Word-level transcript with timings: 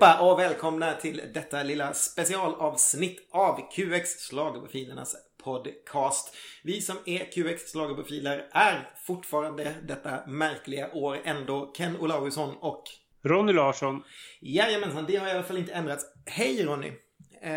allihopa 0.00 0.20
och 0.20 0.38
välkomna 0.38 0.92
till 0.92 1.22
detta 1.34 1.62
lilla 1.62 1.94
specialavsnitt 1.94 3.28
av 3.32 3.70
QX 3.70 4.30
Schlagerprofilernas 4.30 5.16
podcast. 5.44 6.36
Vi 6.62 6.80
som 6.80 6.96
är 7.06 7.18
QX 7.18 7.72
Schlagerprofiler 7.72 8.48
är 8.52 8.90
fortfarande 9.06 9.74
detta 9.82 10.26
märkliga 10.26 10.92
år 10.92 11.18
ändå 11.24 11.72
Ken 11.76 11.96
Olausson 11.96 12.56
och 12.60 12.82
Ronny 13.24 13.52
Larsson. 13.52 14.02
Jajamensan, 14.40 15.04
det 15.08 15.16
har 15.16 15.28
i 15.28 15.30
alla 15.30 15.42
fall 15.42 15.58
inte 15.58 15.72
ändrats. 15.72 16.06
Hej 16.26 16.64
Ronny! 16.64 16.92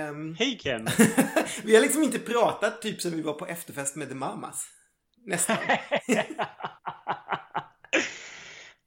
Um... 0.10 0.36
Hej 0.40 0.58
Ken! 0.58 0.88
vi 1.64 1.76
har 1.76 1.82
liksom 1.82 2.04
inte 2.04 2.20
pratat 2.20 2.82
typ 2.82 3.02
som 3.02 3.12
vi 3.12 3.22
var 3.22 3.34
på 3.34 3.46
efterfest 3.46 3.96
med 3.96 4.10
The 4.10 4.16
Mamas. 4.16 4.68
Nästan. 5.26 5.58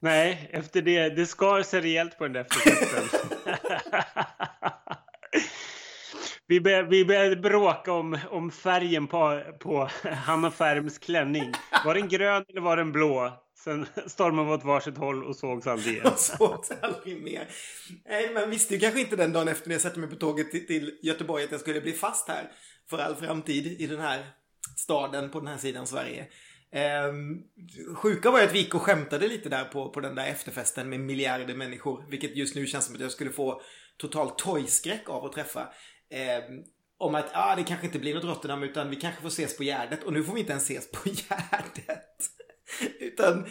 Nej, 0.03 0.51
efter 0.53 0.83
det, 0.83 1.09
det 1.09 1.27
skar 1.27 1.63
sig 1.63 1.81
rejält 1.81 2.19
på 2.19 2.25
den 2.25 2.33
där 2.33 2.41
efterfesten. 2.41 3.39
vi, 6.47 6.59
vi 6.91 7.05
började 7.05 7.37
bråka 7.37 7.93
om, 7.93 8.19
om 8.31 8.51
färgen 8.51 9.07
på, 9.07 9.43
på 9.61 9.89
Hanna 10.05 10.51
Färms 10.51 10.99
klänning. 10.99 11.53
Var 11.85 11.95
den 11.95 12.09
grön 12.09 12.45
eller 12.49 12.61
var 12.61 12.77
den 12.77 12.93
blå? 12.93 13.33
Sen 13.65 13.87
stormade 14.07 14.49
vi 14.49 14.55
åt 14.55 14.65
varsitt 14.65 14.99
håll 14.99 15.25
och 15.25 15.37
sågs 15.37 15.67
aldrig 15.67 15.95
igen. 15.95 16.07
Och 16.07 16.19
sågs 16.19 16.71
aldrig 16.81 17.23
mer. 17.23 17.49
Nej, 18.05 18.35
man 18.35 18.51
visste 18.51 18.75
ju 18.75 18.81
kanske 18.81 19.01
inte 19.01 19.17
den 19.17 19.33
dagen 19.33 19.49
efter 19.49 19.69
när 19.69 19.75
jag 19.75 19.83
satte 19.83 19.99
mig 19.99 20.09
på 20.11 20.17
tåget 20.17 20.51
till, 20.51 20.67
till 20.67 20.99
Göteborg 21.03 21.45
att 21.45 21.51
jag 21.51 21.61
skulle 21.61 21.81
bli 21.81 21.93
fast 21.93 22.29
här 22.29 22.51
för 22.91 22.99
all 22.99 23.15
framtid 23.15 23.67
i 23.81 23.87
den 23.87 24.01
här 24.01 24.27
staden 24.77 25.31
på 25.31 25.39
den 25.39 25.49
här 25.49 25.59
sidan 25.59 25.87
Sverige. 25.87 26.27
Eh, 26.73 27.13
sjuka 27.97 28.31
var 28.31 28.39
ju 28.39 28.47
att 28.47 28.55
vi 28.55 28.59
gick 28.59 28.75
och 28.75 28.83
skämtade 28.83 29.29
lite 29.29 29.49
där 29.49 29.65
på, 29.65 29.91
på 29.91 30.01
den 30.01 30.15
där 30.15 30.27
efterfesten 30.27 30.89
med 30.89 31.01
miljarder 31.01 31.55
människor. 31.55 32.05
Vilket 32.11 32.37
just 32.37 32.55
nu 32.55 32.67
känns 32.67 32.85
som 32.87 32.95
att 32.95 33.01
jag 33.01 33.11
skulle 33.11 33.31
få 33.31 33.63
total 33.97 34.31
tojskräck 34.31 35.09
av 35.09 35.25
att 35.25 35.33
träffa. 35.33 35.61
Eh, 36.11 36.43
om 36.99 37.15
att 37.15 37.31
ah, 37.33 37.57
det 37.57 37.63
kanske 37.63 37.87
inte 37.87 37.99
blir 37.99 38.15
något 38.15 38.25
Rotterdam 38.25 38.63
utan 38.63 38.91
vi 38.91 38.97
kanske 38.97 39.23
får 39.23 39.29
ses 39.29 39.57
på 39.57 39.63
Gärdet. 39.63 40.03
Och 40.03 40.13
nu 40.13 40.25
får 40.25 40.35
vi 40.35 40.41
inte 40.41 40.53
ens 40.53 40.71
ses 40.71 40.91
på 40.91 40.99
Gärdet. 41.09 42.17
utan, 43.01 43.47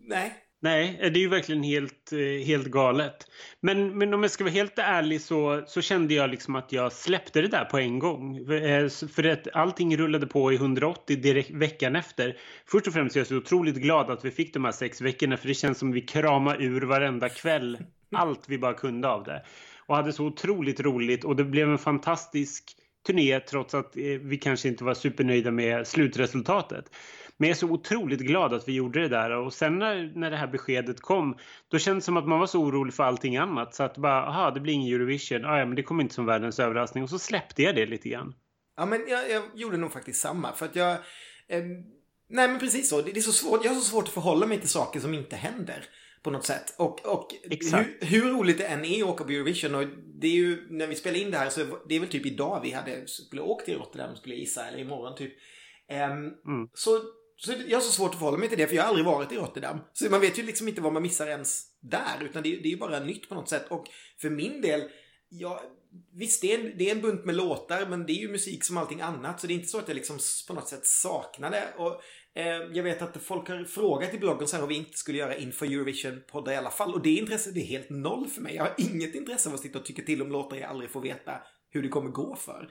nej. 0.00 0.38
Nej, 0.64 0.98
det 1.00 1.18
är 1.18 1.20
ju 1.20 1.28
verkligen 1.28 1.62
helt, 1.62 2.12
eh, 2.12 2.46
helt 2.46 2.66
galet. 2.66 3.26
Men, 3.60 3.98
men 3.98 4.14
om 4.14 4.22
jag 4.22 4.30
ska 4.30 4.44
vara 4.44 4.52
helt 4.52 4.78
ärlig 4.78 5.20
så, 5.20 5.62
så 5.66 5.80
kände 5.80 6.14
jag 6.14 6.30
liksom 6.30 6.56
att 6.56 6.72
jag 6.72 6.92
släppte 6.92 7.40
det 7.42 7.48
där 7.48 7.64
på 7.64 7.78
en 7.78 7.98
gång. 7.98 8.52
Eh, 8.52 8.88
för 8.88 9.28
att 9.28 9.48
allting 9.52 9.96
rullade 9.96 10.26
på 10.26 10.52
i 10.52 10.56
180 10.56 11.16
direkt 11.16 11.50
veckan 11.50 11.96
efter. 11.96 12.36
Först 12.66 12.86
och 12.86 12.92
främst 12.92 13.16
är 13.16 13.20
jag 13.20 13.26
så 13.26 13.36
otroligt 13.36 13.76
glad 13.76 14.10
att 14.10 14.24
vi 14.24 14.30
fick 14.30 14.54
de 14.54 14.64
här 14.64 14.72
sex 14.72 15.00
veckorna 15.00 15.36
för 15.36 15.48
det 15.48 15.54
känns 15.54 15.78
som 15.78 15.88
att 15.88 15.94
vi 15.94 16.00
kramade 16.00 16.64
ur 16.64 16.80
varenda 16.82 17.28
kväll 17.28 17.78
allt 18.12 18.48
vi 18.48 18.58
bara 18.58 18.74
kunde 18.74 19.08
av 19.08 19.24
det. 19.24 19.42
Och 19.86 19.96
hade 19.96 20.12
så 20.12 20.24
otroligt 20.24 20.80
roligt 20.80 21.24
och 21.24 21.36
det 21.36 21.44
blev 21.44 21.70
en 21.70 21.78
fantastisk 21.78 22.76
turné 23.06 23.40
trots 23.40 23.74
att 23.74 23.96
eh, 23.96 24.02
vi 24.04 24.38
kanske 24.38 24.68
inte 24.68 24.84
var 24.84 24.94
supernöjda 24.94 25.50
med 25.50 25.86
slutresultatet. 25.86 26.84
Men 27.36 27.48
jag 27.48 27.54
är 27.54 27.58
så 27.58 27.70
otroligt 27.70 28.20
glad 28.20 28.54
att 28.54 28.68
vi 28.68 28.72
gjorde 28.72 29.00
det 29.00 29.08
där 29.08 29.30
och 29.30 29.52
sen 29.52 29.78
när, 29.78 30.12
när 30.14 30.30
det 30.30 30.36
här 30.36 30.46
beskedet 30.46 31.00
kom 31.00 31.36
då 31.68 31.78
kändes 31.78 32.04
det 32.04 32.06
som 32.06 32.16
att 32.16 32.28
man 32.28 32.40
var 32.40 32.46
så 32.46 32.60
orolig 32.60 32.94
för 32.94 33.02
allting 33.02 33.36
annat 33.36 33.74
så 33.74 33.82
att 33.82 33.98
bara, 33.98 34.26
aha, 34.26 34.50
det 34.50 34.60
blir 34.60 34.72
ingen 34.72 34.94
Eurovision, 34.94 35.44
ah, 35.44 35.58
ja 35.58 35.66
men 35.66 35.76
det 35.76 35.82
kommer 35.82 36.02
inte 36.02 36.14
som 36.14 36.26
världens 36.26 36.60
överraskning 36.60 37.04
och 37.04 37.10
så 37.10 37.18
släppte 37.18 37.62
jag 37.62 37.74
det 37.74 37.86
lite 37.86 38.08
grann. 38.08 38.34
Ja 38.76 38.86
men 38.86 39.04
jag, 39.08 39.30
jag 39.30 39.42
gjorde 39.54 39.76
nog 39.76 39.92
faktiskt 39.92 40.20
samma 40.20 40.52
för 40.52 40.66
att 40.66 40.76
jag 40.76 40.92
eh, 41.48 41.62
Nej 42.32 42.48
men 42.48 42.58
precis 42.58 42.88
så. 42.88 43.02
Det, 43.02 43.16
är 43.16 43.20
så 43.20 43.32
svårt. 43.32 43.64
Jag 43.64 43.72
har 43.72 43.80
så 43.80 43.90
svårt 43.90 44.04
att 44.04 44.14
förhålla 44.14 44.46
mig 44.46 44.60
till 44.60 44.68
saker 44.68 45.00
som 45.00 45.14
inte 45.14 45.36
händer 45.36 45.84
på 46.22 46.30
något 46.30 46.46
sätt. 46.46 46.74
Och, 46.78 47.06
och 47.06 47.34
hur, 47.42 48.06
hur, 48.06 48.30
roligt 48.30 48.58
det 48.58 48.64
än 48.64 48.84
är 48.84 49.02
att 49.02 49.08
åka 49.08 49.24
på 49.24 49.30
Eurovision 49.30 49.74
och 49.74 49.84
det 50.20 50.26
är 50.26 50.32
ju 50.32 50.66
när 50.70 50.86
vi 50.86 50.94
spelar 50.94 51.18
in 51.18 51.30
det 51.30 51.38
här 51.38 51.50
så 51.50 51.60
det 51.88 51.96
är 51.96 52.00
väl 52.00 52.08
typ 52.08 52.26
idag 52.26 52.60
vi 52.62 52.70
hade 52.70 53.06
skulle 53.06 53.42
åkt 53.42 53.64
till 53.64 53.78
Rotterdam 53.78 54.16
skulle 54.16 54.34
jag 54.34 54.40
gissa 54.40 54.64
eller 54.64 54.78
imorgon 54.78 55.16
typ. 55.16 55.32
Um, 55.90 56.54
mm. 56.54 56.68
Så 56.74 56.90
så 57.44 57.52
jag 57.68 57.76
har 57.76 57.82
så 57.82 57.92
svårt 57.92 58.10
att 58.10 58.18
förhålla 58.18 58.38
mig 58.38 58.48
till 58.48 58.58
det 58.58 58.66
för 58.66 58.76
jag 58.76 58.82
har 58.82 58.88
aldrig 58.88 59.06
varit 59.06 59.32
i 59.32 59.36
Rotterdam. 59.36 59.78
Så 59.92 60.10
man 60.10 60.20
vet 60.20 60.38
ju 60.38 60.42
liksom 60.42 60.68
inte 60.68 60.80
vad 60.80 60.92
man 60.92 61.02
missar 61.02 61.26
ens 61.26 61.66
där. 61.80 62.24
Utan 62.24 62.42
det, 62.42 62.48
är 62.48 62.66
ju 62.66 62.76
bara 62.76 63.00
nytt 63.00 63.28
på 63.28 63.34
något 63.34 63.48
sätt. 63.48 63.64
Och 63.68 63.84
för 64.20 64.30
min 64.30 64.60
del, 64.60 64.82
ja, 65.28 65.62
visst 66.12 66.42
det 66.42 66.54
är, 66.54 66.58
en, 66.58 66.78
det 66.78 66.90
är 66.90 66.94
en 66.94 67.00
bunt 67.00 67.24
med 67.24 67.34
låtar 67.34 67.86
men 67.86 68.06
det 68.06 68.12
är 68.12 68.20
ju 68.20 68.28
musik 68.28 68.64
som 68.64 68.76
allting 68.76 69.00
annat. 69.00 69.40
Så 69.40 69.46
det 69.46 69.52
är 69.52 69.54
inte 69.54 69.68
så 69.68 69.78
att 69.78 69.88
jag 69.88 69.94
liksom 69.94 70.18
på 70.48 70.54
något 70.54 70.68
sätt 70.68 70.86
saknar 70.86 71.50
det. 71.50 71.74
Och 71.76 72.02
eh, 72.34 72.62
jag 72.72 72.82
vet 72.82 73.02
att 73.02 73.22
folk 73.22 73.48
har 73.48 73.64
frågat 73.64 74.14
i 74.14 74.18
bloggen 74.18 74.48
så 74.48 74.56
här 74.56 74.62
om 74.62 74.68
vi 74.68 74.76
inte 74.76 74.98
skulle 74.98 75.18
göra 75.18 75.36
inför 75.36 75.66
Eurovision-poddar 75.66 76.52
i 76.52 76.56
alla 76.56 76.70
fall. 76.70 76.94
Och 76.94 77.02
det 77.02 77.10
intresset 77.10 77.56
är 77.56 77.60
helt 77.60 77.90
noll 77.90 78.26
för 78.26 78.40
mig. 78.42 78.54
Jag 78.54 78.62
har 78.62 78.74
inget 78.76 79.14
intresse 79.14 79.48
av 79.48 79.54
att 79.54 79.60
sitta 79.60 79.78
och 79.78 79.84
tycka 79.84 80.02
till 80.02 80.22
om 80.22 80.32
låtar 80.32 80.56
jag 80.56 80.70
aldrig 80.70 80.90
får 80.90 81.00
veta 81.00 81.32
hur 81.70 81.82
det 81.82 81.88
kommer 81.88 82.10
gå 82.10 82.36
för. 82.36 82.68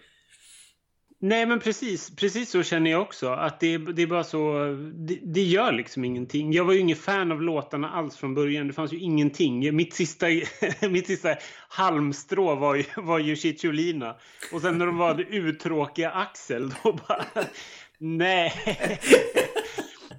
Nej 1.23 1.45
men 1.45 1.59
precis, 1.59 2.15
precis 2.15 2.49
så 2.49 2.63
känner 2.63 2.91
jag 2.91 3.01
också. 3.01 3.29
Att 3.29 3.59
det, 3.59 3.77
det 3.77 4.01
är 4.01 4.07
bara 4.07 4.23
så, 4.23 4.65
det, 4.93 5.19
det, 5.23 5.41
gör 5.41 5.71
liksom 5.71 6.05
ingenting. 6.05 6.53
Jag 6.53 6.65
var 6.65 6.73
ju 6.73 6.79
ingen 6.79 6.97
fan 6.97 7.31
av 7.31 7.41
låtarna 7.41 7.89
alls 7.89 8.17
från 8.17 8.33
början. 8.33 8.67
Det 8.67 8.73
fanns 8.73 8.93
ju 8.93 8.99
ingenting. 8.99 9.75
Mitt 9.75 9.93
sista, 9.93 10.25
mitt 10.89 11.07
sista 11.07 11.35
halmstrå 11.67 12.55
var 12.55 12.75
ju, 12.75 12.83
var 12.95 13.19
ju 13.19 13.35
Cicciolina. 13.35 14.15
Och 14.53 14.61
sen 14.61 14.77
när 14.77 14.85
de 14.85 14.97
var 14.97 15.13
det 15.13 15.23
uttråkiga 15.23 16.11
Axel, 16.11 16.73
då 16.83 16.93
bara, 16.93 17.25
nej. 17.97 18.53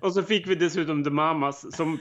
Och 0.00 0.12
så 0.12 0.22
fick 0.22 0.46
vi 0.46 0.54
dessutom 0.54 1.04
The 1.04 1.10
Mamas 1.10 1.76
som 1.76 1.98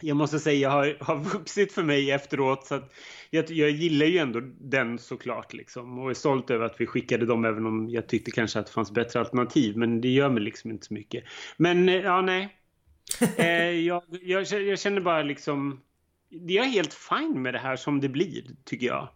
jag 0.00 0.16
måste 0.16 0.38
säga 0.38 0.70
har, 0.70 0.96
har 1.00 1.16
vuxit 1.16 1.72
för 1.72 1.82
mig 1.82 2.10
efteråt. 2.10 2.66
Så 2.66 2.74
att 2.74 2.92
jag, 3.30 3.50
jag 3.50 3.70
gillar 3.70 4.06
ju 4.06 4.18
ändå 4.18 4.40
den 4.60 4.98
såklart 4.98 5.52
liksom. 5.52 5.98
Och 5.98 6.10
är 6.10 6.14
stolt 6.14 6.50
över 6.50 6.66
att 6.66 6.80
vi 6.80 6.86
skickade 6.86 7.26
dem 7.26 7.44
även 7.44 7.66
om 7.66 7.88
jag 7.88 8.06
tyckte 8.06 8.30
kanske 8.30 8.58
att 8.58 8.66
det 8.66 8.72
fanns 8.72 8.90
bättre 8.90 9.20
alternativ. 9.20 9.76
Men 9.76 10.00
det 10.00 10.08
gör 10.08 10.28
mig 10.28 10.42
liksom 10.42 10.70
inte 10.70 10.86
så 10.86 10.94
mycket. 10.94 11.24
Men 11.56 11.88
eh, 11.88 11.94
ja, 11.94 12.20
nej. 12.20 12.56
eh, 13.36 13.70
jag, 13.70 14.02
jag, 14.22 14.42
jag, 14.42 14.78
känner 14.78 15.00
bara 15.00 15.22
liksom... 15.22 15.80
Jag 16.28 16.66
är 16.66 16.70
helt 16.70 16.94
fine 16.94 17.42
med 17.42 17.54
det 17.54 17.58
här 17.58 17.76
som 17.76 18.00
det 18.00 18.08
blir, 18.08 18.44
tycker 18.64 18.86
jag. 18.86 19.08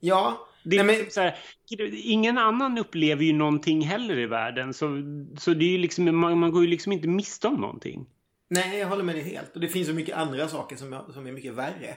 Ja. 0.00 0.46
Det 0.64 0.82
nej, 0.82 0.86
men... 1.02 1.10
så 1.10 1.20
här, 1.20 1.38
ingen 1.92 2.38
annan 2.38 2.78
upplever 2.78 3.24
ju 3.24 3.32
någonting 3.32 3.80
heller 3.80 4.18
i 4.18 4.26
världen. 4.26 4.74
Så, 4.74 5.02
så 5.38 5.54
det 5.54 5.74
är 5.74 5.78
liksom, 5.78 6.16
man, 6.16 6.38
man 6.38 6.50
går 6.50 6.62
ju 6.62 6.68
liksom 6.68 6.92
inte 6.92 7.08
miste 7.08 7.48
om 7.48 7.60
någonting. 7.60 8.06
Nej, 8.50 8.78
jag 8.78 8.88
håller 8.88 9.04
med 9.04 9.14
dig 9.14 9.24
helt. 9.24 9.54
Och 9.54 9.60
det 9.60 9.68
finns 9.68 9.88
så 9.88 9.94
mycket 9.94 10.16
andra 10.16 10.48
saker 10.48 10.76
som, 10.76 11.04
som 11.12 11.26
är 11.26 11.32
mycket 11.32 11.52
värre 11.52 11.96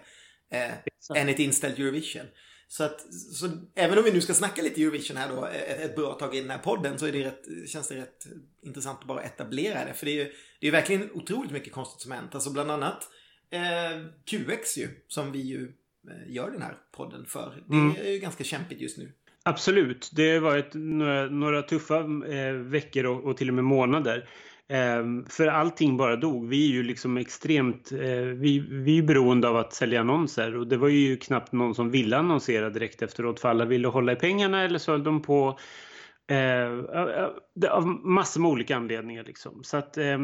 eh, 0.51 1.17
än 1.17 1.29
ett 1.29 1.39
inställt 1.39 1.79
Eurovision. 1.79 2.25
Så, 2.67 2.83
att, 2.83 3.13
så 3.13 3.49
även 3.75 3.97
om 3.97 4.03
vi 4.03 4.11
nu 4.11 4.21
ska 4.21 4.33
snacka 4.33 4.61
lite 4.61 4.81
Eurovision 4.81 5.17
här 5.17 5.29
då 5.29 5.45
ett, 5.45 5.79
ett 5.79 5.95
bra 5.95 6.13
tag 6.13 6.35
i 6.35 6.41
den 6.41 6.49
här 6.49 6.57
podden 6.57 6.99
så 6.99 7.05
är 7.05 7.11
det 7.11 7.23
rätt, 7.23 7.69
känns 7.69 7.87
det 7.87 7.95
rätt 7.95 8.25
intressant 8.61 8.99
att 8.99 9.07
bara 9.07 9.21
etablera 9.21 9.85
det. 9.85 9.93
För 9.93 10.05
det 10.05 10.11
är 10.11 10.25
ju 10.25 10.31
det 10.59 10.67
är 10.67 10.71
verkligen 10.71 11.11
otroligt 11.11 11.51
mycket 11.51 11.73
konstigt 11.73 12.01
som 12.01 12.11
hänt. 12.11 12.35
Alltså 12.35 12.53
bland 12.53 12.71
annat 12.71 13.09
eh, 13.51 14.05
QX 14.25 14.77
ju, 14.77 14.87
som 15.07 15.31
vi 15.31 15.39
ju 15.39 15.63
eh, 16.09 16.33
gör 16.33 16.51
den 16.51 16.61
här 16.61 16.77
podden 16.91 17.25
för. 17.25 17.63
Det 17.67 17.75
mm. 17.75 17.95
är 18.01 18.11
ju 18.11 18.19
ganska 18.19 18.43
kämpigt 18.43 18.81
just 18.81 18.97
nu. 18.97 19.11
Absolut. 19.43 20.11
Det 20.13 20.33
har 20.33 20.39
varit 20.39 20.73
några, 20.73 21.25
några 21.25 21.61
tuffa 21.61 21.99
eh, 22.27 22.53
veckor 22.53 23.05
och, 23.05 23.23
och 23.23 23.37
till 23.37 23.49
och 23.49 23.55
med 23.55 23.63
månader. 23.63 24.29
Ehm, 24.69 25.25
för 25.25 25.47
allting 25.47 25.97
bara 25.97 26.15
dog. 26.15 26.49
Vi 26.49 26.69
är 26.69 26.73
ju 26.73 26.83
liksom 26.83 27.17
extremt, 27.17 27.91
eh, 27.91 27.99
vi, 28.15 28.59
vi 28.59 28.97
är 28.97 29.03
beroende 29.03 29.49
av 29.49 29.57
att 29.57 29.73
sälja 29.73 29.99
annonser. 29.99 30.55
Och 30.55 30.67
det 30.67 30.77
var 30.77 30.87
ju 30.87 31.17
knappt 31.17 31.51
någon 31.51 31.75
som 31.75 31.91
ville 31.91 32.17
annonsera 32.17 32.69
direkt 32.69 33.01
efteråt. 33.01 33.39
För 33.39 33.49
alla 33.49 33.65
ville 33.65 33.87
hålla 33.87 34.11
i 34.11 34.15
pengarna 34.15 34.63
eller 34.63 34.79
så 34.79 34.91
höll 34.91 35.03
de 35.03 35.21
på. 35.21 35.59
Eh, 36.27 37.69
av 37.71 37.87
massor 37.87 38.41
med 38.41 38.51
olika 38.51 38.75
anledningar. 38.75 39.23
Liksom. 39.23 39.63
Så 39.63 39.77
att 39.77 39.97
eh, 39.97 40.17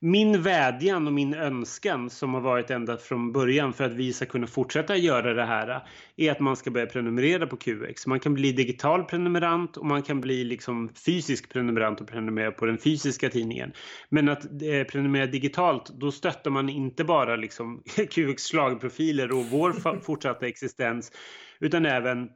min 0.00 0.42
vädjan 0.42 1.06
och 1.06 1.12
min 1.12 1.34
önskan 1.34 2.10
som 2.10 2.34
har 2.34 2.40
varit 2.40 2.70
ända 2.70 2.96
från 2.96 3.32
början 3.32 3.72
för 3.72 3.84
att 3.84 3.92
vi 3.92 4.12
ska 4.12 4.26
kunna 4.26 4.46
fortsätta 4.46 4.96
göra 4.96 5.34
det 5.34 5.44
här 5.44 5.88
är 6.16 6.30
att 6.30 6.40
man 6.40 6.56
ska 6.56 6.70
börja 6.70 6.86
prenumerera 6.86 7.46
på 7.46 7.56
QX. 7.56 8.06
Man 8.06 8.20
kan 8.20 8.34
bli 8.34 8.52
digital 8.52 9.04
prenumerant 9.04 9.76
och 9.76 9.86
man 9.86 10.02
kan 10.02 10.20
bli 10.20 10.44
liksom 10.44 10.90
fysisk 11.06 11.52
prenumerant 11.52 12.00
och 12.00 12.08
prenumerera 12.08 12.52
på 12.52 12.66
den 12.66 12.78
fysiska 12.78 13.28
tidningen. 13.28 13.72
Men 14.08 14.28
att 14.28 14.44
eh, 14.44 14.84
prenumerera 14.90 15.26
digitalt, 15.26 15.88
då 15.88 16.12
stöttar 16.12 16.50
man 16.50 16.68
inte 16.68 17.04
bara 17.04 17.36
liksom 17.36 17.82
QX 18.10 18.42
slagprofiler 18.42 19.32
och 19.32 19.44
vår 19.50 20.00
fortsatta 20.00 20.46
existens 20.46 21.12
utan 21.60 21.86
även 21.86 22.28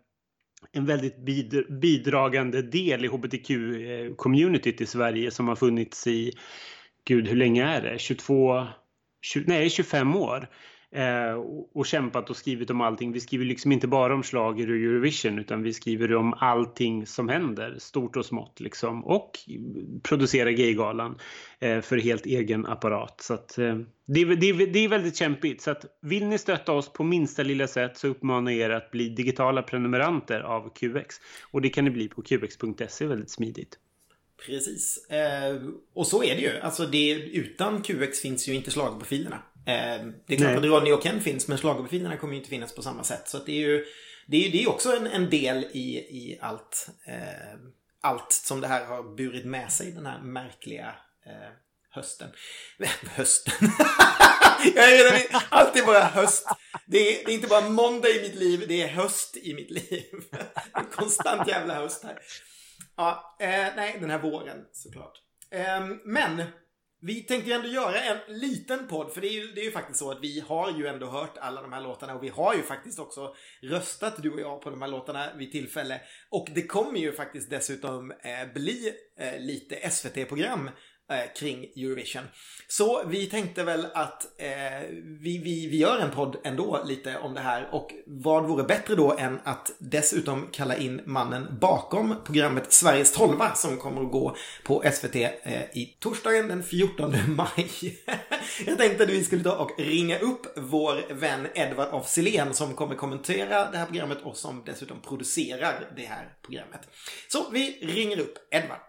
en 0.73 0.87
väldigt 0.87 1.17
bidragande 1.81 2.63
del 2.63 3.05
i 3.05 3.09
hbtq-communityt 3.09 4.81
eh, 4.81 4.85
i 4.85 4.87
Sverige 4.87 5.31
som 5.31 5.49
har 5.49 5.57
funnits 5.57 6.07
i, 6.07 6.33
gud 7.05 7.29
hur 7.29 7.37
länge 7.37 7.65
är 7.65 7.83
det, 7.83 7.99
22, 7.99 8.67
20, 9.23 9.45
nej 9.47 9.71
25 9.71 10.17
år. 10.17 10.49
Eh, 10.91 11.33
och, 11.33 11.77
och, 11.77 11.87
kämpat 11.87 12.31
och 12.31 12.37
skrivit 12.37 12.71
om 12.71 12.81
allting. 12.81 13.13
Vi 13.13 13.21
skriver 13.21 13.45
liksom 13.45 13.73
inte 13.73 13.87
bara 13.87 14.15
om 14.15 14.23
slager 14.23 14.71
och 14.71 14.77
Eurovision 14.77 15.39
utan 15.39 15.63
vi 15.63 15.73
skriver 15.73 16.15
om 16.15 16.35
allting 16.35 17.07
som 17.07 17.29
händer, 17.29 17.77
stort 17.79 18.17
och 18.17 18.27
smått 18.27 18.61
liksom. 18.61 19.05
Och 19.05 19.39
producerar 20.03 20.51
Gaygalan 20.51 21.19
eh, 21.61 21.81
för 21.81 21.97
helt 21.97 22.27
egen 22.27 22.67
apparat. 22.67 23.21
Så 23.21 23.35
att, 23.35 23.59
eh, 23.59 23.79
det, 24.07 24.25
det, 24.25 24.53
det, 24.53 24.79
är 24.79 24.89
väldigt 24.89 25.17
kämpigt. 25.17 25.63
Så 25.63 25.71
att 25.71 25.85
vill 26.03 26.27
ni 26.27 26.39
stötta 26.39 26.73
oss 26.73 26.93
på 26.93 27.05
minsta 27.05 27.43
lilla 27.43 27.67
sätt 27.67 27.97
så 27.97 28.09
uppmanar 28.09 28.53
jag 28.53 28.61
er 28.61 28.71
att 28.71 28.91
bli 28.91 29.09
digitala 29.09 29.63
prenumeranter 29.63 30.41
av 30.41 30.75
QX. 30.75 31.17
Och 31.51 31.63
det 31.63 31.69
kan 31.69 31.85
ni 31.85 31.91
bli 31.91 32.09
på 32.09 32.23
qx.se 32.23 33.07
väldigt 33.07 33.31
smidigt. 33.31 33.79
Precis. 34.47 35.07
Eh, 35.11 35.57
och 35.95 36.07
så 36.07 36.25
är 36.25 36.35
det 36.35 36.41
ju. 36.41 36.59
Alltså 36.61 36.87
det, 36.87 37.13
utan 37.13 37.83
QX 37.83 38.21
finns 38.21 38.49
ju 38.49 38.55
inte 38.55 38.71
schlagerprofilerna. 38.71 39.43
Eh, 39.69 40.07
det 40.27 40.35
är 40.35 40.37
klart 40.37 40.51
Nej. 40.51 40.57
att 40.57 40.65
Ronny 40.65 40.93
och 40.93 41.03
Ken 41.03 41.21
finns 41.21 41.49
men 41.49 41.59
schlagerprofilerna 41.59 42.17
kommer 42.17 42.33
ju 42.33 42.39
inte 42.39 42.51
finnas 42.51 42.75
på 42.75 42.83
samma 42.83 43.05
sätt. 43.05 43.29
Så 43.29 43.39
det 43.39 43.53
är 43.53 43.69
ju 43.69 43.85
det 44.27 44.47
är, 44.47 44.53
det 44.53 44.63
är 44.63 44.69
också 44.69 44.97
en, 44.97 45.07
en 45.07 45.31
del 45.31 45.65
i, 45.65 45.99
i 45.99 46.39
allt, 46.41 46.89
eh, 47.07 47.59
allt 48.01 48.33
som 48.33 48.61
det 48.61 48.69
här 48.69 48.85
har 48.85 49.17
burit 49.17 49.45
med 49.45 49.73
sig. 49.73 49.93
Den 49.93 50.07
här 50.07 50.23
märkliga 50.23 50.95
eh, 51.27 51.53
hösten. 51.91 52.31
hösten. 53.17 53.55
Jag 54.75 54.93
är 54.93 55.13
redan 55.13 55.43
alltid 55.49 55.87
bara 55.87 56.05
höst. 56.05 56.49
Det 56.87 56.99
är, 56.99 57.27
det 57.27 57.33
är, 57.33 57.35
inte 57.35 57.49
bara 57.49 57.69
måndag 57.69 58.09
i 58.09 58.23
mitt 58.23 58.35
liv, 58.35 58.65
det 58.69 58.83
är 58.83 58.89
höst 58.89 59.37
i 59.37 59.55
mitt 59.55 59.71
liv. 59.71 60.05
En 60.75 60.85
konstant 60.85 61.49
jävla 61.49 61.75
höst 61.75 62.05
här. 62.05 62.19
Ja, 62.97 63.37
eh, 63.41 63.67
nej, 63.77 63.97
den 64.01 64.11
här 64.11 64.19
våren 64.19 64.65
såklart. 64.73 65.23
Eh, 65.51 65.87
men 66.05 66.43
vi 67.01 67.23
tänkte 67.23 67.51
ju 67.51 67.57
ändå 67.57 67.69
göra 67.69 68.01
en 68.01 68.19
liten 68.29 68.87
podd, 68.89 69.13
för 69.13 69.21
det 69.21 69.29
är, 69.29 69.33
ju, 69.33 69.53
det 69.53 69.61
är 69.61 69.65
ju 69.65 69.71
faktiskt 69.71 69.99
så 69.99 70.11
att 70.11 70.21
vi 70.23 70.41
har 70.49 70.79
ju 70.79 70.87
ändå 70.87 71.07
hört 71.07 71.39
alla 71.39 71.63
de 71.63 71.73
här 71.73 71.81
låtarna 71.81 72.15
och 72.15 72.23
vi 72.23 72.29
har 72.29 72.55
ju 72.55 72.63
faktiskt 72.63 72.99
också 72.99 73.35
röstat, 73.63 74.23
du 74.23 74.31
och 74.31 74.41
jag, 74.41 74.61
på 74.61 74.71
de 74.71 74.83
här 74.83 74.89
låtarna 74.89 75.35
vid 75.37 75.53
tillfälle. 75.53 76.01
Och 76.29 76.49
det 76.55 76.63
kommer 76.63 76.99
ju 76.99 77.13
faktiskt 77.13 77.51
dessutom 77.51 78.11
eh, 78.11 78.53
bli 78.55 78.93
eh, 79.19 79.41
lite 79.41 79.91
SVT-program 79.91 80.71
eh, 81.11 81.33
kring 81.37 81.65
Eurovision. 81.77 82.25
Så 82.69 83.03
vi 83.07 83.27
tänkte 83.27 83.65
väl 83.65 83.87
att 83.95 84.41
eh, 84.41 84.89
vi, 85.21 85.39
vi, 85.39 85.67
vi 85.67 85.77
gör 85.77 85.99
en 85.99 86.11
podd 86.11 86.37
ändå 86.45 86.83
lite 86.87 87.19
om 87.19 87.35
det 87.35 87.41
här 87.41 87.69
och 87.73 87.95
vad 88.07 88.49
vore 88.49 88.65
bättre 88.65 88.95
då 88.95 89.17
än 89.19 89.41
att 89.45 89.71
dessutom 89.79 90.49
kalla 90.53 90.77
in 90.77 91.01
mannen 91.05 91.59
bakom 91.61 92.15
programmet 92.25 92.73
Sveriges 92.73 93.13
12 93.13 93.39
som 93.55 93.77
kommer 93.77 94.03
att 94.03 94.13
gå 94.13 94.37
på 94.65 94.85
SVT 94.93 95.17
eh, 95.17 95.63
i 95.73 95.97
torsdagen 96.01 96.49
den 96.49 96.63
14 96.63 97.15
maj. 97.37 97.99
Jag 98.67 98.79
tänkte 98.79 99.05
att 99.05 99.11
vi 99.11 99.25
skulle 99.25 99.45
ta 99.45 99.57
och 99.57 99.71
ringa 99.79 100.19
upp 100.19 100.47
vår 100.57 101.15
vän 101.15 101.47
Edvard 101.55 101.89
af 101.95 102.09
Sillén 102.09 102.55
som 102.55 102.75
kommer 102.75 102.95
kommentera 102.95 103.71
det 103.71 103.79
här 103.79 103.87
programmet 103.87 104.19
och 104.23 104.37
som 104.37 104.63
dessutom 104.67 105.01
producerar 105.01 105.91
det 105.97 106.05
här 106.05 106.33
programmet. 106.43 106.81
Så 107.29 107.51
vi 107.51 107.79
ringer 107.83 108.21
upp 108.21 108.35
Edvard. 108.51 108.88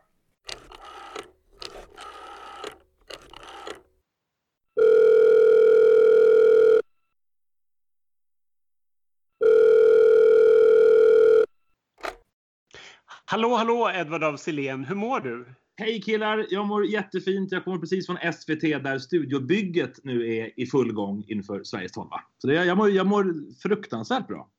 Hallå, 13.32 13.56
hallå 13.56 13.92
Edvard 13.96 14.24
av 14.24 14.38
Silén, 14.38 14.86
hur 14.86 14.96
mår 14.96 15.20
du? 15.20 15.46
Hej 15.76 16.02
killar, 16.02 16.46
jag 16.50 16.68
mår 16.68 16.86
jättefint. 16.86 17.52
Jag 17.52 17.64
kommer 17.64 17.78
precis 17.78 18.06
från 18.06 18.18
SVT 18.34 18.62
där 18.62 19.00
studiobygget 19.00 20.04
nu 20.04 20.36
är 20.36 20.60
i 20.60 20.66
full 20.66 20.94
gång 20.94 21.24
inför 21.28 21.64
Sveriges 21.64 21.92
12. 21.92 22.08
Så 22.38 22.48
det, 22.48 22.54
jag, 22.54 22.78
mår, 22.78 22.90
jag 22.90 23.08
mår 23.08 23.54
fruktansvärt 23.62 24.28
bra. 24.28 24.50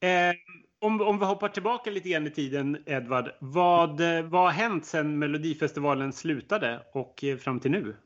Eh, 0.00 0.34
om, 0.78 1.00
om 1.00 1.18
vi 1.18 1.24
hoppar 1.24 1.48
tillbaka 1.48 1.90
lite 1.90 2.08
grann 2.08 2.26
i 2.26 2.30
tiden, 2.30 2.78
Edvard. 2.86 3.30
Vad, 3.40 4.00
vad 4.24 4.42
har 4.42 4.50
hänt 4.50 4.84
sedan 4.84 5.18
Melodifestivalen 5.18 6.12
slutade 6.12 6.82
och 6.92 7.24
eh, 7.24 7.36
fram 7.36 7.60
till 7.60 7.70
nu? 7.70 7.96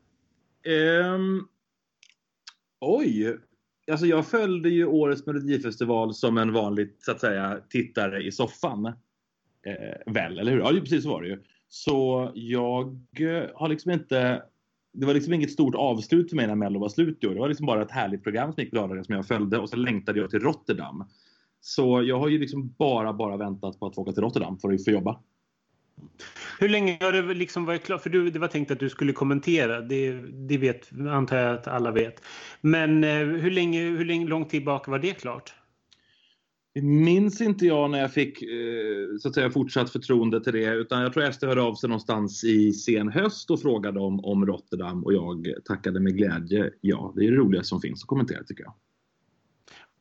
Um, 1.03 1.47
oj! 2.79 3.37
Alltså 3.91 4.05
jag 4.05 4.27
följde 4.27 4.69
ju 4.69 4.85
årets 4.85 5.25
Melodifestival 5.25 6.13
som 6.13 6.37
en 6.37 6.53
vanlig 6.53 6.95
så 6.99 7.11
att 7.11 7.19
säga, 7.19 7.59
tittare 7.69 8.23
i 8.23 8.31
soffan 8.31 8.93
eh, 9.65 10.13
väl, 10.13 10.39
eller 10.39 10.51
hur? 10.51 10.59
Ja, 10.59 10.69
precis 10.69 11.03
så 11.03 11.09
var 11.09 11.21
det 11.21 11.27
ju. 11.27 11.43
Så 11.69 12.31
jag 12.35 12.87
eh, 13.19 13.49
har 13.55 13.69
liksom 13.69 13.91
inte... 13.91 14.43
Det 14.93 15.05
var 15.05 15.13
liksom 15.13 15.33
inget 15.33 15.51
stort 15.51 15.75
avslut 15.75 16.29
för 16.29 16.35
mig 16.35 16.47
när 16.47 16.55
Mello 16.55 16.79
var 16.79 16.89
slut 16.89 17.21
Det 17.21 17.27
var 17.27 17.47
liksom 17.47 17.65
bara 17.65 17.81
ett 17.81 17.91
härligt 17.91 18.23
program 18.23 18.53
som 18.53 18.63
gick 18.63 18.71
på 18.71 19.03
som 19.03 19.15
jag 19.15 19.27
följde 19.27 19.57
och 19.57 19.69
så 19.69 19.75
längtade 19.75 20.19
jag 20.19 20.29
till 20.29 20.39
Rotterdam. 20.39 21.03
Så 21.61 22.03
jag 22.03 22.19
har 22.19 22.27
ju 22.27 22.39
liksom 22.39 22.73
bara, 22.77 23.13
bara 23.13 23.37
väntat 23.37 23.79
på 23.79 23.85
att 23.85 23.95
få 23.95 24.01
åka 24.01 24.11
till 24.11 24.23
Rotterdam 24.23 24.59
för 24.59 24.73
att 24.73 24.85
få 24.85 24.91
jobba. 24.91 25.19
Hur 26.59 26.69
länge 26.69 26.97
har 27.01 27.11
det 27.11 27.33
liksom 27.33 27.65
varit 27.65 27.85
klart? 27.85 28.01
För 28.01 28.09
du, 28.09 28.29
det 28.29 28.39
var 28.39 28.47
tänkt 28.47 28.71
att 28.71 28.79
du 28.79 28.89
skulle 28.89 29.13
kommentera. 29.13 29.81
Det, 29.81 30.11
det 30.21 30.57
vet, 30.57 30.91
antar 31.09 31.37
jag 31.37 31.53
att 31.53 31.67
alla 31.67 31.91
vet. 31.91 32.23
Men 32.61 33.03
eh, 33.03 33.17
hur, 33.17 33.51
länge, 33.51 33.81
hur 33.81 34.05
länge, 34.05 34.27
lång 34.27 34.43
tid 34.43 34.49
tillbaka 34.49 34.91
var 34.91 34.99
det 34.99 35.13
klart? 35.13 35.53
Minns 36.81 37.41
inte 37.41 37.65
jag 37.65 37.91
när 37.91 37.99
jag 37.99 38.13
fick 38.13 38.41
eh, 38.41 39.17
så 39.19 39.27
att 39.27 39.33
säga, 39.33 39.49
fortsatt 39.49 39.89
förtroende 39.89 40.43
till 40.43 40.53
det. 40.53 40.73
Utan 40.73 41.01
jag 41.01 41.13
tror 41.13 41.31
SD 41.31 41.43
hörde 41.43 41.61
av 41.61 41.75
sig 41.75 41.89
någonstans 41.89 42.43
i 42.43 42.73
sen 42.73 43.09
höst 43.09 43.51
och 43.51 43.61
frågade 43.61 43.99
om, 43.99 44.25
om 44.25 44.45
Rotterdam 44.45 45.03
och 45.03 45.13
jag 45.13 45.47
tackade 45.65 45.99
med 45.99 46.17
glädje 46.17 46.71
ja. 46.81 47.13
Det 47.15 47.25
är 47.25 47.31
det 47.31 47.37
roligaste 47.37 47.69
som 47.69 47.81
finns 47.81 48.03
att 48.03 48.07
kommentera 48.07 48.43
tycker 48.43 48.63
jag. 48.63 48.73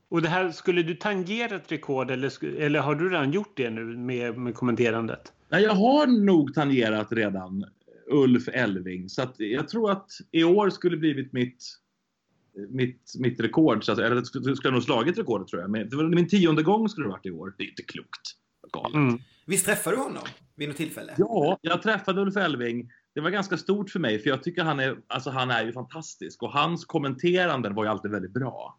Och 0.09 0.23
det 0.23 0.29
här, 0.29 0.51
skulle 0.51 0.83
du 0.83 0.95
tangera 0.95 1.57
ett 1.57 1.73
rekord 1.73 2.11
eller, 2.11 2.45
eller 2.59 2.81
har 2.81 2.95
du 2.95 3.11
redan 3.11 3.33
gjort 3.33 3.57
det 3.57 3.71
nu 3.71 3.85
med, 3.85 4.39
med 4.39 4.55
kommenterandet? 4.55 5.33
Nej, 5.49 5.63
jag 5.63 5.75
har 5.75 6.07
nog 6.07 6.55
tangerat 6.55 7.13
redan 7.13 7.65
Ulf 8.07 8.49
Elving. 8.49 9.09
Så 9.09 9.23
att 9.23 9.35
jag 9.39 9.69
tror 9.69 9.91
att 9.91 10.11
i 10.31 10.45
år 10.45 10.71
skulle 10.71 10.97
blivit 10.97 11.33
mitt 11.33 11.65
mitt, 12.69 13.13
mitt 13.19 13.41
rekord. 13.41 13.85
Så 13.85 13.93
att, 13.93 13.99
eller 13.99 14.23
skulle 14.23 14.57
jag 14.65 14.73
nog 14.73 14.83
slagit 14.83 15.19
rekordet 15.19 15.49
tror 15.49 15.63
jag. 15.63 15.71
Men 15.71 15.89
det 15.89 15.97
var 15.97 16.05
min 16.05 16.29
tionde 16.29 16.63
gång 16.63 16.89
skulle 16.89 17.07
det 17.07 17.11
varit 17.11 17.27
i 17.27 17.31
år. 17.31 17.55
Det 17.59 17.65
är 17.65 17.69
inte 17.69 17.83
klokt. 17.83 18.33
Galet. 18.73 18.95
Mm. 18.95 19.19
Visst 19.47 19.67
träffade 19.67 19.97
du 19.97 20.03
honom 20.03 20.23
vid 20.57 20.69
något 20.69 20.77
tillfälle? 20.77 21.15
Ja, 21.19 21.59
jag 21.63 21.83
träffade 21.83 22.21
Ulf 22.21 22.37
Elving. 22.37 22.91
Det 23.15 23.21
var 23.21 23.31
ganska 23.31 23.57
stort 23.57 23.91
för 23.91 24.01
mig 24.01 24.19
för 24.19 24.31
jag 24.31 24.43
tycker 24.43 24.65
han 24.65 24.81
är, 24.81 24.97
alltså 25.07 25.31
han 25.31 25.51
är 25.51 25.65
ju 25.65 25.73
fantastisk 25.73 26.43
och 26.43 26.53
hans 26.53 26.85
kommenteranden 26.85 27.75
var 27.75 27.85
ju 27.85 27.91
alltid 27.91 28.11
väldigt 28.11 28.33
bra. 28.33 28.79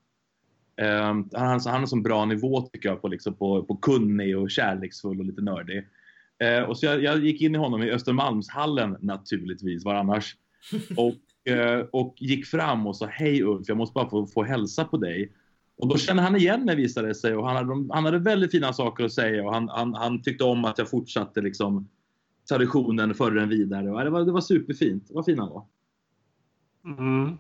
Um, 0.81 1.29
han, 1.33 1.59
han 1.65 1.79
har 1.79 1.85
så 1.85 1.95
bra 1.95 2.25
nivå 2.25 2.61
tycker 2.61 2.89
jag 2.89 3.01
på, 3.01 3.07
liksom, 3.07 3.33
på, 3.33 3.63
på 3.63 3.75
kunnig 3.77 4.37
och 4.37 4.51
kärleksfull 4.51 5.19
och 5.19 5.25
lite 5.25 5.41
nördig. 5.41 5.87
Uh, 6.43 6.69
och 6.69 6.77
så 6.77 6.85
jag, 6.85 7.03
jag, 7.03 7.25
gick 7.25 7.41
in 7.41 7.55
i 7.55 7.57
honom 7.57 7.83
i 7.83 7.91
Östermalmshallen 7.91 8.97
naturligtvis, 9.01 9.85
var 9.85 9.95
annars. 9.95 10.35
Och 10.97 11.15
och 11.91 12.15
gick 12.17 12.45
fram 12.45 12.87
och 12.87 12.95
sa 12.95 13.05
hej 13.05 13.43
Ulf, 13.43 13.67
jag 13.67 13.77
måste 13.77 13.93
bara 13.93 14.09
få, 14.09 14.27
få 14.27 14.43
hälsa 14.43 14.85
på 14.85 14.97
dig. 14.97 15.31
Och 15.77 15.87
då 15.87 15.97
kände 15.97 16.23
han 16.23 16.35
igen 16.35 16.65
mig 16.65 16.75
visade 16.75 17.07
det 17.07 17.15
sig 17.15 17.35
och 17.35 17.47
han 17.47 17.55
hade, 17.55 17.93
han 17.93 18.05
hade 18.05 18.19
väldigt 18.19 18.51
fina 18.51 18.73
saker 18.73 19.03
att 19.05 19.13
säga 19.13 19.43
och 19.43 19.53
han, 19.53 19.69
han, 19.69 19.93
han 19.93 20.21
tyckte 20.21 20.43
om 20.43 20.65
att 20.65 20.77
jag 20.77 20.89
fortsatte 20.89 21.41
liksom 21.41 21.89
traditionen 22.49 23.13
förr 23.13 23.37
än 23.37 23.49
vidare. 23.49 24.03
Det, 24.03 24.09
var, 24.09 24.25
det 24.25 24.31
var 24.31 24.41
superfint. 24.41 25.07
Vad 25.09 25.25
fin 25.25 25.39
han 25.39 25.49
var. 25.49 25.65
Mm. 26.85 27.37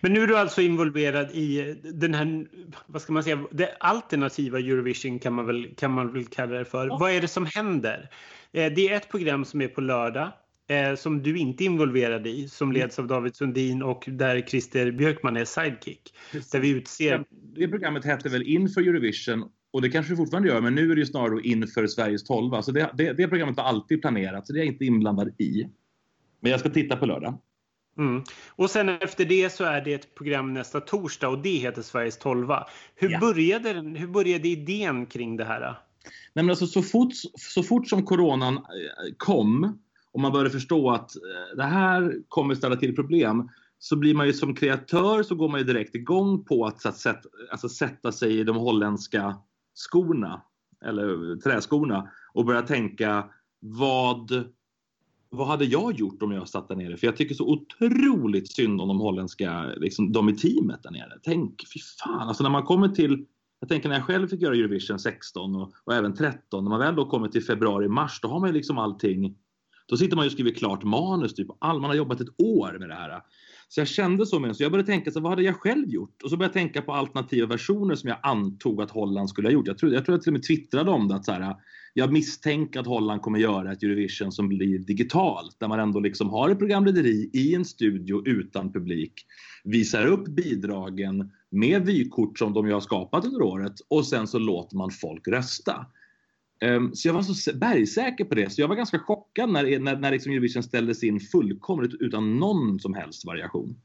Men 0.00 0.12
nu 0.12 0.22
är 0.22 0.26
du 0.26 0.38
alltså 0.38 0.62
involverad 0.62 1.30
i 1.30 1.76
den 1.82 2.14
här, 2.14 2.46
vad 2.86 3.02
ska 3.02 3.12
man 3.12 3.22
säga, 3.22 3.44
det 3.50 3.76
alternativa 3.80 4.58
Eurovision 4.58 5.18
kan 5.18 5.32
man 5.32 5.46
väl, 5.46 5.74
kan 5.76 5.92
man 5.92 6.12
väl 6.12 6.24
kalla 6.24 6.58
det 6.58 6.64
för. 6.64 6.86
Ja. 6.86 6.98
Vad 7.00 7.10
är 7.10 7.20
det 7.20 7.28
som 7.28 7.46
händer? 7.46 8.10
Eh, 8.52 8.72
det 8.72 8.88
är 8.88 8.96
ett 8.96 9.10
program 9.10 9.44
som 9.44 9.60
är 9.60 9.68
på 9.68 9.80
lördag 9.80 10.32
eh, 10.68 10.94
som 10.94 11.22
du 11.22 11.38
inte 11.38 11.64
är 11.64 11.66
involverad 11.66 12.26
i, 12.26 12.48
som 12.48 12.70
mm. 12.70 12.80
leds 12.80 12.98
av 12.98 13.06
David 13.06 13.36
Sundin 13.36 13.82
och 13.82 14.04
där 14.06 14.40
Christer 14.40 14.90
Björkman 14.90 15.36
är 15.36 15.44
sidekick. 15.44 16.14
Där 16.52 16.60
vi 16.60 16.68
utser... 16.68 17.24
Det 17.30 17.68
programmet 17.68 18.04
hette 18.04 18.28
väl 18.28 18.42
Inför 18.42 18.80
Eurovision 18.80 19.50
och 19.70 19.82
det 19.82 19.88
kanske 19.88 20.12
det 20.12 20.16
fortfarande 20.16 20.48
gör, 20.48 20.60
men 20.60 20.74
nu 20.74 20.90
är 20.90 20.94
det 20.94 21.00
ju 21.00 21.06
snarare 21.06 21.40
inför 21.42 21.86
Sveriges 21.86 22.24
12. 22.24 22.62
Så 22.62 22.72
det, 22.72 22.90
det, 22.94 23.12
det 23.12 23.28
programmet 23.28 23.56
var 23.56 23.64
alltid 23.64 24.00
planerat, 24.00 24.46
så 24.46 24.52
det 24.52 24.58
är 24.58 24.60
jag 24.64 24.72
inte 24.72 24.84
inblandad 24.84 25.40
i. 25.40 25.68
Men 26.40 26.50
jag 26.50 26.60
ska 26.60 26.68
titta 26.68 26.96
på 26.96 27.06
lördag. 27.06 27.40
Mm. 27.98 28.22
Och 28.48 28.70
sen 28.70 28.88
efter 28.88 29.24
det 29.24 29.52
så 29.52 29.64
är 29.64 29.80
det 29.80 29.94
ett 29.94 30.14
program 30.14 30.54
nästa 30.54 30.80
torsdag 30.80 31.28
och 31.28 31.42
det 31.42 31.56
heter 31.56 31.82
Sveriges 31.82 32.18
12. 32.18 32.48
Hur, 32.94 33.10
ja. 33.10 33.20
började, 33.20 33.72
hur 33.98 34.06
började 34.06 34.48
idén 34.48 35.06
kring 35.06 35.36
det 35.36 35.44
här? 35.44 35.60
Nej, 35.60 36.44
men 36.44 36.50
alltså, 36.50 36.66
så, 36.66 36.82
fort, 36.82 37.12
så 37.34 37.62
fort 37.62 37.88
som 37.88 38.02
coronan 38.02 38.56
eh, 38.56 38.62
kom 39.16 39.78
och 40.16 40.22
man 40.22 40.32
börjar 40.32 40.50
förstå 40.50 40.90
att 40.90 41.16
eh, 41.16 41.56
det 41.56 41.62
här 41.62 42.14
kommer 42.28 42.54
ställa 42.54 42.76
till 42.76 42.94
problem 42.94 43.48
så 43.78 43.96
blir 43.96 44.14
man 44.14 44.26
ju 44.26 44.32
som 44.32 44.54
kreatör 44.54 45.22
så 45.22 45.34
går 45.34 45.48
man 45.48 45.60
ju 45.60 45.66
direkt 45.66 45.94
igång 45.94 46.44
på 46.44 46.66
att, 46.66 46.86
att 46.86 46.96
sätta, 46.96 47.28
alltså 47.50 47.68
sätta 47.68 48.12
sig 48.12 48.38
i 48.38 48.44
de 48.44 48.56
holländska 48.56 49.36
skorna 49.74 50.42
eller 50.84 51.36
träskorna 51.36 52.10
och 52.34 52.44
börja 52.44 52.62
tänka 52.62 53.24
vad, 53.60 54.44
vad 55.30 55.46
hade 55.46 55.64
jag 55.64 55.92
gjort 55.92 56.22
om 56.22 56.32
jag 56.32 56.48
satt 56.48 56.68
där 56.68 56.76
nere? 56.76 56.96
För 56.96 57.06
jag 57.06 57.16
tycker 57.16 57.34
så 57.34 57.48
otroligt 57.48 58.52
synd 58.52 58.80
om 58.80 58.88
de 58.88 59.00
holländska, 59.00 59.64
liksom, 59.76 60.12
de 60.12 60.28
i 60.28 60.36
teamet 60.36 60.82
där 60.82 60.90
nere. 60.90 61.18
Tänk, 61.22 61.64
fy 61.74 61.80
fan, 61.80 62.28
alltså 62.28 62.42
när 62.42 62.50
man 62.50 62.62
kommer 62.62 62.88
till 62.88 63.26
jag 63.60 63.68
tänker 63.68 63.88
när 63.88 63.96
jag 63.96 64.04
själv 64.04 64.28
fick 64.28 64.42
göra 64.42 64.54
Eurovision 64.54 64.98
16 64.98 65.56
och, 65.56 65.72
och 65.84 65.94
även 65.94 66.14
13, 66.14 66.64
när 66.64 66.70
man 66.70 66.80
väl 66.80 66.96
då 66.96 67.06
kommer 67.06 67.28
till 67.28 67.44
februari-mars, 67.44 68.20
då 68.22 68.28
har 68.28 68.40
man 68.40 68.48
ju 68.48 68.52
liksom 68.52 68.78
allting 68.78 69.36
då 69.86 69.96
sitter 69.96 70.16
man 70.16 70.24
ju 70.24 70.26
och 70.26 70.32
skriver 70.32 70.50
klart 70.50 70.84
manus, 70.84 71.34
typ. 71.34 71.48
All, 71.58 71.80
man 71.80 71.90
har 71.90 71.96
jobbat 71.96 72.20
ett 72.20 72.40
år 72.40 72.78
med 72.78 72.88
det 72.88 72.94
här. 72.94 73.20
Så 73.68 73.80
jag 73.80 73.88
kände 73.88 74.26
så 74.26 74.40
med 74.40 74.56
så 74.56 74.62
jag 74.62 74.72
började 74.72 74.86
tänka 74.86 75.10
så 75.10 75.20
vad 75.20 75.32
hade 75.32 75.42
jag 75.42 75.56
själv 75.56 75.88
gjort? 75.88 76.22
Och 76.22 76.30
så 76.30 76.36
började 76.36 76.58
jag 76.58 76.64
tänka 76.64 76.82
på 76.82 76.92
alternativa 76.92 77.46
versioner 77.46 77.94
som 77.94 78.08
jag 78.08 78.18
antog 78.22 78.82
att 78.82 78.90
Holland 78.90 79.28
skulle 79.28 79.48
ha 79.48 79.52
gjort. 79.52 79.66
Jag 79.66 79.78
tror 79.78 79.92
jag, 79.92 80.04
tror 80.04 80.16
jag 80.16 80.22
till 80.22 80.30
och 80.30 80.32
med 80.32 80.42
twittrade 80.42 80.90
om 80.90 81.08
det 81.08 81.14
att 81.14 81.24
så 81.24 81.32
här, 81.32 81.56
jag 81.94 82.12
misstänker 82.12 82.80
att 82.80 82.86
Holland 82.86 83.22
kommer 83.22 83.38
göra 83.38 83.72
ett 83.72 83.82
Eurovision 83.82 84.32
som 84.32 84.48
blir 84.48 84.78
digitalt 84.78 85.56
där 85.60 85.68
man 85.68 85.80
ändå 85.80 86.00
liksom 86.00 86.30
har 86.30 86.50
ett 86.50 86.58
programlederi 86.58 87.30
i 87.32 87.54
en 87.54 87.64
studio 87.64 88.22
utan 88.28 88.72
publik, 88.72 89.12
visar 89.64 90.06
upp 90.06 90.28
bidragen 90.28 91.30
med 91.50 91.86
vykort 91.86 92.38
som 92.38 92.52
de 92.52 92.66
ju 92.66 92.72
har 92.72 92.80
skapat 92.80 93.24
under 93.24 93.42
året 93.42 93.74
och 93.88 94.06
sen 94.06 94.26
så 94.26 94.38
låter 94.38 94.76
man 94.76 94.90
folk 94.90 95.28
rösta. 95.28 95.86
Um, 96.64 96.94
så 96.94 97.08
jag 97.08 97.14
var 97.14 97.22
så 97.22 97.56
bergsäker 97.56 98.24
på 98.24 98.34
det, 98.34 98.50
så 98.50 98.60
jag 98.60 98.68
var 98.68 98.76
ganska 98.76 98.98
chockad 98.98 99.50
när, 99.50 99.78
när, 99.78 99.96
när 99.96 100.10
liksom 100.10 100.32
Eurovision 100.32 100.62
ställdes 100.62 101.04
in 101.04 101.20
fullkomligt 101.20 101.94
utan 102.00 102.38
någon 102.38 102.80
som 102.80 102.94
helst 102.94 103.26
variation. 103.26 103.80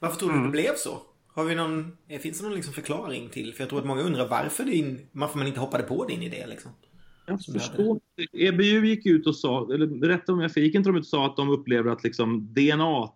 Varför 0.00 0.18
tror 0.18 0.28
du 0.28 0.34
mm. 0.34 0.46
det 0.46 0.52
blev 0.52 0.74
så? 0.76 1.02
Har 1.26 1.44
vi 1.44 1.54
någon, 1.54 1.96
eh, 2.08 2.20
finns 2.20 2.38
det 2.38 2.44
någon 2.44 2.54
liksom 2.54 2.74
förklaring 2.74 3.28
till? 3.28 3.54
För 3.54 3.62
jag 3.62 3.68
tror 3.68 3.78
att 3.78 3.86
många 3.86 4.02
undrar 4.02 4.28
varför, 4.28 4.64
din, 4.64 5.06
varför 5.12 5.38
man 5.38 5.46
inte 5.46 5.60
hoppade 5.60 5.82
på 5.82 6.04
din 6.04 6.22
idé. 6.22 6.46
Liksom. 6.46 6.70
Jag 7.26 7.44
förstår. 7.44 8.00
EBU 8.32 8.86
gick 8.86 9.06
ut 9.06 9.26
och 9.26 9.36
sa, 9.36 9.74
eller 9.74 9.86
berätta 9.86 10.32
om 10.32 10.40
jag 10.40 10.52
fick, 10.52 10.74
inte 10.74 10.88
de 10.88 10.96
ut 10.96 11.02
och 11.02 11.06
sa 11.06 11.26
att 11.26 11.36
de 11.36 11.48
upplever 11.50 11.90
att 11.90 12.04
liksom 12.04 12.54
DNA 12.54 13.08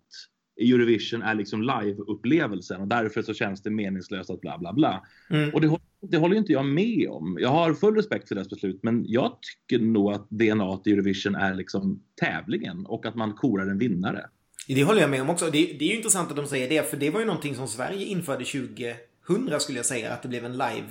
Eurovision 0.61 1.21
är 1.21 1.35
liksom 1.35 1.61
live-upplevelsen 1.63 2.81
och 2.81 2.87
därför 2.87 3.21
så 3.21 3.33
känns 3.33 3.63
det 3.63 3.69
meningslöst 3.69 4.29
att 4.29 4.41
bla 4.41 4.57
bla 4.57 4.73
bla. 4.73 5.05
Mm. 5.29 5.53
Och 5.53 5.61
det, 5.61 5.79
det 6.01 6.17
håller 6.17 6.35
inte 6.35 6.51
jag 6.51 6.65
med 6.65 7.09
om. 7.09 7.37
Jag 7.41 7.49
har 7.49 7.73
full 7.73 7.95
respekt 7.95 8.27
för 8.27 8.35
deras 8.35 8.49
beslut 8.49 8.79
men 8.83 9.05
jag 9.07 9.37
tycker 9.41 9.85
nog 9.85 10.11
att 10.11 10.29
DNA 10.29 10.79
i 10.85 10.91
Eurovision 10.91 11.35
är 11.35 11.55
liksom 11.55 12.03
tävlingen 12.19 12.85
och 12.85 13.05
att 13.05 13.15
man 13.15 13.33
korar 13.33 13.67
en 13.67 13.77
vinnare. 13.77 14.25
Det 14.67 14.83
håller 14.83 15.01
jag 15.01 15.09
med 15.09 15.21
om 15.21 15.29
också. 15.29 15.45
Det, 15.45 15.51
det 15.51 15.85
är 15.85 15.89
ju 15.89 15.95
intressant 15.95 16.29
att 16.29 16.35
de 16.35 16.47
säger 16.47 16.69
det 16.69 16.89
för 16.89 16.97
det 16.97 17.09
var 17.09 17.19
ju 17.19 17.25
någonting 17.25 17.55
som 17.55 17.67
Sverige 17.67 18.05
införde 18.05 18.45
2000 18.45 19.59
skulle 19.59 19.79
jag 19.79 19.85
säga 19.85 20.13
att 20.13 20.21
det 20.21 20.27
blev 20.27 20.45
en 20.45 20.51
live 20.51 20.87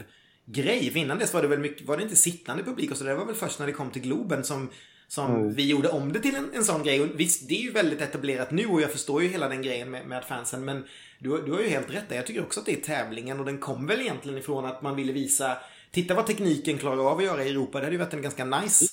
grej. 0.46 0.90
För 0.90 0.98
innan 0.98 1.18
dess 1.18 1.34
var 1.34 1.42
det 1.42 1.48
väl 1.48 1.58
mycket, 1.58 1.88
var 1.88 1.96
det 1.96 2.02
inte 2.02 2.16
sittande 2.16 2.62
publik 2.62 2.90
och 2.90 2.96
så 2.96 3.04
det 3.04 3.14
var 3.14 3.26
väl 3.26 3.34
först 3.34 3.58
när 3.58 3.66
det 3.66 3.72
kom 3.72 3.90
till 3.90 4.02
Globen 4.02 4.44
som 4.44 4.68
som 5.10 5.34
mm. 5.34 5.54
vi 5.54 5.70
gjorde 5.70 5.88
om 5.88 6.12
det 6.12 6.20
till 6.20 6.34
en, 6.34 6.50
en 6.54 6.64
sån 6.64 6.82
grej. 6.82 7.00
Och 7.00 7.20
visst, 7.20 7.48
det 7.48 7.54
är 7.54 7.62
ju 7.62 7.70
väldigt 7.70 8.00
etablerat 8.00 8.50
nu 8.50 8.66
och 8.66 8.80
jag 8.80 8.92
förstår 8.92 9.22
ju 9.22 9.28
hela 9.28 9.48
den 9.48 9.62
grejen 9.62 9.90
med, 9.90 10.06
med 10.06 10.24
fansen. 10.24 10.64
Men 10.64 10.84
du, 11.18 11.42
du 11.46 11.52
har 11.52 11.60
ju 11.60 11.68
helt 11.68 11.94
rätt 11.94 12.08
där. 12.08 12.16
Jag 12.16 12.26
tycker 12.26 12.42
också 12.42 12.60
att 12.60 12.66
det 12.66 12.72
är 12.72 12.80
tävlingen 12.80 13.40
och 13.40 13.46
den 13.46 13.58
kom 13.58 13.86
väl 13.86 14.00
egentligen 14.00 14.38
ifrån 14.38 14.64
att 14.64 14.82
man 14.82 14.96
ville 14.96 15.12
visa 15.12 15.56
Titta 15.90 16.14
vad 16.14 16.26
tekniken 16.26 16.78
klarar 16.78 17.10
av 17.10 17.18
att 17.18 17.24
göra 17.24 17.44
i 17.44 17.50
Europa. 17.50 17.78
Det 17.78 17.84
hade 17.84 17.94
ju 17.94 17.98
varit 17.98 18.14
en 18.14 18.22
ganska 18.22 18.44
nice 18.44 18.84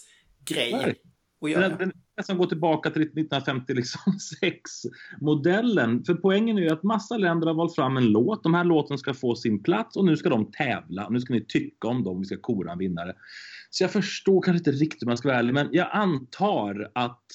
grej 0.45 0.71
Nej. 0.71 0.95
att 1.41 1.51
göra. 1.51 1.69
Den, 1.69 1.77
den 1.77 1.91
nästan 2.17 2.37
går 2.37 2.45
tillbaka 2.45 2.89
till 2.89 3.11
1956-modellen. 3.11 5.95
Liksom, 5.95 6.05
För 6.15 6.21
poängen 6.21 6.57
är 6.57 6.61
ju 6.61 6.69
att 6.69 6.83
massa 6.83 7.17
länder 7.17 7.47
har 7.47 7.53
valt 7.53 7.75
fram 7.75 7.97
en 7.97 8.05
låt. 8.05 8.43
De 8.43 8.53
här 8.53 8.63
låten 8.63 8.97
ska 8.97 9.13
få 9.13 9.35
sin 9.35 9.63
plats 9.63 9.97
och 9.97 10.05
nu 10.05 10.17
ska 10.17 10.29
de 10.29 10.51
tävla. 10.51 11.09
Nu 11.09 11.19
ska 11.19 11.33
ni 11.33 11.45
tycka 11.45 11.87
om 11.87 12.03
dem. 12.03 12.19
Vi 12.19 12.25
ska 12.25 12.37
kora 12.37 12.71
en 12.71 12.77
vinnare. 12.77 13.15
Så 13.69 13.83
jag 13.83 13.91
förstår 13.91 14.41
kanske 14.41 14.57
inte 14.57 14.71
riktigt 14.71 15.03
om 15.03 15.09
jag 15.09 15.17
ska 15.17 15.27
vara 15.27 15.39
ärlig, 15.39 15.53
men 15.53 15.69
jag 15.71 15.89
antar 15.91 16.91
att, 16.95 17.25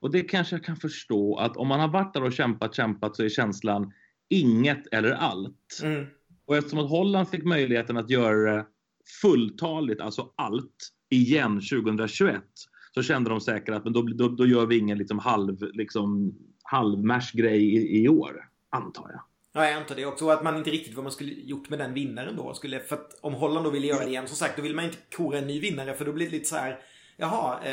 och 0.00 0.10
det 0.10 0.22
kanske 0.22 0.56
jag 0.56 0.64
kan 0.64 0.76
förstå, 0.76 1.36
att 1.36 1.56
om 1.56 1.68
man 1.68 1.80
har 1.80 1.88
varit 1.88 2.14
där 2.14 2.22
och 2.22 2.32
kämpat, 2.32 2.74
kämpat 2.74 3.16
så 3.16 3.22
är 3.24 3.28
känslan 3.28 3.92
inget 4.28 4.86
eller 4.92 5.10
allt. 5.10 5.80
Mm. 5.82 6.06
Och 6.46 6.56
eftersom 6.56 6.78
att 6.78 6.90
Holland 6.90 7.28
fick 7.28 7.44
möjligheten 7.44 7.96
att 7.96 8.10
göra 8.10 8.56
det 8.56 8.66
fulltaligt, 9.22 10.00
alltså 10.00 10.32
allt, 10.36 10.92
igen 11.10 11.54
2021 11.54 12.42
så 12.94 13.02
kände 13.02 13.30
de 13.30 13.40
säkert 13.40 13.74
att 13.74 13.84
men 13.84 13.92
då, 13.92 14.02
då, 14.02 14.28
då 14.28 14.46
gör 14.46 14.66
vi 14.66 14.78
ingen 14.78 14.98
liksom 14.98 15.18
halv, 15.18 15.56
liksom, 15.72 16.34
halvmärs-grej 16.62 17.76
i, 17.76 18.04
i 18.04 18.08
år, 18.08 18.48
antar 18.70 19.10
jag. 19.10 19.20
Ja, 19.58 19.68
jag 19.68 19.76
antar 19.80 19.96
det 19.96 20.06
också. 20.06 20.24
Och 20.24 20.32
att 20.32 20.44
man 20.44 20.56
inte 20.56 20.70
riktigt 20.70 20.94
vad 20.94 21.02
man 21.02 21.12
skulle 21.12 21.32
gjort 21.32 21.68
med 21.68 21.78
den 21.78 21.94
vinnaren 21.94 22.36
då. 22.36 22.54
Skulle, 22.54 22.80
för 22.80 22.96
att 22.96 23.18
om 23.20 23.34
Holland 23.34 23.66
då 23.66 23.70
ville 23.70 23.86
göra 23.86 24.04
det 24.04 24.10
igen, 24.10 24.26
som 24.26 24.36
sagt, 24.36 24.56
då 24.56 24.62
vill 24.62 24.74
man 24.74 24.84
inte 24.84 24.98
kora 25.16 25.38
en 25.38 25.46
ny 25.46 25.60
vinnare 25.60 25.94
för 25.94 26.04
då 26.04 26.12
blir 26.12 26.26
det 26.26 26.32
lite 26.32 26.48
så 26.48 26.56
här, 26.56 26.78
jaha, 27.16 27.58
eh, 27.64 27.70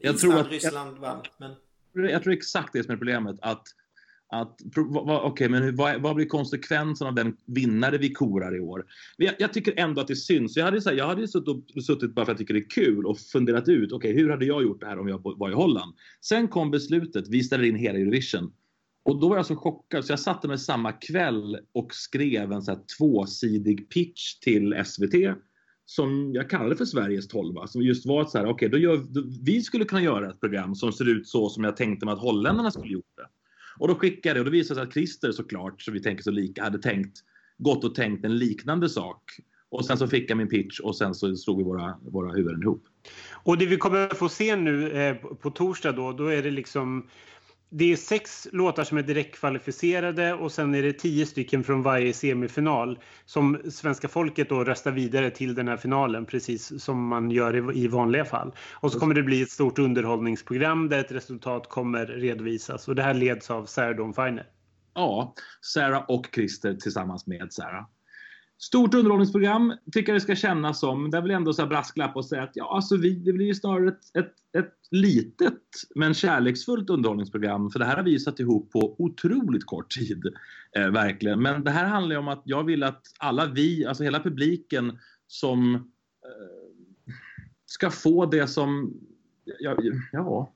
jag 0.00 0.14
Island, 0.14 0.18
tror 0.18 0.40
att, 0.40 0.50
Ryssland 0.50 0.98
vann. 0.98 1.22
Men... 1.38 2.10
Jag 2.10 2.22
tror 2.22 2.32
exakt 2.32 2.72
det 2.72 2.84
som 2.84 2.92
är 2.92 2.96
problemet. 2.96 3.36
Att, 3.42 3.62
att 4.28 4.60
Okej, 4.76 5.16
okay, 5.16 5.48
men 5.48 5.76
vad, 5.76 6.00
vad, 6.00 6.16
blir 6.16 6.26
konsekvensen 6.26 7.06
av 7.06 7.14
den 7.14 7.36
vinnare 7.46 7.98
vi 7.98 8.12
korar 8.12 8.56
i 8.56 8.60
år? 8.60 8.84
Jag, 9.16 9.34
jag 9.38 9.52
tycker 9.52 9.74
ändå 9.76 10.00
att 10.00 10.08
det 10.08 10.16
syns. 10.16 10.56
Jag 10.56 10.64
hade, 10.64 10.80
så 10.80 10.88
här, 10.88 10.96
jag 10.96 11.06
hade 11.06 11.28
suttit, 11.28 11.84
suttit 11.86 12.14
bara 12.14 12.24
för 12.24 12.32
att 12.32 12.38
jag 12.40 12.48
tycker 12.48 12.54
det 12.54 12.60
är 12.60 12.84
kul 12.84 13.06
och 13.06 13.18
funderat 13.18 13.68
ut, 13.68 13.92
okej, 13.92 14.10
okay, 14.10 14.22
hur 14.22 14.30
hade 14.30 14.44
jag 14.44 14.62
gjort 14.62 14.80
det 14.80 14.86
här 14.86 14.98
om 14.98 15.08
jag 15.08 15.20
var 15.22 15.50
i 15.50 15.54
Holland? 15.54 15.94
Sen 16.20 16.48
kom 16.48 16.70
beslutet, 16.70 17.28
vi 17.28 17.42
ställer 17.42 17.64
in 17.64 17.76
hela 17.76 17.98
Eurovision. 17.98 18.52
Och 19.06 19.20
då 19.20 19.28
var 19.28 19.36
jag 19.36 19.46
så 19.46 19.56
chockad 19.56 20.04
så 20.04 20.12
jag 20.12 20.20
satte 20.20 20.48
mig 20.48 20.58
samma 20.58 20.92
kväll 20.92 21.58
och 21.72 21.94
skrev 21.94 22.52
en 22.52 22.62
så 22.62 22.70
här 22.70 22.80
tvåsidig 22.98 23.90
pitch 23.90 24.38
till 24.38 24.84
SVT 24.84 25.14
som 25.84 26.34
jag 26.34 26.50
kallade 26.50 26.76
för 26.76 26.84
Sveriges 26.84 27.28
tolva. 27.28 27.66
Som 27.66 27.82
just 27.82 28.06
var 28.06 28.24
så 28.24 28.38
här, 28.38 28.46
okej, 28.46 28.68
okay, 28.68 28.80
då 28.86 29.22
vi 29.44 29.62
skulle 29.62 29.84
kunna 29.84 30.02
göra 30.02 30.30
ett 30.30 30.40
program 30.40 30.74
som 30.74 30.92
ser 30.92 31.08
ut 31.08 31.28
så 31.28 31.48
som 31.48 31.64
jag 31.64 31.76
tänkte 31.76 32.06
mig 32.06 32.12
att 32.12 32.20
holländarna 32.20 32.70
skulle 32.70 32.92
gjort 32.92 33.16
det. 33.16 33.26
Och 33.78 33.88
då 33.88 33.94
skickade 33.94 34.28
jag 34.28 34.36
det 34.36 34.40
och 34.40 34.44
då 34.44 34.50
visade 34.50 34.80
det 34.80 34.84
sig 34.84 34.88
att 34.88 34.94
Christer 34.94 35.32
såklart, 35.32 35.82
som 35.82 35.94
vi 35.94 36.02
tänker 36.02 36.22
så 36.22 36.30
lika, 36.30 36.62
hade 36.62 36.78
tänkt, 36.78 37.18
gått 37.58 37.84
och 37.84 37.94
tänkt 37.94 38.24
en 38.24 38.38
liknande 38.38 38.88
sak. 38.88 39.22
Och 39.68 39.84
sen 39.84 39.98
så 39.98 40.08
fick 40.08 40.30
jag 40.30 40.38
min 40.38 40.48
pitch 40.48 40.80
och 40.80 40.96
sen 40.96 41.14
så 41.14 41.36
slog 41.36 41.58
vi 41.58 41.64
våra, 41.64 41.98
våra 42.02 42.32
huvuden 42.32 42.62
ihop. 42.62 42.84
Och 43.44 43.58
det 43.58 43.66
vi 43.66 43.76
kommer 43.76 44.14
få 44.14 44.28
se 44.28 44.56
nu 44.56 44.90
eh, 44.90 45.16
på 45.16 45.50
torsdag 45.50 45.92
då, 45.92 46.12
då 46.12 46.26
är 46.26 46.42
det 46.42 46.50
liksom 46.50 47.08
det 47.70 47.92
är 47.92 47.96
sex 47.96 48.48
låtar 48.52 48.84
som 48.84 48.98
är 48.98 49.02
direktkvalificerade 49.02 50.34
och 50.34 50.52
sen 50.52 50.74
är 50.74 50.82
det 50.82 50.92
tio 50.92 51.26
stycken 51.26 51.64
från 51.64 51.82
varje 51.82 52.12
semifinal 52.12 52.98
som 53.24 53.60
svenska 53.70 54.08
folket 54.08 54.48
då 54.48 54.64
röstar 54.64 54.90
vidare 54.90 55.30
till 55.30 55.54
den 55.54 55.68
här 55.68 55.76
finalen 55.76 56.26
precis 56.26 56.82
som 56.82 57.08
man 57.08 57.30
gör 57.30 57.76
i 57.76 57.88
vanliga 57.88 58.24
fall. 58.24 58.54
Och 58.72 58.92
så 58.92 58.98
kommer 59.00 59.14
det 59.14 59.22
bli 59.22 59.42
ett 59.42 59.50
stort 59.50 59.78
underhållningsprogram 59.78 60.88
där 60.88 61.00
ett 61.00 61.12
resultat 61.12 61.68
kommer 61.68 62.06
redovisas 62.06 62.88
och 62.88 62.94
det 62.94 63.02
här 63.02 63.14
leds 63.14 63.50
av 63.50 63.66
Sarah 63.66 63.96
Dawn 63.96 64.14
Finer. 64.14 64.46
Ja, 64.94 65.34
Sarah 65.60 66.04
och 66.08 66.26
Christer 66.34 66.74
tillsammans 66.74 67.26
med 67.26 67.52
Sarah. 67.52 67.86
Stort 68.58 68.94
underhållningsprogram 68.94 69.74
tycker 69.92 70.12
jag 70.12 70.16
det 70.16 70.24
ska 70.24 70.36
kännas 70.36 70.80
som. 70.80 71.10
Det 71.10 71.20
vill 71.20 71.30
jag 71.30 71.36
ändå 71.38 71.52
så 71.52 71.62
här 71.62 71.68
brasklapp 71.68 72.16
och 72.16 72.24
säga 72.24 72.42
att 72.42 72.52
ja, 72.54 72.74
alltså 72.74 72.96
vi, 72.96 73.14
det 73.14 73.32
blir 73.32 73.46
ju 73.46 73.54
snarare 73.54 73.88
ett, 73.88 74.16
ett, 74.18 74.34
ett 74.58 74.74
litet 74.90 75.62
men 75.94 76.14
kärleksfullt 76.14 76.90
underhållningsprogram. 76.90 77.70
För 77.70 77.78
det 77.78 77.84
här 77.84 77.96
har 77.96 78.02
vi 78.02 78.18
satt 78.18 78.40
ihop 78.40 78.72
på 78.72 78.96
otroligt 78.98 79.66
kort 79.66 79.90
tid. 79.90 80.22
Eh, 80.76 80.90
verkligen. 80.90 81.42
Men 81.42 81.64
det 81.64 81.70
här 81.70 81.84
handlar 81.84 82.14
ju 82.14 82.18
om 82.18 82.28
att 82.28 82.42
jag 82.44 82.64
vill 82.64 82.82
att 82.82 83.02
alla 83.18 83.46
vi, 83.46 83.86
alltså 83.86 84.04
hela 84.04 84.20
publiken 84.20 84.98
som 85.26 85.74
eh, 85.74 85.80
ska 87.66 87.90
få 87.90 88.26
det 88.26 88.46
som, 88.46 88.94
ja, 89.44 89.76
ja 90.12 90.55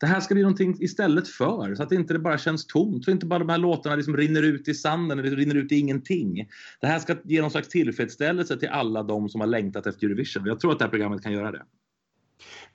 det 0.00 0.06
här 0.06 0.20
ska 0.20 0.34
bli 0.34 0.42
någonting 0.42 0.76
istället 0.80 1.28
för, 1.28 1.74
så 1.74 1.82
att 1.82 1.92
inte 1.92 2.12
det 2.12 2.18
bara 2.18 2.38
känns 2.38 2.66
tomt. 2.66 3.04
Så 3.04 3.10
inte 3.10 3.26
bara 3.26 3.38
de 3.38 3.48
här 3.48 3.58
låtarna 3.58 3.96
liksom 3.96 4.16
rinner 4.16 4.42
ut 4.42 4.68
i 4.68 4.74
sanden 4.74 5.18
eller 5.18 5.36
rinner 5.36 5.54
ut 5.54 5.72
i 5.72 5.78
ingenting. 5.78 6.48
Det 6.80 6.86
här 6.86 6.98
ska 6.98 7.16
ge 7.24 7.40
någon 7.40 7.50
slags 7.50 7.68
tillfredsställelse 7.68 8.56
till 8.56 8.68
alla 8.68 9.02
de 9.02 9.28
som 9.28 9.40
har 9.40 9.48
längtat 9.48 9.86
efter 9.86 10.06
Eurovision. 10.06 10.46
Jag 10.46 10.60
tror 10.60 10.72
att 10.72 10.78
det 10.78 10.84
här 10.84 10.90
programmet 10.90 11.22
kan 11.22 11.32
göra 11.32 11.52
det. 11.52 11.62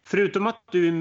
Förutom 0.08 0.48
att 0.48 0.63
du, 0.72 0.91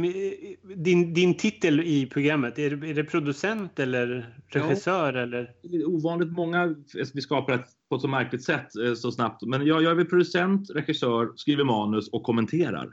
din, 0.76 1.14
din 1.14 1.37
titel 1.37 1.81
i 1.81 2.07
programmet, 2.07 2.59
är 2.59 2.71
det, 2.71 2.90
är 2.90 2.95
det 2.95 3.04
producent 3.04 3.78
eller 3.78 4.37
regissör? 4.49 5.14
Ja, 5.14 5.23
eller? 5.23 5.50
Ovanligt 5.87 6.33
många 6.33 6.75
vi 7.14 7.21
skapar 7.21 7.52
det 7.52 7.64
på 7.88 7.95
ett 7.95 8.02
så 8.02 8.09
märkligt 8.09 8.45
sätt 8.45 8.76
eh, 8.76 8.95
så 8.95 9.12
snabbt. 9.12 9.43
Men 9.43 9.66
jag, 9.66 9.83
jag 9.83 10.00
är 10.00 10.04
producent, 10.04 10.71
regissör, 10.71 11.33
skriver 11.37 11.64
manus 11.64 12.09
och 12.09 12.23
kommenterar. 12.23 12.88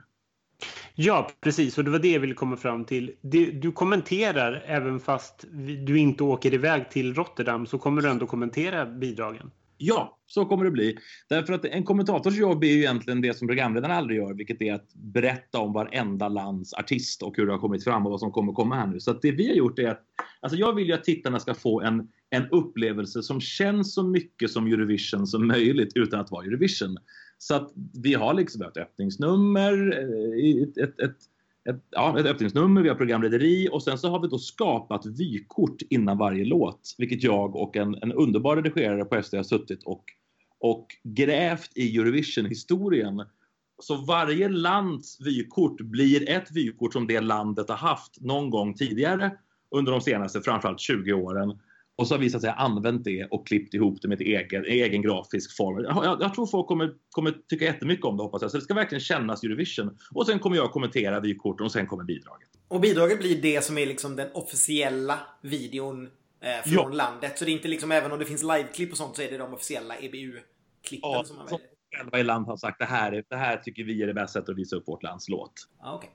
Ja, 0.96 1.30
precis. 1.42 1.78
Och 1.78 1.84
det 1.84 1.92
var 1.92 2.00
det 2.00 2.12
jag 2.12 2.20
ville 2.20 2.34
komma 2.34 2.58
fram 2.58 2.86
till. 2.86 3.16
Du 3.62 3.72
kommenterar 3.72 4.64
även 4.66 5.00
fast 5.00 5.46
du 5.86 5.98
inte 5.98 6.24
åker 6.24 6.54
iväg 6.54 6.90
till 6.90 7.14
Rotterdam 7.14 7.66
så 7.66 7.78
kommer 7.78 8.02
du 8.02 8.10
ändå 8.10 8.28
kommentera 8.28 8.86
bidragen. 8.86 9.52
Ja, 9.84 10.20
så 10.26 10.46
kommer 10.46 10.66
det 10.66 10.72
bli. 10.72 10.98
Därför 11.30 11.54
att 11.54 11.66
en 11.66 11.84
kommentators 11.84 12.38
jobb 12.38 12.64
är 12.64 12.68
ju 12.68 12.78
egentligen 12.78 13.22
det 13.22 13.38
som 13.38 13.48
programledaren 13.48 13.92
aldrig 13.92 14.20
gör, 14.20 14.34
vilket 14.34 14.62
är 14.62 14.74
att 14.74 14.94
berätta 14.94 15.60
om 15.60 15.74
varenda 15.74 16.28
lands 16.28 16.74
artist 16.74 17.24
och 17.24 17.38
hur 17.38 17.46
det 17.46 17.52
har 17.52 17.60
kommit 17.60 17.84
fram 17.84 18.06
och 18.06 18.12
vad 18.12 18.20
som 18.20 18.32
kommer 18.32 18.54
komma 18.54 18.76
här 18.76 18.88
nu. 18.88 19.00
Så 19.00 19.14
det 19.14 19.32
vi 19.32 19.48
har 19.48 19.56
gjort 19.56 19.80
är 19.80 19.88
att, 19.88 20.02
alltså 20.40 20.58
jag 20.58 20.76
vill 20.76 20.88
ju 20.88 20.94
att 20.94 21.04
tittarna 21.04 21.40
ska 21.40 21.54
få 21.54 21.82
en, 21.82 22.08
en 22.30 22.50
upplevelse 22.52 23.24
som 23.24 23.42
känns 23.42 23.94
så 23.94 24.04
mycket 24.04 24.52
som 24.52 24.68
Eurovision 24.68 25.28
som 25.28 25.48
möjligt 25.48 25.92
utan 25.96 26.20
att 26.20 26.32
vara 26.32 26.46
Eurovision. 26.46 26.98
Så 27.38 27.56
att 27.56 27.72
vi 28.04 28.14
har 28.14 28.34
liksom 28.34 28.62
ett 28.62 28.78
öppningsnummer, 28.78 29.98
eh, 30.00 30.64
ett, 30.64 30.78
ett, 30.78 31.00
ett 31.00 31.18
ett, 31.70 31.86
ja, 31.90 32.20
ett 32.20 32.26
öppningsnummer, 32.26 32.82
vi 32.82 32.90
har 32.90 32.96
programlederi 32.96 33.70
och 33.72 33.84
sen 33.84 33.98
så 33.98 34.10
har 34.10 34.20
vi 34.20 34.28
då 34.28 34.38
skapat 34.38 35.06
vykort 35.06 35.82
innan 35.90 36.18
varje 36.18 36.46
låt. 36.46 36.96
Vilket 36.98 37.24
jag 37.24 37.56
och 37.56 37.76
en, 37.78 37.96
en 37.96 38.12
underbar 38.12 38.56
redigerare 38.56 39.06
på 39.06 39.24
SD 39.24 39.36
har 39.36 39.44
suttit 39.44 39.84
och, 39.84 40.04
och 40.60 40.88
grävt 41.04 41.72
i 41.76 41.98
Eurovision-historien. 41.98 43.24
Så 43.80 43.96
varje 43.96 44.50
lands 44.50 45.22
vykort 45.22 45.82
blir 45.82 46.30
ett 46.30 46.52
vykort 46.52 46.94
som 46.94 47.08
det 47.08 47.20
landet 47.20 47.70
har 47.70 47.78
haft 47.78 48.22
någon 48.22 48.50
gång 48.50 48.74
tidigare 48.74 49.32
under 49.76 49.92
de 49.92 50.02
senaste 50.02 50.42
framförallt 50.42 50.80
20 50.80 51.14
åren. 51.14 51.60
Och 52.02 52.08
så 52.08 52.14
har 52.14 52.20
vi 52.20 52.30
så 52.30 52.38
att 52.38 52.42
säga 52.42 52.54
använt 52.54 53.04
det 53.04 53.26
och 53.26 53.48
klippt 53.48 53.74
ihop 53.74 54.02
det 54.02 54.08
med 54.08 54.22
egen, 54.22 54.66
egen 54.66 55.02
grafisk 55.02 55.58
form. 55.58 55.84
Jag, 55.84 56.22
jag, 56.22 56.34
tror 56.34 56.48
folk 56.48 56.68
kommer, 56.68 56.94
kommer 57.12 57.34
tycka 57.50 57.66
jättemycket 57.66 58.06
om 58.06 58.18
det 58.18 58.24
hoppas 58.24 58.42
jag. 58.42 58.52
Så 58.52 58.58
det 58.58 58.64
ska 58.64 58.74
verkligen 58.74 59.00
kännas 59.00 59.44
Eurovision. 59.44 59.98
Och 60.12 60.26
sen 60.26 60.40
kommer 60.40 60.56
jag 60.56 60.72
kommentera 60.72 61.20
vykorten 61.20 61.66
och 61.66 61.72
sen 61.72 61.88
kommer 61.88 62.04
bidraget. 62.04 62.50
Och 62.68 62.82
bidraget 62.82 63.20
blir 63.20 63.42
det 63.42 63.64
som 63.64 63.78
är 63.78 63.86
liksom 63.86 64.16
den 64.16 64.32
officiella 64.34 65.20
videon 65.42 66.06
eh, 66.42 66.72
från 66.72 66.74
ja. 66.74 66.90
landet. 66.90 67.40
Så 67.40 67.46
det 67.46 67.52
är 67.52 67.54
inte 67.54 67.68
liksom, 67.68 67.92
även 67.92 68.12
om 68.12 68.20
det 68.20 68.26
finns 68.26 68.44
liveklipp 68.44 68.92
och 68.92 68.98
sånt 68.98 69.16
så 69.16 69.22
är 69.22 69.32
det 69.32 69.38
de 69.38 69.54
officiella 69.54 69.96
EBU-klippen 69.96 71.10
ja, 71.12 71.24
som 71.24 71.38
man 71.38 71.46
väljer. 71.46 71.68
Själva 71.98 72.20
i 72.20 72.24
land 72.24 72.46
har 72.46 72.58
sagt 72.58 72.80
det 72.80 72.86
här, 72.86 73.24
det 73.30 73.36
här 73.36 73.58
tycker 73.58 73.84
vi 73.84 74.04
är 74.04 74.08
det 74.08 74.14
bästa 74.14 74.40
sättet 74.40 74.50
att 74.50 74.58
visa 74.58 74.76
upp 74.76 74.88
vårt 74.88 75.04
lands 75.04 75.30
låt. 75.30 75.54
Ah, 75.80 75.96
okay. 75.96 76.10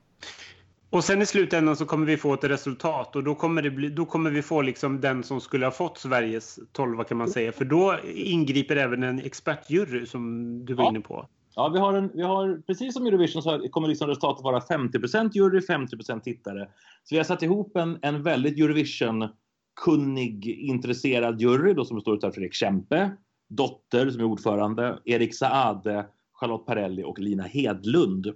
Och 0.96 1.04
sen 1.04 1.22
i 1.22 1.26
slutändan 1.26 1.76
så 1.76 1.86
kommer 1.86 2.06
vi 2.06 2.16
få 2.16 2.34
ett 2.34 2.44
resultat 2.44 3.16
och 3.16 3.24
då 3.24 3.34
kommer, 3.34 3.62
det 3.62 3.70
bli, 3.70 3.88
då 3.88 4.04
kommer 4.04 4.30
vi 4.30 4.42
få 4.42 4.62
liksom 4.62 5.00
den 5.00 5.22
som 5.22 5.40
skulle 5.40 5.66
ha 5.66 5.70
fått 5.70 5.98
Sveriges 5.98 6.58
12 6.72 7.04
kan 7.04 7.16
man 7.16 7.28
säga. 7.28 7.52
För 7.52 7.64
då 7.64 7.98
ingriper 8.14 8.76
även 8.76 9.02
en 9.02 9.18
expertjury 9.18 10.06
som 10.06 10.64
du 10.64 10.74
var 10.74 10.84
ja. 10.84 10.90
inne 10.90 11.00
på. 11.00 11.28
Ja, 11.54 11.68
vi 11.68 11.78
har, 11.78 11.94
en, 11.94 12.10
vi 12.14 12.22
har 12.22 12.62
precis 12.66 12.94
som 12.94 13.06
Eurovision 13.06 13.42
så 13.42 13.68
kommer 13.68 13.88
liksom 13.88 14.08
resultatet 14.08 14.44
vara 14.44 14.60
50% 14.60 15.30
jury, 15.32 15.60
50% 15.60 16.20
tittare. 16.20 16.68
Så 17.04 17.14
vi 17.14 17.16
har 17.16 17.24
satt 17.24 17.42
ihop 17.42 17.76
en, 17.76 17.98
en 18.02 18.22
väldigt 18.22 18.58
Eurovision-kunnig, 18.58 20.46
intresserad 20.46 21.40
jury 21.40 21.74
då, 21.74 21.84
som 21.84 21.96
består 21.96 22.26
av 22.26 22.30
Fredrik 22.30 22.54
Kempe, 22.54 23.10
Dotter 23.48 24.10
som 24.10 24.20
är 24.20 24.24
ordförande, 24.24 24.98
Erik 25.04 25.34
Saade, 25.34 26.06
Charlotte 26.32 26.66
Perrelli 26.66 27.02
och 27.04 27.18
Lina 27.18 27.42
Hedlund. 27.42 28.26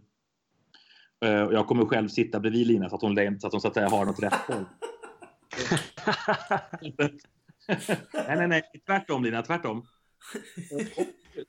Uh, 1.24 1.30
jag 1.30 1.66
kommer 1.66 1.84
själv 1.84 2.08
sitta 2.08 2.40
bredvid 2.40 2.66
Lina 2.66 2.88
så 2.88 2.96
att 2.96 3.02
hon, 3.02 3.16
så 3.40 3.46
att 3.46 3.52
hon 3.52 3.60
så 3.60 3.68
att 3.68 3.74
säga 3.74 3.88
har 3.88 4.06
något 4.06 4.22
rätt 4.22 4.46
på. 4.46 4.54
nej, 8.28 8.36
nej, 8.36 8.48
nej. 8.48 8.62
Tvärtom 8.86 9.24
Lina, 9.24 9.42
tvärtom. 9.42 9.86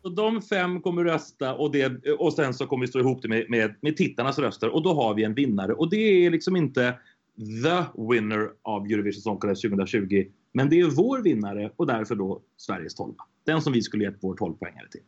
Och, 0.02 0.16
de 0.16 0.42
fem 0.42 0.82
kommer 0.82 1.04
rösta 1.04 1.56
och, 1.56 1.72
det, 1.72 2.12
och 2.12 2.34
sen 2.34 2.54
så 2.54 2.68
kommer 2.68 2.86
vi 2.86 2.88
stå 2.88 3.00
ihop 3.00 3.22
det 3.22 3.28
med, 3.28 3.50
med, 3.50 3.76
med 3.82 3.98
tittarnas 3.98 4.40
röster 4.40 4.70
och 4.70 4.84
då 4.84 4.94
har 4.94 5.14
vi 5.14 5.24
en 5.24 5.34
vinnare. 5.34 5.74
Och 5.74 5.90
det 5.90 6.26
är 6.26 6.32
liksom 6.32 6.56
inte 6.56 7.00
the 7.38 8.02
winner 8.12 8.50
av 8.62 8.86
Eurovision 8.86 9.22
Song 9.22 9.38
Contest 9.38 9.62
2020. 9.62 10.26
Men 10.54 10.70
det 10.70 10.80
är 10.80 10.86
vår 10.86 11.20
vinnare 11.20 11.72
och 11.76 11.88
därför 11.88 12.16
då 12.16 12.42
Sveriges 12.58 12.96
tolva. 12.96 13.24
Den 13.46 13.62
som 13.62 13.74
vi 13.74 13.82
skulle 13.82 14.04
gett 14.04 14.18
vår 14.20 14.36
12-poängare 14.36 14.90
till. 14.92 15.02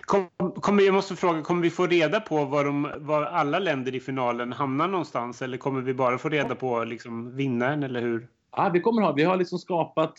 Kom, 0.00 0.28
kommer, 0.54 0.82
jag 0.82 0.94
måste 0.94 1.16
fråga, 1.16 1.42
kommer 1.42 1.62
vi 1.62 1.70
få 1.70 1.86
reda 1.86 2.20
på 2.20 2.44
var, 2.44 2.64
de, 2.64 2.92
var 2.96 3.22
alla 3.22 3.58
länder 3.58 3.94
i 3.94 4.00
finalen 4.00 4.52
hamnar 4.52 4.88
någonstans? 4.88 5.42
Eller 5.42 5.58
kommer 5.58 5.80
vi 5.80 5.94
bara 5.94 6.18
få 6.18 6.28
reda 6.28 6.54
på 6.54 6.84
liksom, 6.84 7.36
vinnaren, 7.36 7.82
eller 7.82 8.00
hur? 8.00 8.28
Ja, 8.56 8.70
vi, 8.72 8.80
kommer 8.80 9.02
ha, 9.02 9.12
vi 9.12 9.24
har 9.24 9.36
liksom 9.36 9.58
skapat 9.58 10.14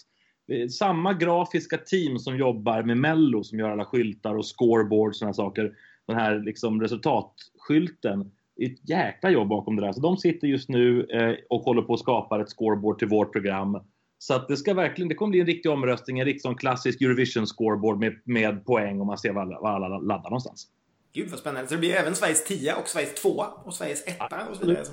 eh, 0.52 0.68
samma 0.68 1.14
grafiska 1.14 1.78
team 1.78 2.20
som 2.20 2.38
jobbar 2.38 2.84
med 2.84 2.98
Mello, 2.98 3.44
som 3.44 3.60
gör 3.60 3.70
alla 3.70 3.86
skyltar 3.86 4.36
och 4.36 4.46
scoreboard 4.46 5.10
och 5.10 5.16
sådana 5.16 5.34
saker. 5.34 5.74
Den 6.08 6.18
här 6.18 6.40
liksom, 6.40 6.82
resultatskylten. 6.82 8.32
Ett 8.62 8.90
jäkla 8.90 9.30
jobb 9.30 9.48
bakom 9.48 9.76
det 9.76 9.82
där. 9.82 9.94
Så 9.94 10.02
de 10.02 10.18
sitter 10.18 10.48
just 10.48 10.70
nu 10.70 11.04
eh, 11.04 11.36
och 11.50 11.62
håller 11.62 11.82
på 11.82 11.94
att 11.94 12.00
skapa 12.00 12.42
ett 12.42 12.50
scoreboard 12.50 13.00
till 13.00 13.08
vårt 13.08 13.32
program. 13.32 13.80
Så 14.20 14.34
att 14.34 14.48
det 14.48 14.58
ska 14.58 14.74
verkligen, 14.74 15.10
det 15.10 15.16
kommer 15.16 15.32
bli 15.32 15.40
en 15.40 15.46
riktig 15.46 15.72
omröstning, 15.72 16.20
en 16.20 16.26
riktig 16.26 16.60
klassisk 16.60 17.02
Eurovision 17.02 17.48
scoreboard 17.48 18.00
med, 18.00 18.22
med 18.24 18.66
poäng 18.66 19.00
och 19.00 19.06
man 19.06 19.18
ser 19.18 19.32
var 19.32 19.42
alla, 19.42 19.60
var 19.60 19.70
alla 19.70 19.98
laddar 19.98 20.30
någonstans. 20.30 20.68
Gud 21.14 21.30
vad 21.30 21.40
spännande. 21.40 21.68
Så 21.68 21.74
det 21.74 21.80
blir 21.80 21.94
även 21.94 22.16
Sveriges 22.16 22.46
10 22.46 22.76
och 22.76 22.88
Sveriges 22.88 23.14
2 23.14 23.46
och 23.64 23.74
Sveriges 23.74 24.08
1 24.08 24.18
och 24.50 24.58
så 24.58 24.66
vidare. 24.66 24.86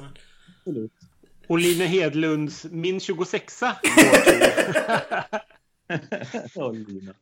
Absolut. 0.58 0.92
Och 1.46 1.58
Lina 1.58 1.84
Hedlunds 1.84 2.66
Min 2.70 2.98
26a. 2.98 3.72
ja, 6.54 6.70
Lina. 6.70 7.14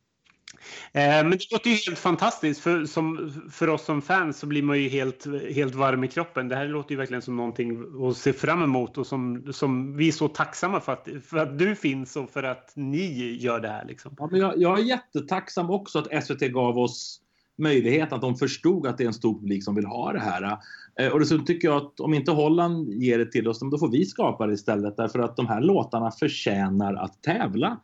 Eh, 0.93 1.01
men 1.01 1.29
det 1.29 1.51
låter 1.51 1.69
ju 1.69 1.75
helt 1.75 1.99
fantastiskt. 1.99 2.61
För, 2.61 2.85
som, 2.85 3.33
för 3.51 3.69
oss 3.69 3.85
som 3.85 4.01
fans 4.01 4.39
så 4.39 4.47
blir 4.47 4.63
man 4.63 4.79
ju 4.81 4.89
helt, 4.89 5.25
helt 5.55 5.75
varm 5.75 6.03
i 6.03 6.07
kroppen. 6.07 6.47
Det 6.47 6.55
här 6.55 6.67
låter 6.67 6.91
ju 6.91 6.97
verkligen 6.97 7.21
som 7.21 7.35
någonting 7.35 7.83
att 8.09 8.17
se 8.17 8.33
fram 8.33 8.63
emot 8.63 8.97
och 8.97 9.07
som, 9.07 9.53
som 9.53 9.97
vi 9.97 10.07
är 10.07 10.11
så 10.11 10.27
tacksamma 10.27 10.79
för 10.79 10.93
att, 10.93 11.07
för 11.25 11.37
att 11.37 11.59
du 11.59 11.75
finns 11.75 12.15
och 12.15 12.29
för 12.29 12.43
att 12.43 12.71
ni 12.75 13.37
gör 13.41 13.59
det 13.59 13.69
här. 13.69 13.85
Liksom. 13.85 14.15
Ja, 14.17 14.27
men 14.31 14.39
jag, 14.39 14.53
jag 14.57 14.79
är 14.79 14.83
jättetacksam 14.83 15.69
också 15.69 15.99
att 15.99 16.23
SVT 16.23 16.39
gav 16.39 16.77
oss 16.77 17.19
möjlighet 17.57 18.13
att 18.13 18.21
de 18.21 18.35
förstod 18.35 18.87
att 18.87 18.97
det 18.97 19.03
är 19.03 19.07
en 19.07 19.13
stor 19.13 19.39
publik 19.39 19.63
som 19.63 19.75
vill 19.75 19.85
ha 19.85 20.13
det 20.13 20.19
här. 20.19 20.57
Eh, 20.99 21.07
och 21.07 21.19
dessutom 21.19 21.45
tycker 21.45 21.67
jag 21.67 21.77
att 21.77 21.99
om 21.99 22.13
inte 22.13 22.31
Holland 22.31 22.89
ger 22.89 23.17
det 23.17 23.31
till 23.31 23.47
oss, 23.47 23.59
då 23.59 23.77
får 23.77 23.91
vi 23.91 24.05
skapa 24.05 24.47
det 24.47 24.53
istället. 24.53 24.97
Därför 24.97 25.19
att 25.19 25.35
de 25.35 25.47
här 25.47 25.61
låtarna 25.61 26.11
förtjänar 26.11 26.93
att 26.93 27.23
tävla. 27.23 27.79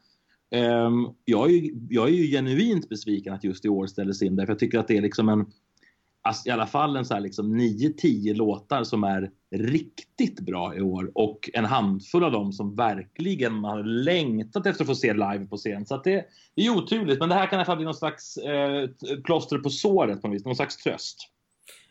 Ehm, 0.52 1.08
jag, 1.26 1.50
är 1.50 1.54
ju, 1.54 1.72
jag 1.90 2.10
är 2.10 2.14
ju 2.14 2.28
genuint 2.28 2.90
besviken 2.90 3.34
att 3.34 3.44
just 3.44 3.66
i 3.66 3.70
år 3.70 3.88
ställdes 3.88 4.22
in 4.22 4.36
därför 4.36 4.52
jag 4.52 4.60
tycker 4.60 4.80
att 4.80 4.88
det 4.88 4.98
är 4.98 5.02
liksom 5.02 5.30
en 5.30 5.46
alltså 6.22 6.50
i 6.50 6.52
alla 6.52 6.68
fall 6.68 6.96
en 6.96 7.06
så 7.06 7.14
här 7.14 7.22
liksom 7.22 7.56
9-10 7.56 8.34
låtar 8.34 8.84
som 8.84 9.04
är 9.04 9.32
riktigt 9.52 10.40
bra 10.40 10.76
i 10.76 10.82
år 10.82 11.12
och 11.16 11.50
en 11.54 11.66
handfull 11.66 12.24
av 12.24 12.32
dem 12.32 12.54
som 12.54 12.76
verkligen 12.76 13.54
man 13.54 13.78
har 13.78 13.84
längtat 13.84 14.66
efter 14.66 14.84
att 14.84 14.88
få 14.88 14.96
se 14.96 15.14
live 15.14 15.46
på 15.46 15.58
scen. 15.58 15.86
Så 15.86 15.96
att 15.96 16.04
det, 16.04 16.26
det 16.56 16.66
är 16.66 16.70
oturligt, 16.70 17.20
men 17.20 17.30
det 17.30 17.36
här 17.36 17.48
kan 17.48 17.54
i 17.54 17.58
alla 17.58 17.66
fall 17.66 17.78
bli 17.78 17.86
någon 17.86 17.94
slags 17.94 18.38
eh, 18.38 18.90
plåster 19.24 19.58
på 19.58 19.70
såret 19.70 20.22
på 20.22 20.28
något 20.28 20.36
vis, 20.36 20.46
någon 20.46 20.56
slags 20.56 20.78
tröst. 20.78 21.18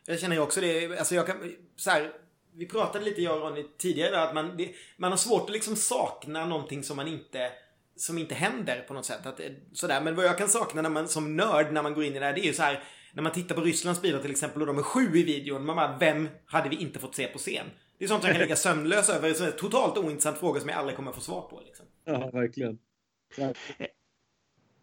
Jag 0.07 0.21
känner 0.21 0.37
ju 0.37 0.43
också 0.43 0.61
det, 0.61 0.99
alltså 0.99 1.15
jag 1.15 1.27
kan, 1.27 1.37
så 1.77 1.91
här, 1.91 2.13
vi 2.55 2.67
pratade 2.67 3.05
lite 3.05 3.23
jag 3.23 3.37
och 3.37 3.43
Ronny 3.43 3.65
tidigare 3.79 4.23
att 4.23 4.35
man, 4.35 4.57
det, 4.57 4.71
man 4.97 5.11
har 5.11 5.19
svårt 5.19 5.45
att 5.45 5.53
liksom 5.53 5.77
sakna 5.77 6.47
någonting 6.47 6.83
som 6.83 6.97
man 6.97 7.09
inte 7.09 7.51
som 7.99 8.19
inte 8.19 8.35
händer 8.35 8.85
på 8.89 8.95
något 8.95 9.07
sätt. 9.07 9.27
Att, 9.27 9.41
sådär. 9.73 10.01
Men 10.01 10.15
vad 10.15 10.25
jag 10.25 10.39
kan 10.39 10.49
sakna 10.49 10.83
när 10.83 10.91
man, 10.91 11.09
som 11.09 11.37
nörd 11.37 11.73
när 11.73 11.83
man 11.83 11.95
går 11.95 12.05
in 12.05 12.17
i 12.17 12.19
det 12.19 12.25
här, 12.25 12.33
det 12.33 12.41
är 12.41 12.47
ju 12.47 12.55
så 12.55 12.63
här 12.63 12.83
när 13.13 13.23
man 13.23 13.33
tittar 13.33 13.55
på 13.55 13.61
Rysslands 13.61 14.03
bilar 14.03 14.19
till 14.19 14.31
exempel 14.31 14.63
och 14.63 14.67
de 14.67 14.79
är 14.79 14.83
sju 14.83 15.17
i 15.17 15.23
videon, 15.23 15.67
man 15.67 15.77
bara, 15.77 15.97
vem 15.99 16.29
hade 16.47 16.69
vi 16.69 16.77
inte 16.77 16.99
fått 16.99 17.15
se 17.15 17.27
på 17.27 17.39
scen? 17.39 17.67
Det 17.99 18.05
är 18.05 18.09
sånt 18.09 18.25
jag 18.25 18.33
kan 18.33 18.43
ligga 18.43 18.57
sömnlös 18.57 19.09
över. 19.09 19.29
Det 19.29 19.41
är 19.41 19.47
en 19.47 19.53
totalt 19.53 19.99
ointressant 19.99 20.39
fråga 20.39 20.61
som 20.61 20.69
jag 20.69 20.79
aldrig 20.79 20.97
kommer 20.97 21.13
få 21.13 21.21
svar 21.21 21.41
på. 21.41 21.61
Liksom. 21.67 21.87
Ja, 22.05 22.31
verkligen. 22.31 22.79
Ja. 23.37 23.53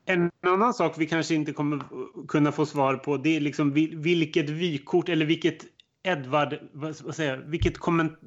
En 0.05 0.31
annan 0.41 0.73
sak 0.73 0.93
vi 0.97 1.07
kanske 1.07 1.35
inte 1.35 1.53
kommer 1.53 1.83
kunna 2.27 2.51
få 2.51 2.65
svar 2.65 2.95
på 2.95 3.17
det 3.17 3.35
är 3.35 3.39
liksom 3.39 3.73
vilket 4.01 4.49
vykort 4.49 5.09
eller 5.09 5.25
vilket 5.25 5.65
Edvard, 6.03 6.59
vad 6.73 7.15
säger 7.15 7.35
jag, 7.35 7.43
vilket 7.45 7.77
komment 7.77 8.19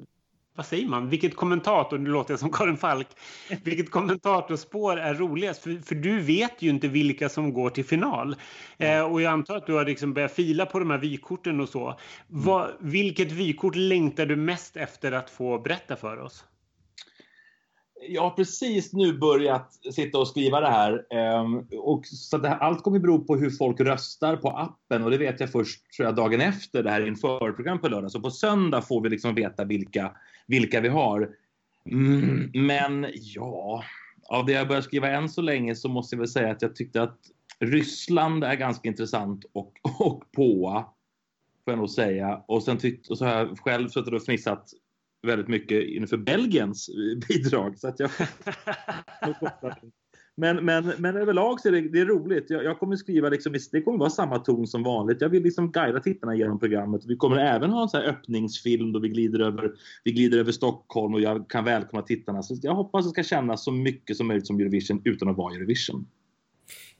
vad 0.59 0.65
säger 0.65 0.87
man? 0.87 1.09
Vilket 1.09 1.35
kommentator, 1.35 1.97
nu 1.97 2.09
låter 2.09 2.33
jag 2.33 2.39
som 2.39 2.51
Karin 2.51 2.77
Falk, 2.77 3.07
vilket 3.63 3.91
kommentatorspår 3.91 4.97
är 4.97 5.13
roligast? 5.13 5.63
För, 5.63 5.85
för 5.85 5.95
du 5.95 6.19
vet 6.19 6.61
ju 6.61 6.69
inte 6.69 6.87
vilka 6.87 7.29
som 7.29 7.53
går 7.53 7.69
till 7.69 7.85
final. 7.85 8.35
Eh, 8.77 9.01
och 9.01 9.21
jag 9.21 9.31
antar 9.31 9.55
att 9.55 9.65
du 9.65 9.73
har 9.73 9.85
liksom 9.85 10.13
börjat 10.13 10.31
fila 10.35 10.65
på 10.65 10.79
de 10.79 10.89
här 10.89 10.97
vykorten 10.97 11.59
och 11.59 11.69
så. 11.69 11.99
Vad, 12.27 12.71
vilket 12.79 13.31
vykort 13.31 13.75
längtar 13.75 14.25
du 14.25 14.35
mest 14.35 14.77
efter 14.77 15.11
att 15.11 15.29
få 15.29 15.59
berätta 15.59 15.95
för 15.95 16.19
oss? 16.19 16.45
Jag 18.09 18.21
har 18.21 18.29
precis 18.29 18.93
nu 18.93 19.17
börjat 19.17 19.73
sitta 19.93 20.17
och 20.17 20.27
skriva 20.27 20.59
det 20.59 20.69
här. 20.69 21.05
Ehm, 21.09 21.67
och 21.79 22.05
så 22.05 22.37
det 22.37 22.49
här, 22.49 22.57
allt 22.57 22.83
kommer 22.83 22.99
bero 22.99 23.23
på 23.25 23.35
hur 23.35 23.49
folk 23.49 23.79
röstar 23.79 24.35
på 24.35 24.49
appen 24.49 25.03
och 25.03 25.11
det 25.11 25.17
vet 25.17 25.39
jag 25.39 25.51
först 25.51 25.91
tror 25.95 26.05
jag, 26.05 26.15
dagen 26.15 26.41
efter 26.41 26.83
det 26.83 26.89
här 26.89 27.07
införprogram 27.07 27.79
på 27.79 27.87
lördag. 27.87 28.11
Så 28.11 28.21
på 28.21 28.31
söndag 28.31 28.81
får 28.81 29.01
vi 29.01 29.09
liksom 29.09 29.35
veta 29.35 29.65
vilka 29.65 30.11
vilka 30.47 30.81
vi 30.81 30.89
har. 30.89 31.29
Mm, 31.85 32.51
men 32.53 33.07
ja, 33.13 33.83
av 34.29 34.45
det 34.45 34.51
jag 34.51 34.67
börjat 34.67 34.83
skriva 34.83 35.09
än 35.09 35.29
så 35.29 35.41
länge 35.41 35.75
så 35.75 35.89
måste 35.89 36.15
jag 36.15 36.19
väl 36.19 36.27
säga 36.27 36.51
att 36.51 36.61
jag 36.61 36.75
tyckte 36.75 37.01
att 37.01 37.19
Ryssland 37.59 38.43
är 38.43 38.55
ganska 38.55 38.87
intressant 38.87 39.45
och, 39.53 39.73
och 39.99 40.31
på 40.31 40.85
får 41.65 41.71
jag 41.71 41.77
nog 41.77 41.89
säga. 41.89 42.43
Och 42.47 42.63
sen 42.63 42.77
tyckte, 42.77 43.11
och 43.11 43.17
så 43.17 43.25
har 43.25 43.33
jag 43.33 43.59
själv 43.59 43.89
suttit 43.89 44.13
och 44.13 44.23
fnissat 44.23 44.73
väldigt 45.27 45.47
mycket 45.47 45.87
inför 45.87 46.17
Belgiens 46.17 46.89
bidrag. 47.27 47.79
Så 47.79 47.87
att 47.87 47.99
jag 47.99 48.11
Men, 50.39 50.65
men, 50.65 50.93
men 50.97 51.17
överlag 51.17 51.59
så 51.59 51.67
är 51.67 51.71
det, 51.71 51.81
det 51.81 51.99
är 51.99 52.05
roligt. 52.05 52.45
Jag, 52.49 52.63
jag 52.63 52.79
kommer 52.79 52.95
skriva 52.95 53.29
liksom, 53.29 53.55
det 53.71 53.81
kommer 53.81 53.97
vara 53.97 54.09
samma 54.09 54.39
ton 54.39 54.67
som 54.67 54.83
vanligt. 54.83 55.21
Jag 55.21 55.29
vill 55.29 55.43
liksom 55.43 55.71
guida 55.71 55.99
tittarna 55.99 56.35
genom 56.35 56.59
programmet. 56.59 57.01
Vi 57.05 57.15
kommer 57.15 57.37
även 57.37 57.69
ha 57.69 57.81
en 57.81 57.89
så 57.89 57.97
här 57.97 58.05
öppningsfilm 58.05 58.91
då 58.91 58.99
vi 58.99 59.09
glider 59.09 59.39
över, 59.39 59.71
vi 60.03 60.11
glider 60.11 60.39
över 60.39 60.51
Stockholm 60.51 61.13
och 61.13 61.21
jag 61.21 61.49
kan 61.49 61.65
välkomna 61.65 62.05
tittarna. 62.05 62.43
Så 62.43 62.57
jag 62.61 62.75
hoppas 62.75 63.05
det 63.05 63.11
ska 63.11 63.23
kännas 63.23 63.63
så 63.63 63.71
mycket 63.71 64.17
som 64.17 64.27
möjligt 64.27 64.47
som 64.47 64.59
Eurovision 64.59 65.01
utan 65.05 65.29
att 65.29 65.37
vara 65.37 65.55
Eurovision. 65.55 66.07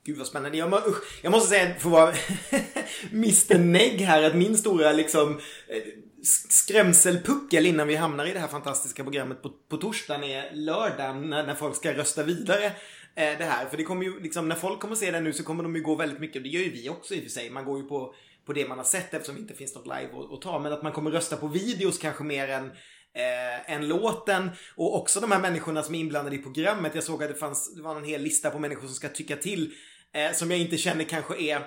Gud 0.03 0.17
vad 0.17 0.27
spännande. 0.27 0.57
Jag, 0.57 0.73
usch, 0.73 1.19
jag 1.23 1.31
måste 1.31 1.49
säga, 1.49 1.75
för 1.75 1.89
att 1.89 1.93
vara 1.93 2.13
Mr 3.11 3.59
Negg 3.59 4.01
här, 4.01 4.23
att 4.23 4.35
min 4.35 4.57
stora 4.57 4.91
liksom 4.91 5.29
eh, 5.67 6.08
skrämselpuckel 6.23 7.65
innan 7.65 7.87
vi 7.87 7.95
hamnar 7.95 8.25
i 8.25 8.33
det 8.33 8.39
här 8.39 8.47
fantastiska 8.47 9.03
programmet 9.03 9.41
på, 9.41 9.49
på 9.69 9.77
torsdagen 9.77 10.23
är 10.23 10.51
lördagen 10.53 11.29
när, 11.29 11.47
när 11.47 11.55
folk 11.55 11.75
ska 11.75 11.93
rösta 11.93 12.23
vidare 12.23 12.65
eh, 12.65 13.37
det 13.37 13.45
här. 13.45 13.65
För 13.65 13.77
det 13.77 13.83
kommer 13.83 14.03
ju 14.03 14.19
liksom, 14.19 14.49
när 14.49 14.55
folk 14.55 14.79
kommer 14.79 14.95
se 14.95 15.11
det 15.11 15.19
nu 15.19 15.33
så 15.33 15.43
kommer 15.43 15.63
de 15.63 15.75
ju 15.75 15.81
gå 15.81 15.95
väldigt 15.95 16.19
mycket, 16.19 16.43
det 16.43 16.49
gör 16.49 16.61
ju 16.61 16.71
vi 16.71 16.89
också 16.89 17.13
i 17.15 17.19
och 17.19 17.23
för 17.23 17.29
sig. 17.29 17.49
Man 17.49 17.65
går 17.65 17.79
ju 17.79 17.87
på, 17.87 18.13
på 18.45 18.53
det 18.53 18.67
man 18.67 18.77
har 18.77 18.85
sett 18.85 19.13
eftersom 19.13 19.35
det 19.35 19.41
inte 19.41 19.53
finns 19.53 19.75
något 19.75 19.87
live 19.87 20.09
att, 20.13 20.33
att 20.33 20.41
ta. 20.41 20.59
Men 20.59 20.73
att 20.73 20.83
man 20.83 20.91
kommer 20.91 21.11
rösta 21.11 21.37
på 21.37 21.47
videos 21.47 21.97
kanske 21.97 22.23
mer 22.23 22.47
än 22.47 22.71
eh, 23.15 23.73
än 23.73 23.87
låten. 23.87 24.49
Och 24.75 24.95
också 24.95 25.19
de 25.19 25.31
här 25.31 25.39
människorna 25.39 25.83
som 25.83 25.95
är 25.95 25.99
inblandade 25.99 26.35
i 26.35 26.39
programmet. 26.39 26.95
Jag 26.95 27.03
såg 27.03 27.23
att 27.23 27.29
det 27.29 27.35
fanns, 27.35 27.75
det 27.75 27.81
var 27.81 27.95
en 27.95 28.03
hel 28.03 28.21
lista 28.21 28.49
på 28.49 28.59
människor 28.59 28.87
som 28.87 28.95
ska 28.95 29.09
tycka 29.09 29.35
till. 29.35 29.73
Eh, 30.13 30.33
som 30.33 30.51
jag 30.51 30.59
inte 30.59 30.77
känner 30.77 31.03
kanske 31.03 31.41
är 31.41 31.61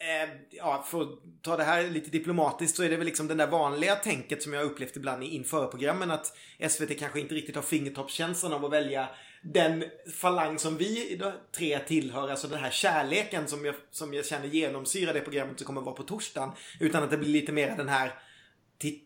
Eh, 0.00 0.28
ja, 0.50 0.84
för 0.86 1.02
att 1.02 1.08
ta 1.42 1.56
det 1.56 1.64
här 1.64 1.90
lite 1.90 2.10
diplomatiskt 2.10 2.76
så 2.76 2.82
är 2.82 2.90
det 2.90 2.96
väl 2.96 3.06
liksom 3.06 3.28
den 3.28 3.36
där 3.36 3.46
vanliga 3.46 3.94
tänket 3.94 4.42
som 4.42 4.52
jag 4.52 4.64
upplevt 4.64 4.96
ibland 4.96 5.22
inför 5.22 5.66
programmen 5.66 6.10
att 6.10 6.36
SVT 6.68 6.98
kanske 6.98 7.20
inte 7.20 7.34
riktigt 7.34 7.56
har 7.56 7.62
fingertoppskänslan 7.62 8.52
av 8.52 8.64
att 8.64 8.72
välja 8.72 9.08
den 9.42 9.84
falang 10.14 10.58
som 10.58 10.76
vi 10.76 11.20
tre 11.56 11.78
tillhör, 11.78 12.28
alltså 12.28 12.48
den 12.48 12.58
här 12.58 12.70
kärleken 12.70 13.48
som 13.48 13.64
jag, 13.64 13.74
som 13.90 14.14
jag 14.14 14.26
känner 14.26 14.46
genomsyrar 14.46 15.14
det 15.14 15.20
programmet 15.20 15.58
som 15.58 15.66
kommer 15.66 15.80
att 15.80 15.86
vara 15.86 15.96
på 15.96 16.02
torsdagen. 16.02 16.50
Utan 16.80 17.02
att 17.02 17.10
det 17.10 17.18
blir 17.18 17.28
lite 17.28 17.52
mer 17.52 17.76
den 17.76 17.88
här 17.88 18.14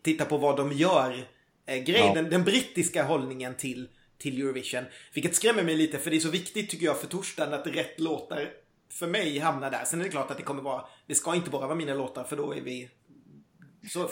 titta 0.03 0.25
på 0.25 0.37
vad 0.37 0.57
de 0.57 0.71
gör 0.71 1.27
eh, 1.65 1.83
grejen. 1.83 2.07
Ja. 2.07 2.13
Den, 2.13 2.29
den, 2.29 2.43
brittiska 2.43 3.03
hållningen 3.03 3.55
till, 3.55 3.87
till 4.17 4.41
Eurovision. 4.41 4.83
Vilket 5.13 5.35
skrämmer 5.35 5.63
mig 5.63 5.75
lite 5.75 5.99
för 5.99 6.09
det 6.09 6.15
är 6.15 6.19
så 6.19 6.29
viktigt 6.29 6.69
tycker 6.69 6.85
jag 6.85 6.99
för 6.99 7.07
torsdagen 7.07 7.53
att 7.53 7.67
rätt 7.67 7.99
låtar 7.99 8.49
för 8.93 9.07
mig 9.07 9.39
hamnar 9.39 9.71
där. 9.71 9.83
Sen 9.85 9.99
är 9.99 10.03
det 10.03 10.09
klart 10.09 10.31
att 10.31 10.37
det 10.37 10.43
kommer 10.43 10.61
vara, 10.61 10.83
det 11.07 11.15
ska 11.15 11.35
inte 11.35 11.49
bara 11.49 11.67
vara 11.67 11.75
mina 11.75 11.93
låtar 11.93 12.23
för 12.23 12.37
då 12.37 12.53
är 12.53 12.61
vi 12.61 12.89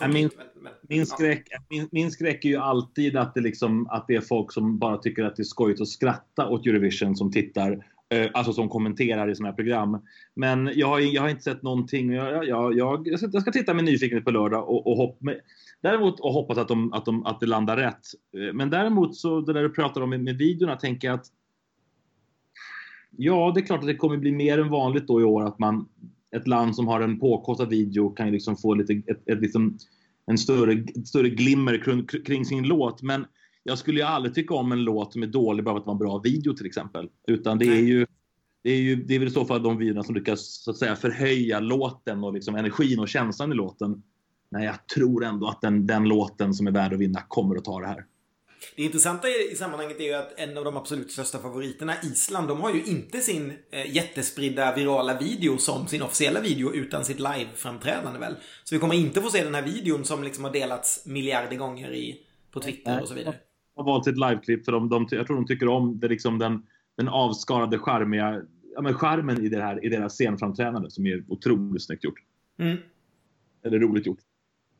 min, 0.08 0.30
men, 0.62 0.74
min, 0.89 1.06
skräck, 1.06 1.48
ja. 1.50 1.60
min, 1.70 1.88
min, 1.91 2.12
skräck 2.12 2.46
är 2.46 2.50
ju 2.50 2.58
alltid 2.58 3.17
att 3.17 3.34
det, 3.34 3.41
liksom, 3.41 3.88
att 3.88 4.08
det 4.08 4.15
är 4.15 4.22
folk 4.22 4.52
som 4.52 4.80
bara 4.80 4.98
tycker 4.98 5.24
att 5.24 5.36
det 5.36 5.41
är 5.41 5.46
skojigt 5.46 5.82
att 5.82 5.88
skratta 5.88 6.48
åt 6.48 6.65
Eurovision 6.65 7.15
som 7.15 7.32
tittar. 7.32 7.86
Eh, 8.10 8.30
alltså 8.34 8.54
som 8.54 8.70
kommenterar 8.70 9.30
i 9.30 9.36
sådana 9.36 9.50
här 9.50 9.56
program. 9.56 10.02
Men 10.36 10.72
jag 10.76 10.88
har, 10.88 11.00
jag 11.00 11.22
har 11.22 11.30
inte 11.30 11.44
sett 11.44 11.62
någonting. 11.62 12.12
Jag, 12.12 12.48
jag, 12.48 12.78
jag, 12.78 13.08
jag, 13.08 13.20
ska, 13.20 13.30
jag 13.34 13.41
ska 13.41 13.52
titta 13.52 13.74
med 13.74 13.84
nyfikenhet 13.84 14.26
på 14.26 14.32
lördag 14.32 14.70
och, 14.70 14.88
och, 14.88 14.98
hopp, 14.98 15.22
med, 15.22 15.39
däremot, 15.82 16.20
och 16.20 16.34
hoppas 16.34 16.58
att, 16.58 16.67
de, 16.67 16.94
att, 16.94 17.06
de, 17.06 17.26
att 17.26 17.39
det 17.39 17.46
landar 17.46 17.78
rätt. 17.78 18.02
Eh, 18.38 18.54
men 18.54 18.70
däremot 18.70 19.15
så 19.15 19.41
det 19.41 19.54
där 19.54 19.63
du 19.63 19.70
pratar 19.70 20.02
om 20.02 20.10
med, 20.10 20.24
med 20.24 20.38
videorna 20.38 20.76
tänker 20.76 21.08
jag 21.08 21.15
att 21.15 21.26
Ja, 23.17 23.52
det 23.56 23.62
är 23.62 23.65
klart 23.65 23.80
att 23.80 23.88
det 23.88 23.95
kommer 23.95 24.17
bli 24.17 24.32
mer 24.32 24.58
än 24.58 24.69
vanligt 24.69 25.08
då 25.08 25.21
i 25.21 25.24
år 25.24 25.43
att 25.43 25.60
man 25.60 25.88
ett 26.36 26.47
land 26.47 26.76
som 26.76 26.88
har 26.88 27.02
en 27.02 27.19
påkostad 27.19 27.69
video 27.69 28.10
kan 28.10 28.32
liksom 28.32 28.58
få 28.58 28.74
lite, 28.74 28.93
ett, 28.93 29.30
ett, 29.30 29.41
liksom, 29.41 29.78
en 30.26 30.38
större, 30.38 30.86
större 31.06 31.30
glimmer 31.30 32.06
kring, 32.26 32.45
sin 32.45 32.63
låt. 32.63 33.02
Men 33.02 33.26
jag 33.63 33.78
skulle 33.78 34.00
ju 34.00 34.06
aldrig 34.06 34.36
tycka 34.36 34.54
om 34.54 34.71
en 34.71 34.84
låt 34.84 35.13
som 35.13 35.24
är 35.24 35.28
dålig 35.28 35.65
bara 35.65 35.74
för 35.74 35.78
att 35.78 35.86
det 35.86 35.88
var 35.88 35.93
en 35.93 36.00
bra 36.00 36.19
video 36.19 36.54
till 36.54 36.65
exempel. 36.65 37.10
Utan 37.28 37.58
det 37.58 37.65
är 37.65 37.82
ju 37.82 38.06
det 38.63 38.71
är, 38.71 38.82
ju, 38.82 38.95
det 38.95 39.15
är 39.15 39.19
väl 39.19 39.28
i 39.28 39.32
så 39.32 39.45
fall 39.45 39.63
de 39.63 39.78
videorna 39.78 40.04
som 40.04 40.15
lyckas 40.15 40.63
så 40.63 40.71
att 40.71 40.78
säga 40.78 40.95
förhöja 40.95 41.60
låten 41.60 42.24
och 42.24 42.34
liksom 42.34 42.56
energin 42.56 43.00
och 43.00 43.10
känslan 43.10 43.52
i 43.52 43.56
låten. 43.56 44.04
Men 44.50 44.63
jag 44.63 44.88
tror 44.88 45.26
ändå 45.26 45.47
att 45.47 45.62
den, 45.62 45.88
den 45.88 46.04
låten 46.04 46.54
som 46.54 46.67
är 46.67 46.71
värd 46.71 46.93
att 46.93 47.00
vinna 47.00 47.21
kommer 47.28 47.56
att 47.56 47.63
ta 47.63 47.80
det 47.80 47.88
här. 47.88 48.06
Det 48.76 48.84
intressanta 48.84 49.28
i 49.28 49.56
sammanhanget 49.56 50.00
är 50.00 50.04
ju 50.04 50.13
att 50.13 50.39
en 50.39 50.58
av 50.58 50.65
de 50.65 50.78
absolut 50.78 51.12
största 51.12 51.39
favoriterna, 51.39 51.93
Island, 52.04 52.47
de 52.47 52.62
har 52.62 52.74
ju 52.74 52.84
inte 52.84 53.19
sin 53.19 53.54
eh, 53.71 53.95
jättespridda 53.95 54.76
virala 54.76 55.19
video 55.19 55.58
som 55.58 55.88
sin 55.88 56.02
officiella 56.02 56.41
video 56.41 56.74
utan 56.74 57.06
sitt 57.06 57.19
live-framträdande 57.19 58.19
väl. 58.19 58.36
Så 58.63 58.76
vi 58.76 58.80
kommer 58.80 58.95
inte 58.95 59.21
få 59.21 59.30
se 59.30 59.43
den 59.43 59.56
här 59.56 59.62
videon 59.62 60.06
som 60.06 60.24
liksom 60.24 60.43
har 60.43 60.52
delats 60.52 61.06
miljarder 61.06 61.58
gånger 61.58 61.93
i, 61.93 62.17
på 62.52 62.60
Twitter 62.60 63.02
och 63.02 63.08
så 63.08 63.13
vidare. 63.13 63.36
De 63.76 63.86
har 63.86 63.93
valt 63.93 64.08
ett 64.08 64.17
liveklipp 64.17 64.65
för 64.65 64.71
de, 64.71 64.89
de, 64.89 65.08
jag 65.12 65.28
tror 65.28 65.36
de 65.36 65.47
tycker 65.47 65.67
om 65.67 66.00
det, 66.00 66.08
liksom 66.08 66.39
den, 66.39 66.63
den 66.97 67.08
avskalade 67.08 67.80
charmiga, 67.80 68.41
ja 68.76 68.82
men 68.82 68.93
charmen 68.93 69.45
i, 69.45 69.50
det 69.50 69.62
här, 69.62 69.86
i 69.86 69.89
deras 69.89 70.13
scenframträdande 70.13 70.89
som 70.89 71.06
är 71.06 71.24
otroligt 71.28 71.84
snyggt 71.84 72.04
gjort. 72.04 72.19
Mm. 72.60 72.78
Eller 73.65 73.80
roligt 73.80 74.06
gjort. 74.06 74.19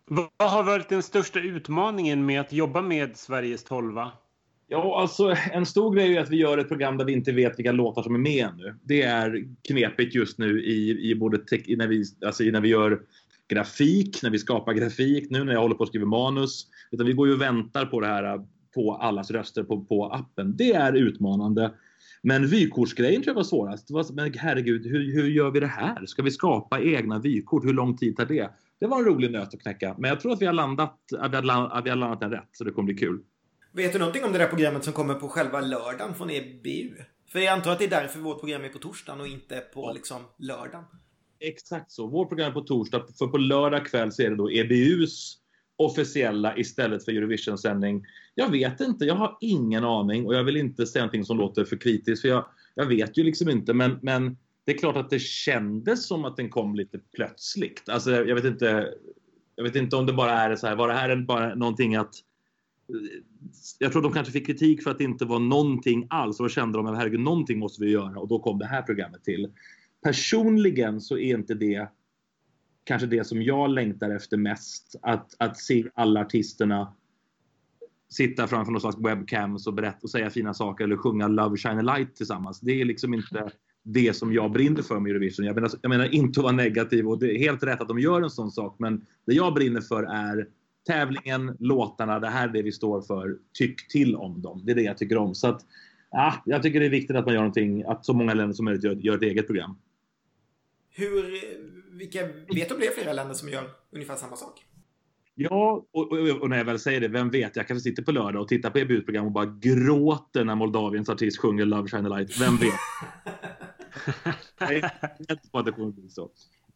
Vad 0.06 0.52
har 0.52 0.64
varit 0.64 0.90
den 0.90 1.04
största 1.04 1.40
utmaningen 1.40 2.26
med 2.26 2.42
att 2.42 2.54
jobba 2.54 2.82
med 2.82 3.18
Sveriges 3.18 3.64
tolva? 3.64 4.12
Ja, 4.68 5.02
alltså 5.02 5.36
en 5.52 5.66
stor 5.66 5.96
grej 5.96 6.18
är 6.18 6.22
att 6.22 6.30
vi 6.30 6.38
gör 6.38 6.58
ett 6.58 6.68
program 6.68 6.98
där 6.98 7.06
vi 7.06 7.14
inte 7.14 7.32
vet 7.32 7.60
vilka 7.60 7.72
låtar 7.72 8.04
som 8.04 8.16
är 8.16 8.20
med 8.20 8.46
ännu. 8.46 8.76
Det 8.84 9.02
är 9.02 9.46
knepigt 9.68 10.16
just 10.16 10.38
nu 10.38 10.64
i, 10.64 11.10
i 11.12 11.16
både 11.16 11.38
te- 11.38 11.76
när, 11.78 11.88
vi, 11.88 12.04
alltså 12.26 12.44
när 12.44 12.62
vi 12.62 12.70
gör 12.70 13.02
grafik, 13.50 14.24
när 14.24 14.30
vi 14.30 14.40
skapar 14.40 14.74
grafik, 14.74 15.30
nu 15.30 15.44
när 15.44 15.54
jag 15.54 15.62
håller 15.62 15.76
på 15.76 15.84
att 15.84 15.90
skriva 15.90 16.06
manus. 16.06 16.68
Utan 16.92 17.06
vi 17.06 17.14
går 17.14 17.28
ju 17.28 17.34
och 17.34 17.42
väntar 17.42 17.86
på 17.86 18.00
det 18.00 18.08
här 18.08 18.46
på 18.76 18.96
allas 18.96 19.32
röster 19.32 19.64
på, 19.64 19.84
på 19.86 20.06
appen. 20.06 20.58
Det 20.58 20.74
är 20.74 20.94
utmanande. 20.94 21.74
Men 22.22 22.48
vykortsgrejen 22.48 23.22
tror 23.22 23.30
jag 23.30 23.36
var 23.36 23.44
svårast. 23.44 24.14
men 24.14 24.34
herregud, 24.34 24.86
hur, 24.86 25.14
hur 25.14 25.30
gör 25.30 25.52
vi 25.52 25.60
det 25.60 25.68
här? 25.68 26.06
Ska 26.06 26.24
vi 26.24 26.32
skapa 26.32 26.82
egna 26.82 27.20
vykort? 27.20 27.66
Hur 27.66 27.74
lång 27.74 27.98
tid 27.98 28.18
tar 28.18 28.26
det? 28.26 28.50
Det 28.82 28.88
var 28.88 29.00
en 29.00 29.06
rolig 29.06 29.32
nöt 29.32 29.54
att 29.54 29.62
knäcka. 29.62 29.96
Men 29.98 30.10
jag 30.10 30.20
tror 30.20 30.34
att 30.34 30.42
vi 30.42 30.46
har 30.46 30.54
landat, 30.54 30.98
att 31.20 31.32
vi 31.32 31.36
har 31.36 31.44
landat, 31.44 31.72
att 31.78 31.86
vi 31.86 31.90
har 31.90 31.98
landat 31.98 32.20
den 32.20 32.32
rätt. 32.32 32.50
Så 32.52 32.64
det 32.64 32.72
kommer 32.72 32.86
bli 32.86 32.96
kul. 32.96 33.22
Vet 33.74 33.94
du 33.94 34.00
någonting 34.00 34.24
om 34.24 34.32
det 34.32 34.38
där 34.38 34.48
programmet 34.48 34.84
som 34.84 34.94
kommer 34.94 35.14
på 35.14 35.28
själva 35.28 35.62
lördagen 35.62 36.16
från 36.16 36.30
EBU? 36.30 36.96
För 37.32 37.40
jag 37.40 37.54
antar 37.54 37.72
att 37.72 37.80
det 37.80 37.86
är 37.86 37.90
därför 37.90 38.20
vårt 38.20 38.40
program 38.40 38.64
är 38.64 38.70
på 38.70 38.80
torsdagen 38.80 39.22
och 39.22 39.28
inte 39.28 39.60
på 39.60 39.82
ja. 39.82 39.92
liksom 39.94 40.22
lördagen. 40.38 40.84
Exakt 41.40 41.92
så. 41.92 42.08
Vårt 42.08 42.30
program 42.30 42.50
är 42.50 42.54
på 42.54 42.62
torsdag. 42.62 43.04
För 43.20 43.28
på 43.28 43.38
lördag 43.38 43.86
kväll 43.86 44.12
så 44.12 44.22
är 44.22 44.30
det 44.30 44.36
då 44.36 44.52
EBUs 44.52 45.38
officiella 45.76 46.58
istället 46.58 47.06
för 47.06 47.12
Eurovision-sändning. 47.12 48.06
Jag 48.36 48.50
vet 48.50 48.82
inte, 48.82 49.06
jag 49.06 49.16
har 49.16 49.38
ingen 49.42 49.84
aning 49.84 50.26
och 50.26 50.36
jag 50.36 50.44
vill 50.44 50.58
inte 50.58 50.86
säga 50.86 51.04
någonting 51.04 51.26
som 51.26 51.38
låter 51.38 51.66
för 51.66 51.78
kritiskt 51.78 52.22
för 52.22 52.30
jag, 52.30 52.46
jag 52.76 52.86
vet 52.86 53.18
ju 53.18 53.24
liksom 53.24 53.50
inte 53.50 53.74
men, 53.74 54.00
men 54.02 54.38
det 54.66 54.72
är 54.72 54.78
klart 54.78 54.96
att 54.96 55.10
det 55.10 55.20
kändes 55.20 56.08
som 56.08 56.26
att 56.26 56.38
den 56.38 56.50
kom 56.50 56.76
lite 56.76 57.00
plötsligt. 57.16 57.90
Alltså 57.90 58.12
jag 58.12 58.36
vet 58.36 58.46
inte, 58.46 58.94
jag 59.56 59.64
vet 59.64 59.76
inte 59.76 59.96
om 59.96 60.06
det 60.06 60.14
bara 60.14 60.32
är 60.32 60.56
så 60.56 60.68
här, 60.68 60.76
var 60.76 60.88
det 60.88 60.94
här 60.94 61.16
bara 61.16 61.56
någonting 61.56 61.96
att 61.96 62.16
jag 63.80 63.92
tror 63.92 64.02
de 64.02 64.12
kanske 64.12 64.34
fick 64.34 64.48
kritik 64.48 64.84
för 64.84 64.92
att 64.92 64.98
det 64.98 65.04
inte 65.04 65.26
var 65.26 65.40
någonting 65.40 66.08
alls 66.10 66.40
och 66.40 66.46
då 66.46 66.50
kände 66.50 66.78
de 66.78 66.88
att 66.88 66.98
herregud, 66.98 67.20
någonting 67.20 67.60
måste 67.60 67.84
vi 67.84 67.92
göra 67.92 68.20
och 68.20 68.28
då 68.28 68.40
kom 68.40 68.60
det 68.60 68.66
här 68.66 68.82
programmet 68.82 69.24
till. 69.24 69.52
Personligen 70.04 71.02
så 71.02 71.18
är 71.18 71.36
inte 71.36 71.54
det 71.54 71.90
kanske 72.84 73.08
det 73.08 73.24
som 73.24 73.42
jag 73.42 73.70
längtar 73.70 74.10
efter 74.10 74.38
mest. 74.38 74.96
Att, 75.02 75.36
att 75.40 75.58
se 75.58 75.86
alla 75.94 76.22
artisterna 76.22 76.94
sitta 78.10 78.48
framför 78.48 78.72
någon 78.72 78.82
slags 78.82 78.98
webcams 79.00 79.68
och 79.68 79.74
berätta 79.74 80.00
och 80.04 80.10
säga 80.10 80.30
fina 80.30 80.54
saker 80.54 80.84
eller 80.84 80.98
sjunga 80.98 81.28
Love 81.28 81.58
Shine 81.58 81.90
a 81.90 81.96
Light 81.98 82.16
tillsammans. 82.16 82.60
Det 82.60 82.82
är 82.82 82.86
liksom 82.86 83.14
inte 83.14 83.52
det 83.84 84.14
som 84.14 84.34
jag 84.34 84.52
brinner 84.52 84.82
för 84.82 85.00
med 85.00 85.10
Eurovision. 85.10 85.46
Jag 85.46 85.56
menar, 85.56 85.72
jag 85.82 85.90
menar 85.90 86.16
inte 86.16 86.40
att 86.40 86.44
vara 86.44 86.54
negativ 86.54 87.08
och 87.08 87.20
det 87.20 87.36
är 87.36 87.40
helt 87.40 87.64
rätt 87.64 87.82
att 87.82 87.88
de 87.88 88.00
gör 88.00 88.22
en 88.22 88.30
sån 88.30 88.52
sak 88.52 88.76
men 88.80 89.06
det 89.26 89.34
jag 89.34 89.54
brinner 89.54 89.82
för 89.82 90.04
är 90.04 90.48
tävlingen, 90.88 91.58
låtarna, 91.60 92.20
det 92.20 92.28
här 92.28 92.48
är 92.48 92.54
det 92.54 92.62
vi 92.62 92.72
står 92.72 93.02
för. 93.02 93.38
Tyck 93.54 93.88
till 93.88 94.16
om 94.16 94.42
dem. 94.42 94.62
Det 94.66 94.72
är 94.72 94.76
det 94.76 94.82
jag 94.82 94.98
tycker 94.98 95.18
om. 95.18 95.36
Så 95.36 95.48
att, 95.48 95.62
ja, 96.12 96.44
jag 96.46 96.64
tycker 96.64 96.80
det 96.80 96.86
är 96.86 96.90
viktigt 96.90 97.16
att 97.16 97.26
man 97.26 97.34
gör 97.34 97.42
någonting, 97.42 97.84
att 97.84 98.06
så 98.06 98.14
många 98.14 98.34
länder 98.34 98.54
som 98.54 98.66
möjligt 98.66 98.84
gör, 98.84 98.96
gör 98.96 99.16
ett 99.16 99.22
eget 99.22 99.48
program. 99.48 99.78
Hur, 100.90 101.42
vilka, 101.92 102.28
vet 102.28 102.70
du 102.70 102.76
om 102.76 102.80
det 102.80 102.88
är 102.88 102.92
flera 102.92 103.14
länder 103.14 103.34
som 103.34 103.50
gör 103.50 103.64
ungefär 103.92 104.16
samma 104.16 104.36
sak? 104.36 104.66
Ja, 105.36 105.86
och, 105.92 106.12
och, 106.12 106.42
och, 106.42 106.50
när 106.50 106.58
jag 106.58 106.66
väl 106.66 106.80
säger 106.80 107.02
det, 107.02 107.08
vem 107.08 107.30
vet? 107.30 107.56
Jag 107.56 107.68
kanske 107.68 107.90
sitter 107.90 108.04
på 108.04 108.12
lördag 108.12 108.42
och 108.42 108.48
tittar 108.48 108.70
på 108.70 108.80
EBU-program 108.80 109.26
och 109.26 109.32
bara 109.32 109.46
gråter 109.46 110.46
när 110.46 110.56
Moldaviens 110.56 111.10
artist 111.10 111.40
sjunger 111.40 111.66
Love 111.66 111.90
Shine 111.90 112.06
a 112.06 112.10
Light. 112.10 112.42
Vem 112.42 112.58
vet? 112.58 112.74
jag 114.60 114.74
är 114.74 115.52
på 115.52 115.60
att 115.60 115.66
det 115.66 115.72
kommer 115.72 115.92
bli 115.92 116.10
så. 116.10 116.30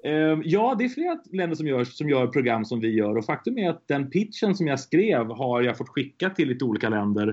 Uh, 0.07 0.41
ja, 0.43 0.75
det 0.77 0.85
är 0.85 0.89
flera 0.89 1.19
länder 1.31 1.55
som 1.55 1.67
gör, 1.67 1.83
som 1.83 2.09
gör 2.09 2.27
program 2.27 2.65
som 2.65 2.79
vi 2.79 2.89
gör 2.89 3.17
och 3.17 3.25
faktum 3.25 3.57
är 3.57 3.69
att 3.69 3.87
den 3.87 4.09
pitchen 4.09 4.55
som 4.55 4.67
jag 4.67 4.79
skrev 4.79 5.27
har 5.27 5.61
jag 5.61 5.77
fått 5.77 5.89
skicka 5.89 6.29
till 6.29 6.47
lite 6.47 6.65
olika 6.65 6.89
länder. 6.89 7.27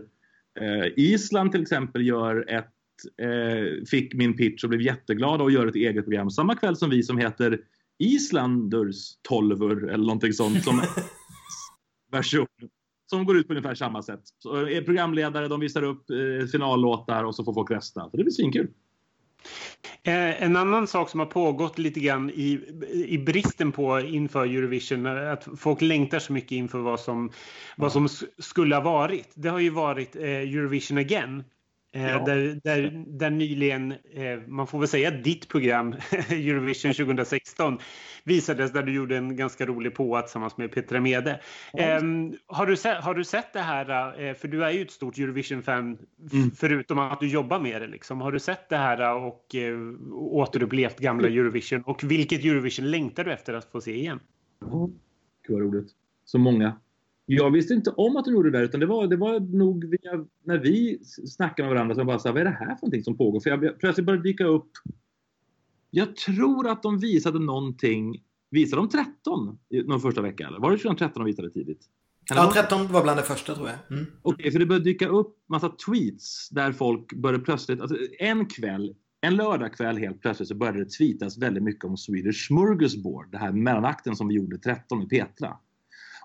Uh, 0.61 0.87
Island 0.97 1.53
till 1.53 1.63
exempel 1.63 2.07
gör 2.07 2.51
ett 2.51 2.73
uh, 3.23 3.85
fick 3.85 4.15
min 4.15 4.37
pitch 4.37 4.65
och 4.65 4.71
blev 4.71 4.81
jätteglada 4.81 5.45
och 5.45 5.51
gör 5.51 5.67
ett 5.67 5.75
eget 5.75 6.05
program 6.05 6.31
samma 6.31 6.57
kväll 6.57 6.77
som 6.77 6.91
vi 6.91 7.03
som 7.03 7.19
heter 7.19 7.61
Islanders 7.99 9.17
tolvor 9.23 9.91
eller 9.91 10.05
någonting 10.05 10.33
sånt 10.33 10.65
som 10.65 10.83
version 12.13 12.47
som 13.07 13.25
går 13.25 13.39
ut 13.39 13.47
på 13.47 13.53
ungefär 13.53 13.75
samma 13.75 14.03
sätt. 14.03 14.21
Så 14.39 14.67
är 14.67 14.83
programledare, 14.83 15.49
de 15.49 15.61
visar 15.61 15.83
upp 15.83 16.11
eh, 16.11 16.47
finallåtar 16.47 17.25
och 17.25 17.35
så 17.35 17.45
får 17.45 17.55
folk 17.55 17.71
rösta. 17.71 18.11
Så 18.11 18.17
det 18.17 18.23
blir 18.23 18.33
svinkul. 18.33 18.69
Eh, 20.05 20.43
en 20.43 20.57
annan 20.57 20.87
sak 20.87 21.11
som 21.11 21.21
har 21.21 21.27
pågått 21.27 21.79
lite 21.79 22.01
grann 22.01 22.31
i, 22.31 22.61
i 23.09 23.19
bristen 23.19 23.73
på 23.73 24.01
inför 24.01 24.47
Eurovision, 24.47 25.07
att 25.07 25.49
folk 25.57 25.81
längtar 25.81 26.19
så 26.19 26.33
mycket 26.33 26.53
inför 26.53 26.79
vad 26.79 27.01
som, 27.01 27.31
vad 27.77 27.93
som 27.93 28.09
skulle 28.39 28.75
ha 28.75 28.83
varit. 28.83 29.29
Det 29.35 29.49
har 29.49 29.59
ju 29.59 29.71
varit 29.71 30.17
eh, 30.17 30.23
Eurovision 30.23 30.99
Again. 30.99 31.45
Eh, 31.95 32.11
ja. 32.11 32.25
Där, 32.25 32.61
där, 32.65 33.05
där 33.07 33.31
nyligen, 33.31 33.93
eh, 33.93 34.41
man 34.47 34.67
får 34.67 34.79
väl 34.79 34.89
säga 34.89 35.11
ditt 35.11 35.49
program 35.49 35.93
Eurovision 36.31 36.93
2016 36.93 37.79
visades 38.25 38.73
där 38.73 38.83
du 38.83 38.95
gjorde 38.95 39.17
en 39.17 39.37
ganska 39.37 39.67
rolig 39.67 39.95
påa 39.95 40.23
tillsammans 40.23 40.57
med 40.57 40.73
Petra 40.73 41.01
Mede. 41.01 41.41
Ja. 41.73 41.99
Um, 41.99 42.37
har, 42.47 42.67
du 42.67 42.77
sett, 42.77 43.05
har 43.05 43.15
du 43.15 43.25
sett 43.25 43.53
det 43.53 43.61
här, 43.61 44.21
uh, 44.29 44.35
för 44.35 44.49
du 44.49 44.65
är 44.65 44.71
ju 44.71 44.83
ett 44.83 44.91
stort 44.91 45.19
Eurovision-fan 45.19 45.99
mm. 46.33 46.51
förutom 46.51 46.99
att 46.99 47.21
du 47.21 47.29
jobbar 47.29 47.61
med 47.61 47.83
det. 47.83 47.89
Liksom. 47.89 48.21
Har 48.21 48.33
du 48.33 48.39
sett 48.39 48.69
det 48.69 48.77
här 48.77 49.15
och 49.15 49.55
återupplevt 50.13 50.99
gamla 50.99 51.29
Eurovision? 51.29 51.83
Och 51.83 52.05
vilket 52.05 52.45
Eurovision 52.45 52.91
längtar 52.91 53.25
du 53.25 53.33
efter 53.33 53.55
att 53.55 53.71
få 53.73 53.81
se 53.81 53.95
igen? 53.95 54.21
Oh, 54.61 54.91
Gud 55.47 55.57
vad 55.57 55.61
roligt. 55.61 55.89
Så 56.25 56.39
många. 56.39 56.77
Jag 57.35 57.51
visste 57.51 57.75
inte 57.75 57.91
om 57.91 58.17
att 58.17 58.25
de 58.25 58.35
gjorde 58.35 58.51
det 58.51 58.59
där 58.59 58.65
utan 58.65 58.81
det 58.81 58.87
var, 58.87 59.07
det 59.07 59.17
var 59.17 59.41
nog 59.41 59.85
via, 59.85 60.27
när 60.45 60.59
vi 60.59 60.99
snackade 61.05 61.69
med 61.69 61.75
varandra 61.75 61.95
som 61.95 62.07
bara 62.07 62.19
sa 62.19 62.33
vad 62.33 62.41
är 62.41 62.45
det 62.45 62.51
här 62.51 62.67
för 62.67 62.83
någonting 62.83 63.05
som 63.05 63.17
pågår? 63.17 63.41
För 63.41 63.51
jag 63.51 63.79
plötsligt 63.79 64.07
började 64.07 64.23
dyka 64.23 64.45
upp 64.45 64.71
jag 65.95 66.17
tror 66.17 66.69
att 66.69 66.83
de 66.83 66.99
visade 66.99 67.39
någonting. 67.39 68.23
Visade 68.51 68.83
de 68.83 68.89
13 68.89 69.59
någon 69.85 70.01
första 70.01 70.23
vecka? 70.23 70.47
Eller? 70.47 70.59
Var 70.59 70.71
det 70.71 70.77
2013 70.77 71.21
de 71.21 71.27
visade 71.27 71.51
tidigt? 71.51 71.89
ja, 72.29 72.53
13 72.55 72.93
var 72.93 73.03
bland 73.03 73.19
det 73.19 73.23
första 73.23 73.55
tror 73.55 73.69
jag. 73.69 73.99
Mm. 73.99 74.07
Okej, 74.23 74.35
okay, 74.35 74.53
för 74.53 74.59
det 74.59 74.67
började 74.67 74.85
dyka 74.85 75.09
upp 75.09 75.37
massa 75.49 75.69
tweets 75.69 76.49
där 76.51 76.73
folk 76.73 77.13
började 77.13 77.45
plötsligt, 77.45 77.81
alltså 77.81 77.97
en 78.19 78.47
kväll, 78.47 78.95
en 79.21 79.37
lördagkväll 79.37 79.97
helt 79.97 80.21
plötsligt 80.21 80.49
så 80.49 80.55
började 80.55 80.79
det 80.79 80.91
tweetas 80.91 81.39
väldigt 81.39 81.63
mycket 81.63 81.85
om 81.85 81.97
Swedish 81.97 82.47
Smorgasbord, 82.47 83.33
det 83.33 83.39
här 83.39 83.53
mellanakten 83.53 84.17
som 84.17 84.29
vi 84.29 84.35
gjorde 84.35 84.59
13 84.59 84.99
med 84.99 85.09
Petra. 85.09 85.57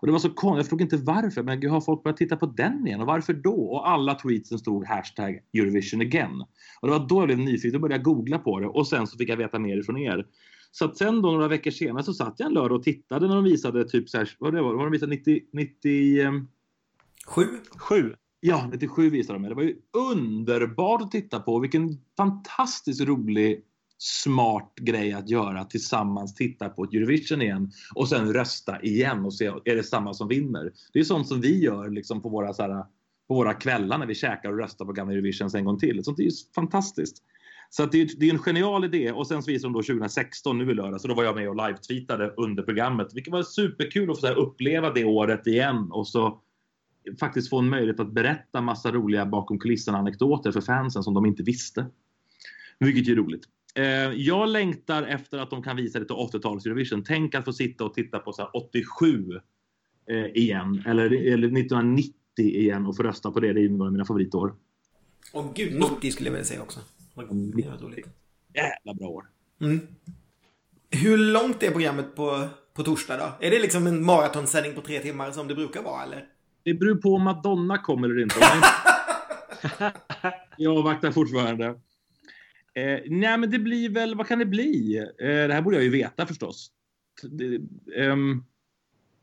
Och 0.02 0.08
det 0.08 0.12
var 0.14 0.20
så 0.20 0.30
konstigt, 0.30 0.58
jag 0.58 0.66
förstod 0.66 0.82
inte 0.82 0.98
varför, 0.98 1.44
men 1.44 1.70
har 1.70 1.82
folk 1.82 2.04
börjat 2.04 2.18
titta 2.18 2.38
på 2.38 2.46
den 2.46 2.88
igen 2.88 3.02
och 3.02 3.08
varför 3.08 3.34
då? 3.34 3.72
Och 3.72 3.90
alla 3.90 4.16
tweetsen 4.16 4.60
stod 4.60 4.86
hashtag 4.86 5.40
Eurovision 5.54 6.02
again. 6.02 6.42
Och 6.82 6.88
det 6.88 7.00
var 7.00 7.08
då 7.08 7.20
jag 7.22 7.28
blev 7.28 7.40
nyfiken, 7.40 7.72
då 7.72 7.80
började 7.80 7.96
jag 7.96 8.04
googla 8.04 8.40
på 8.40 8.60
det 8.60 8.68
och 8.68 8.88
sen 8.88 9.08
så 9.08 9.18
fick 9.18 9.30
jag 9.30 9.38
veta 9.38 9.60
mer 9.60 9.78
ifrån 9.78 9.98
er. 9.98 10.26
Så 10.72 10.86
att 10.86 10.98
sen 10.98 11.22
då 11.22 11.32
några 11.32 11.48
veckor 11.48 11.72
senare 11.72 12.04
så 12.04 12.14
satt 12.14 12.36
jag 12.38 12.48
en 12.48 12.54
lördag 12.54 12.78
och 12.78 12.84
tittade 12.84 13.28
när 13.28 13.36
de 13.36 13.44
visade 13.44 13.90
typ 13.90 14.10
så 14.10 14.18
här, 14.18 14.30
vad 14.40 14.54
det 14.54 14.62
var, 14.62 14.74
vad 14.74 14.86
de 14.86 14.92
visade 14.92 15.12
90, 15.12 15.42
90 15.54 16.48
Sju? 17.28 17.46
Sju. 17.78 18.14
Ja, 18.40 18.70
97 18.72 19.10
visade 19.10 19.40
de. 19.40 19.50
Det 19.50 19.56
var 19.56 19.64
ju 19.64 19.76
underbart 19.94 21.02
att 21.02 21.12
titta 21.12 21.40
på. 21.40 21.60
Vilken 21.60 21.98
fantastiskt 22.18 23.02
rolig 23.02 23.64
smart 23.98 24.74
grej 24.76 25.14
att 25.14 25.30
göra 25.30 25.66
tillsammans 25.66 26.36
titta 26.36 26.70
på 26.70 26.84
ett 26.84 26.94
Eurovision 26.94 27.42
igen 27.42 27.72
och 27.96 28.10
sen 28.10 28.34
rösta 28.34 28.82
igen 28.82 29.26
och 29.26 29.34
se 29.34 29.52
är 29.66 29.76
det 29.76 29.84
samma 29.84 30.14
som 30.14 30.28
vinner. 30.28 30.72
Det 30.94 31.00
är 31.00 31.04
sånt 31.04 31.28
som 31.28 31.42
vi 31.42 31.64
gör 31.64 31.90
liksom 31.90 32.22
på 32.22 32.30
våra, 32.30 32.54
så 32.54 32.62
här, 32.62 32.86
på 33.28 33.34
våra 33.34 33.54
kvällar 33.54 33.98
när 33.98 34.06
vi 34.06 34.16
käkar 34.16 34.52
och 34.52 34.58
röstar 34.58 34.86
på 34.86 34.92
gamla 34.92 35.14
Eurovisions 35.14 35.56
en 35.56 35.66
gång 35.66 35.80
till. 35.80 36.04
Sånt 36.04 36.20
är 36.20 36.24
ju 36.24 36.32
fantastiskt. 36.56 37.24
Så 37.70 37.84
att 37.84 37.92
det, 37.92 38.02
är, 38.02 38.10
det 38.18 38.30
är 38.30 38.34
en 38.34 38.40
genial 38.40 38.86
idé 38.86 39.12
och 39.12 39.28
sen 39.28 39.44
så 39.44 39.52
visade 39.52 39.68
de 39.68 39.74
då 39.74 39.84
2016 39.84 40.58
nu 40.58 40.72
i 40.72 40.74
lördag 40.74 41.02
så 41.02 41.08
då 41.08 41.14
var 41.14 41.24
jag 41.24 41.36
med 41.36 41.50
och 41.50 41.56
live-tweetade 41.56 42.34
under 42.38 42.64
programmet 42.64 43.08
vilket 43.14 43.34
var 43.34 43.44
superkul 43.44 44.12
att 44.12 44.20
få 44.20 44.28
uppleva 44.28 44.94
det 44.94 45.06
året 45.06 45.48
igen 45.48 45.92
och 45.92 46.08
så 46.08 46.42
faktiskt 47.20 47.50
få 47.50 47.60
en 47.60 47.70
möjlighet 47.70 48.00
att 48.00 48.14
berätta 48.14 48.62
massa 48.62 48.92
roliga 48.92 49.26
bakom 49.26 49.60
kulisserna 49.60 49.98
anekdoter 49.98 50.52
för 50.52 50.62
fansen 50.62 51.04
som 51.04 51.14
de 51.14 51.26
inte 51.26 51.44
visste. 51.44 51.86
Vilket 52.80 53.08
är 53.08 53.16
roligt. 53.16 53.44
Eh, 53.78 54.12
jag 54.14 54.50
längtar 54.50 55.04
efter 55.04 55.38
att 55.38 55.50
de 55.50 55.64
kan 55.64 55.76
visa 55.76 56.00
lite 56.00 56.14
80-tals 56.14 56.66
Eurovision. 56.66 57.04
Tänk 57.04 57.36
att 57.36 57.46
få 57.46 57.54
sitta 57.54 57.86
och 57.86 57.94
titta 57.94 58.20
på 58.20 58.34
så 58.34 58.50
87 58.54 59.40
eh, 60.10 60.26
igen 60.26 60.84
eller, 60.86 61.06
eller 61.06 61.48
1990 61.48 62.14
igen 62.38 62.86
och 62.86 62.96
få 62.96 63.04
rösta 63.04 63.32
på 63.32 63.40
det. 63.40 63.54
Det 63.54 63.66
är 63.66 63.70
några 63.70 63.86
av 63.86 63.92
mina 63.92 64.06
favoritår. 64.06 64.56
Och 65.34 65.56
gud, 65.56 65.80
90 65.80 66.12
skulle 66.12 66.28
jag 66.28 66.34
vilja 66.34 66.46
säga 66.46 66.62
också. 66.62 66.80
Jävla 68.54 68.94
bra 68.94 69.08
år. 69.08 69.24
Mm. 69.62 69.80
Hur 70.90 71.18
långt 71.18 71.64
är 71.64 71.72
programmet 71.72 72.16
på, 72.16 72.48
på 72.74 72.84
torsdag 72.84 73.18
då? 73.18 73.46
Är 73.46 73.52
det 73.52 73.60
liksom 73.60 73.88
en 73.88 74.06
maratonsändning 74.06 74.76
på 74.76 74.82
tre 74.82 75.00
timmar 75.00 75.32
som 75.32 75.48
det 75.48 75.56
brukar 75.56 75.84
vara 75.84 76.04
eller? 76.04 76.26
Det 76.64 76.74
beror 76.74 76.96
på 76.96 77.16
om 77.16 77.24
Madonna 77.24 77.78
kommer 77.78 78.10
eller 78.10 78.22
inte. 78.22 78.36
jag 80.58 80.78
avvaktar 80.78 81.12
fortfarande. 81.12 81.76
Eh, 82.78 83.00
nej, 83.06 83.38
men 83.38 83.52
det 83.52 83.60
blir 83.60 83.90
väl, 83.90 84.16
vad 84.16 84.28
kan 84.28 84.40
det 84.40 84.46
bli? 84.46 84.98
Eh, 85.20 85.28
det 85.28 85.54
här 85.54 85.62
borde 85.62 85.78
jag 85.78 85.84
ju 85.84 85.90
veta 85.90 86.26
förstås. 86.26 86.72
Det, 87.24 87.56
eh, 87.96 88.16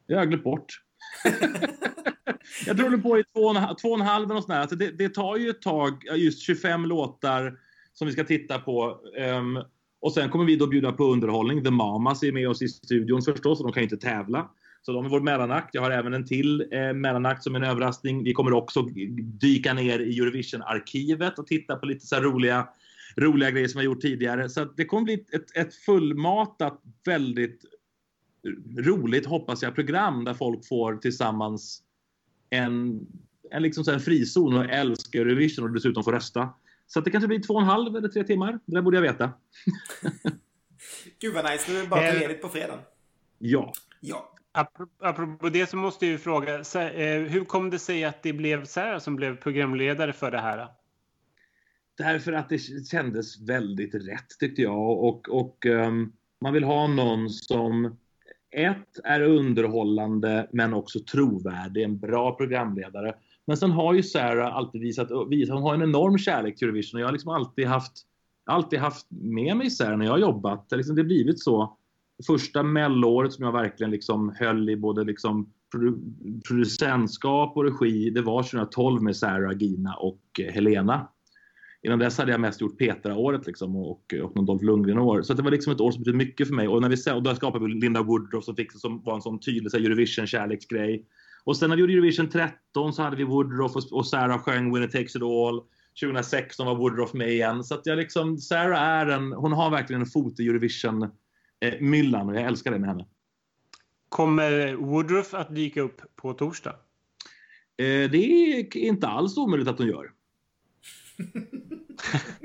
jag 0.06 0.18
har 0.18 0.26
glömt 0.26 0.44
bort. 0.44 0.80
jag 2.66 2.76
tror 2.76 2.90
det 2.90 2.98
på 2.98 3.18
i 3.18 3.24
två 3.24 3.40
och 3.40 3.56
en, 3.56 3.76
två 3.76 3.88
och 3.88 4.00
en 4.00 4.06
halv 4.06 4.32
och 4.32 4.42
sådär. 4.42 4.60
Alltså 4.60 4.76
det, 4.76 4.90
det, 4.90 5.08
tar 5.08 5.36
ju 5.36 5.50
ett 5.50 5.62
tag, 5.62 6.04
just 6.16 6.42
25 6.42 6.84
låtar 6.84 7.58
som 7.92 8.06
vi 8.06 8.12
ska 8.12 8.24
titta 8.24 8.58
på. 8.58 9.00
Um, 9.38 9.62
och 10.00 10.12
sen 10.12 10.30
kommer 10.30 10.44
vi 10.44 10.56
då 10.56 10.66
bjuda 10.66 10.92
på 10.92 11.04
underhållning. 11.04 11.64
The 11.64 11.70
Mamas 11.70 12.22
är 12.22 12.32
med 12.32 12.48
oss 12.48 12.62
i 12.62 12.68
studion 12.68 13.22
förstås 13.22 13.60
och 13.60 13.66
de 13.66 13.72
kan 13.72 13.80
ju 13.82 13.84
inte 13.84 14.06
tävla. 14.06 14.50
Så 14.82 14.92
de 14.92 15.04
är 15.04 15.08
vår 15.08 15.20
mellanakt. 15.20 15.74
Jag 15.74 15.82
har 15.82 15.90
även 15.90 16.14
en 16.14 16.26
till 16.26 16.68
eh, 16.72 16.92
mellanakt 16.92 17.42
som 17.42 17.54
en 17.54 17.64
överraskning. 17.64 18.24
Vi 18.24 18.32
kommer 18.32 18.52
också 18.52 18.82
dyka 19.40 19.74
ner 19.74 19.98
i 19.98 20.18
Eurovision-arkivet 20.18 21.38
och 21.38 21.46
titta 21.46 21.76
på 21.76 21.86
lite 21.86 22.06
så 22.06 22.16
roliga 22.16 22.68
roliga 23.16 23.50
grejer 23.50 23.68
som 23.68 23.78
jag 23.78 23.84
gjort 23.84 24.00
tidigare. 24.00 24.48
Så 24.48 24.64
det 24.64 24.84
kommer 24.84 25.02
bli 25.04 25.26
ett, 25.32 25.56
ett 25.56 25.74
fullmatat, 25.74 26.82
väldigt 27.04 27.64
roligt, 28.78 29.26
hoppas 29.26 29.62
jag, 29.62 29.74
program 29.74 30.24
där 30.24 30.34
folk 30.34 30.68
får 30.68 30.96
tillsammans 30.96 31.82
en, 32.50 33.06
en, 33.50 33.62
liksom 33.62 33.84
så 33.84 33.92
en 33.92 34.00
frizon 34.00 34.56
och 34.56 34.64
älskar 34.64 35.20
Eurovision 35.20 35.64
och 35.64 35.72
dessutom 35.72 36.04
får 36.04 36.12
rösta. 36.12 36.54
Så 36.86 37.00
det 37.00 37.10
kanske 37.10 37.28
blir 37.28 37.42
två 37.42 37.54
och 37.54 37.60
en 37.60 37.66
halv 37.66 37.96
eller 37.96 38.08
tre 38.08 38.24
timmar. 38.24 38.52
Det 38.66 38.74
där 38.74 38.82
borde 38.82 38.96
jag 38.96 39.02
veta. 39.02 39.32
Gud 41.20 41.34
vad 41.34 41.50
nice. 41.50 41.72
Nu 41.72 41.78
är 41.78 41.82
det 41.82 41.88
bara 41.88 42.12
ta 42.12 42.18
ledigt 42.18 42.42
på 42.42 42.48
fredag. 42.48 42.78
Ja. 43.38 43.72
Ja. 44.00 44.30
Apropå 44.98 45.48
det 45.48 45.66
så 45.66 45.76
måste 45.76 46.06
jag 46.06 46.12
ju 46.12 46.18
fråga, 46.18 46.54
eh, 46.54 47.22
hur 47.22 47.44
kom 47.44 47.70
det 47.70 47.78
sig 47.78 48.04
att 48.04 48.22
det 48.22 48.32
blev 48.32 48.64
Sarah 48.64 48.98
som 48.98 49.16
blev 49.16 49.36
programledare 49.36 50.12
för 50.12 50.30
det 50.30 50.40
här? 50.40 50.68
Därför 51.98 52.32
att 52.32 52.48
det 52.48 52.58
kändes 52.90 53.40
väldigt 53.40 53.94
rätt 53.94 54.28
tyckte 54.40 54.62
jag 54.62 55.04
och, 55.04 55.28
och 55.28 55.66
um, 55.66 56.12
man 56.40 56.52
vill 56.52 56.64
ha 56.64 56.86
någon 56.86 57.30
som 57.30 57.96
ett 58.56 59.00
är 59.04 59.20
underhållande 59.20 60.48
men 60.52 60.74
också 60.74 60.98
trovärdig, 61.12 61.82
en 61.82 61.98
bra 61.98 62.36
programledare. 62.36 63.14
Men 63.46 63.56
sen 63.56 63.70
har 63.70 63.94
ju 63.94 64.02
Sarah 64.02 64.56
alltid 64.56 64.80
visat, 64.80 65.08
visat 65.28 65.54
hon 65.54 65.62
har 65.62 65.74
en 65.74 65.82
enorm 65.82 66.18
kärlek 66.18 66.56
till 66.56 66.68
Eurovision 66.68 66.98
och 66.98 67.02
jag 67.02 67.06
har 67.06 67.12
liksom 67.12 67.30
alltid 67.30 67.66
haft, 67.66 67.92
alltid 68.46 68.78
haft 68.78 69.06
med 69.10 69.56
mig 69.56 69.70
Sarah 69.70 69.98
när 69.98 70.04
jag 70.04 70.12
har 70.12 70.18
jobbat. 70.18 70.68
Det 70.68 70.74
har 70.74 70.78
liksom, 70.78 70.94
blivit 70.94 71.42
så. 71.42 71.76
Första 72.26 72.62
melloåret 72.62 73.32
som 73.32 73.44
jag 73.44 73.52
verkligen 73.52 73.90
liksom 73.90 74.34
höll 74.38 74.70
i 74.70 74.76
både 74.76 75.04
liksom 75.04 75.52
producentskap 76.48 77.56
och 77.56 77.64
regi, 77.64 78.10
det 78.10 78.22
var 78.22 78.42
2012 78.42 79.02
med 79.02 79.16
Sarah, 79.16 79.56
Gina 79.58 79.94
och 79.94 80.20
Helena. 80.52 81.08
Innan 81.84 81.98
dess 81.98 82.18
hade 82.18 82.32
jag 82.32 82.40
mest 82.40 82.60
gjort 82.60 82.78
Petra-året 82.78 83.46
liksom 83.46 83.76
och, 83.76 84.14
och 84.22 84.36
någon 84.36 84.46
Dolph 84.46 84.64
Lundgren-år. 84.64 85.22
Så 85.22 85.34
det 85.34 85.42
var 85.42 85.50
liksom 85.50 85.72
ett 85.72 85.80
år 85.80 85.90
som 85.90 86.02
betydde 86.02 86.18
mycket 86.18 86.48
för 86.48 86.54
mig. 86.54 86.68
Och, 86.68 86.82
när 86.82 86.88
vi, 86.88 87.10
och 87.12 87.22
då 87.22 87.34
skapade 87.34 87.64
vi 87.64 87.74
Linda 87.74 88.02
Woodruff 88.02 88.44
som, 88.44 88.56
fick, 88.56 88.72
som 88.72 89.02
var 89.02 89.14
en 89.14 89.22
sån 89.22 89.40
tydlig 89.40 89.74
Eurovision-kärleksgrej. 89.74 91.04
Och 91.44 91.56
sen 91.56 91.68
när 91.68 91.76
vi 91.76 91.80
gjorde 91.80 91.92
Eurovision 91.92 92.28
13 92.28 92.92
så 92.92 93.02
hade 93.02 93.16
vi 93.16 93.24
Woodruff 93.24 93.76
och, 93.76 93.92
och 93.92 94.06
Sarah 94.06 94.38
sjöng 94.38 94.74
Winner 94.74 94.86
takes 94.88 95.16
it 95.16 95.22
all. 95.22 95.62
2016 96.00 96.66
var 96.66 96.74
Woodruff 96.74 97.12
med 97.12 97.28
igen. 97.28 97.64
Så 97.64 97.74
att 97.74 97.86
jag 97.86 97.98
liksom, 97.98 98.38
Sarah 98.38 98.80
är 98.82 99.06
en, 99.06 99.32
hon 99.32 99.52
har 99.52 99.70
verkligen 99.70 100.02
en 100.02 100.08
fot 100.08 100.40
i 100.40 100.48
Eurovision-myllan 100.48 102.20
eh, 102.20 102.28
och 102.28 102.36
jag 102.36 102.42
älskar 102.42 102.70
det 102.70 102.78
med 102.78 102.88
henne. 102.88 103.06
Kommer 104.08 104.74
Woodruff 104.74 105.34
att 105.34 105.54
dyka 105.54 105.80
upp 105.80 106.00
på 106.16 106.32
torsdag? 106.32 106.76
Eh, 107.76 108.10
det 108.10 108.16
är 108.16 108.76
inte 108.76 109.06
alls 109.08 109.36
omöjligt 109.36 109.68
att 109.68 109.78
hon 109.78 109.88
gör. 109.88 110.10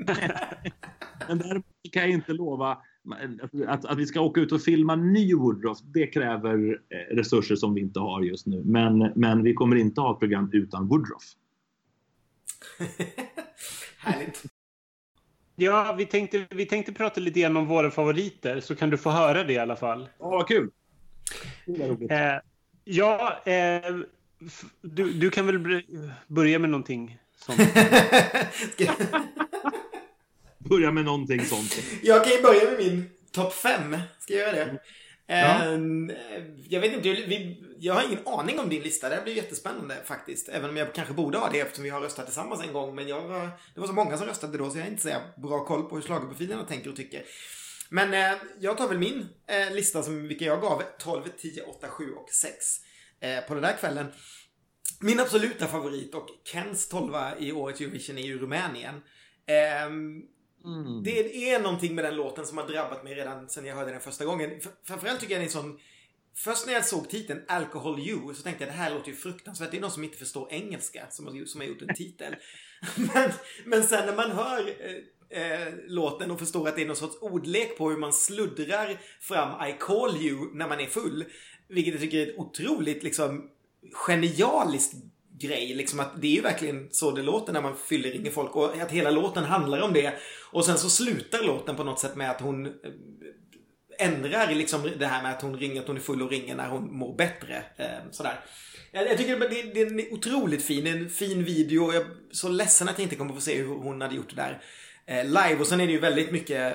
Men 1.28 1.38
däremot 1.38 1.64
kan 1.92 2.02
jag 2.02 2.10
inte 2.10 2.32
lova 2.32 2.78
att, 3.66 3.84
att 3.84 3.98
vi 3.98 4.06
ska 4.06 4.20
åka 4.20 4.40
ut 4.40 4.52
och 4.52 4.62
filma 4.62 4.96
ny 4.96 5.34
Woodruff. 5.34 5.78
Det 5.82 6.06
kräver 6.06 6.80
eh, 6.88 7.16
resurser 7.16 7.56
som 7.56 7.74
vi 7.74 7.80
inte 7.80 8.00
har 8.00 8.22
just 8.22 8.46
nu. 8.46 8.62
Men, 8.64 9.12
men 9.16 9.42
vi 9.42 9.54
kommer 9.54 9.76
inte 9.76 10.00
ha 10.00 10.12
ett 10.12 10.18
program 10.18 10.50
utan 10.52 10.88
Woodruff. 10.88 11.22
Härligt. 13.98 14.42
Ja, 15.56 15.94
vi 15.98 16.06
tänkte, 16.06 16.46
vi 16.50 16.66
tänkte 16.66 16.92
prata 16.92 17.20
lite 17.20 17.40
grann 17.40 17.56
om 17.56 17.66
våra 17.66 17.90
favoriter 17.90 18.60
så 18.60 18.76
kan 18.76 18.90
du 18.90 18.96
få 18.96 19.10
höra 19.10 19.44
det 19.44 19.52
i 19.52 19.58
alla 19.58 19.76
fall. 19.76 20.08
Åh, 20.18 20.30
vad 20.30 20.48
kul! 20.48 20.70
Eh, 22.10 22.18
ja, 22.84 23.42
eh, 23.44 23.96
du, 24.82 25.12
du 25.12 25.30
kan 25.30 25.46
väl 25.46 25.82
börja 26.26 26.58
med 26.58 26.70
någonting 26.70 27.18
som... 27.36 27.54
börja 30.70 30.90
med 30.90 31.04
någonting 31.04 31.44
sånt. 31.44 31.82
Jag 32.02 32.24
kan 32.24 32.32
ju 32.32 32.42
börja 32.42 32.64
med 32.64 32.78
min 32.78 33.10
topp 33.32 33.54
fem. 33.54 33.96
Ska 34.18 34.34
jag 34.34 34.56
göra 34.56 34.64
det? 34.64 34.78
Ja. 35.26 35.76
Uh, 35.76 36.10
jag 36.68 36.80
vet 36.80 36.92
inte, 36.92 37.08
vi, 37.10 37.64
jag 37.78 37.94
har 37.94 38.04
ingen 38.04 38.26
aning 38.26 38.58
om 38.58 38.68
din 38.68 38.82
lista. 38.82 39.08
Det 39.08 39.14
här 39.14 39.22
blir 39.22 39.34
jättespännande 39.34 39.96
faktiskt. 40.04 40.48
Även 40.48 40.70
om 40.70 40.76
jag 40.76 40.94
kanske 40.94 41.14
borde 41.14 41.38
ha 41.38 41.50
det 41.50 41.60
eftersom 41.60 41.84
vi 41.84 41.90
har 41.90 42.00
röstat 42.00 42.26
tillsammans 42.26 42.62
en 42.62 42.72
gång. 42.72 42.94
Men 42.94 43.08
jag 43.08 43.28
var, 43.28 43.50
det 43.74 43.80
var 43.80 43.86
så 43.86 43.92
många 43.92 44.16
som 44.16 44.26
röstade 44.26 44.58
då 44.58 44.70
så 44.70 44.78
jag 44.78 44.84
har 44.84 44.90
inte 44.90 45.02
så 45.02 45.40
bra 45.40 45.64
koll 45.64 45.82
på 45.82 45.94
hur 45.94 46.02
schlagerprofilerna 46.02 46.64
tänker 46.64 46.90
och 46.90 46.96
tycker. 46.96 47.22
Men 47.90 48.14
eh, 48.14 48.38
jag 48.60 48.78
tar 48.78 48.88
väl 48.88 48.98
min 48.98 49.28
eh, 49.46 49.74
lista 49.74 50.02
som 50.02 50.28
vilka 50.28 50.44
jag 50.44 50.60
gav 50.60 50.82
12, 50.98 51.22
10, 51.38 51.62
8, 51.62 51.88
7 51.88 52.12
och 52.12 52.30
6 52.30 52.54
eh, 53.20 53.40
på 53.48 53.54
den 53.54 53.62
där 53.62 53.76
kvällen. 53.76 54.06
Min 55.00 55.20
absoluta 55.20 55.66
favorit 55.66 56.14
och 56.14 56.28
Kens 56.44 56.88
tolva 56.88 57.38
i 57.38 57.52
årets 57.52 57.80
Eurovision 57.80 58.18
är 58.18 58.22
ju 58.22 58.38
Rumänien. 58.38 58.94
Mm. 60.64 61.02
Det 61.02 61.50
är 61.50 61.60
någonting 61.60 61.94
med 61.94 62.04
den 62.04 62.16
låten 62.16 62.46
som 62.46 62.58
har 62.58 62.68
drabbat 62.68 63.04
mig 63.04 63.14
redan 63.14 63.48
sen 63.48 63.66
jag 63.66 63.74
hörde 63.74 63.90
den 63.90 64.00
första 64.00 64.24
gången. 64.24 64.60
Framförallt 64.84 65.20
tycker 65.20 65.34
jag 65.34 65.40
den 65.40 65.48
är 65.48 65.52
sån... 65.52 65.78
Först 66.34 66.66
när 66.66 66.72
jag 66.72 66.86
såg 66.86 67.08
titeln 67.08 67.40
Alcohol 67.48 68.00
You 68.00 68.34
så 68.34 68.42
tänkte 68.42 68.64
jag 68.64 68.72
det 68.72 68.76
här 68.76 68.94
låter 68.94 69.08
ju 69.08 69.16
fruktansvärt. 69.16 69.70
Det 69.70 69.76
är 69.76 69.80
någon 69.80 69.90
som 69.90 70.04
inte 70.04 70.18
förstår 70.18 70.52
engelska 70.52 71.06
som 71.10 71.26
har, 71.26 71.44
som 71.44 71.60
har 71.60 71.68
gjort 71.68 71.82
en 71.82 71.94
titel. 71.94 72.36
men, 73.14 73.30
men 73.64 73.82
sen 73.82 74.06
när 74.06 74.16
man 74.16 74.30
hör 74.30 74.74
eh, 75.30 75.42
eh, 75.42 75.74
låten 75.86 76.30
och 76.30 76.38
förstår 76.38 76.68
att 76.68 76.76
det 76.76 76.82
är 76.82 76.86
någon 76.86 76.96
sorts 76.96 77.18
ordlek 77.20 77.78
på 77.78 77.90
hur 77.90 77.96
man 77.96 78.12
sluddrar 78.12 79.00
fram 79.20 79.68
I 79.68 79.76
call 79.80 80.16
you 80.16 80.54
när 80.54 80.68
man 80.68 80.80
är 80.80 80.86
full. 80.86 81.24
Vilket 81.68 81.94
jag 81.94 82.02
tycker 82.02 82.18
är 82.18 82.26
ett 82.26 82.38
otroligt 82.38 83.02
liksom 83.02 83.50
genialiskt 83.92 84.94
grej. 85.40 85.74
Liksom 85.74 86.00
att 86.00 86.22
det 86.22 86.26
är 86.26 86.34
ju 86.34 86.40
verkligen 86.40 86.88
så 86.90 87.10
det 87.10 87.22
låter 87.22 87.52
när 87.52 87.62
man 87.62 87.76
fyller 87.76 88.10
ringer 88.10 88.30
folk 88.30 88.56
och 88.56 88.76
att 88.80 88.90
hela 88.90 89.10
låten 89.10 89.44
handlar 89.44 89.80
om 89.80 89.92
det. 89.92 90.14
Och 90.52 90.64
sen 90.64 90.78
så 90.78 90.90
slutar 90.90 91.42
låten 91.42 91.76
på 91.76 91.84
något 91.84 92.00
sätt 92.00 92.16
med 92.16 92.30
att 92.30 92.40
hon 92.40 92.66
eh, 92.66 92.72
ändrar 93.98 94.54
liksom 94.54 94.90
det 94.98 95.06
här 95.06 95.22
med 95.22 95.32
att 95.32 95.42
hon 95.42 95.58
ringer, 95.58 95.80
att 95.80 95.86
hon 95.86 95.96
är 95.96 96.00
full 96.00 96.22
och 96.22 96.30
ringer 96.30 96.54
när 96.54 96.68
hon 96.68 96.96
mår 96.96 97.16
bättre. 97.16 97.64
Eh, 97.76 98.10
sådär. 98.10 98.40
Jag, 98.92 99.18
tycker 99.18 99.38
det, 99.38 99.62
det, 99.74 99.80
är 99.80 100.12
otroligt 100.12 100.64
fin, 100.64 100.84
det 100.84 100.90
är 100.90 100.96
en 100.96 101.10
fin 101.10 101.44
video. 101.44 101.92
Jag 101.92 102.02
är 102.02 102.06
så 102.30 102.48
ledsen 102.48 102.88
att 102.88 102.98
jag 102.98 103.04
inte 103.04 103.16
kommer 103.16 103.34
få 103.34 103.40
se 103.40 103.58
hur 103.58 103.66
hon 103.66 104.00
hade 104.00 104.14
gjort 104.14 104.30
det 104.30 104.36
där 104.36 104.62
live. 105.24 105.56
Och 105.60 105.66
sen 105.66 105.80
är 105.80 105.86
det 105.86 105.92
ju 105.92 106.00
väldigt 106.00 106.32
mycket 106.32 106.74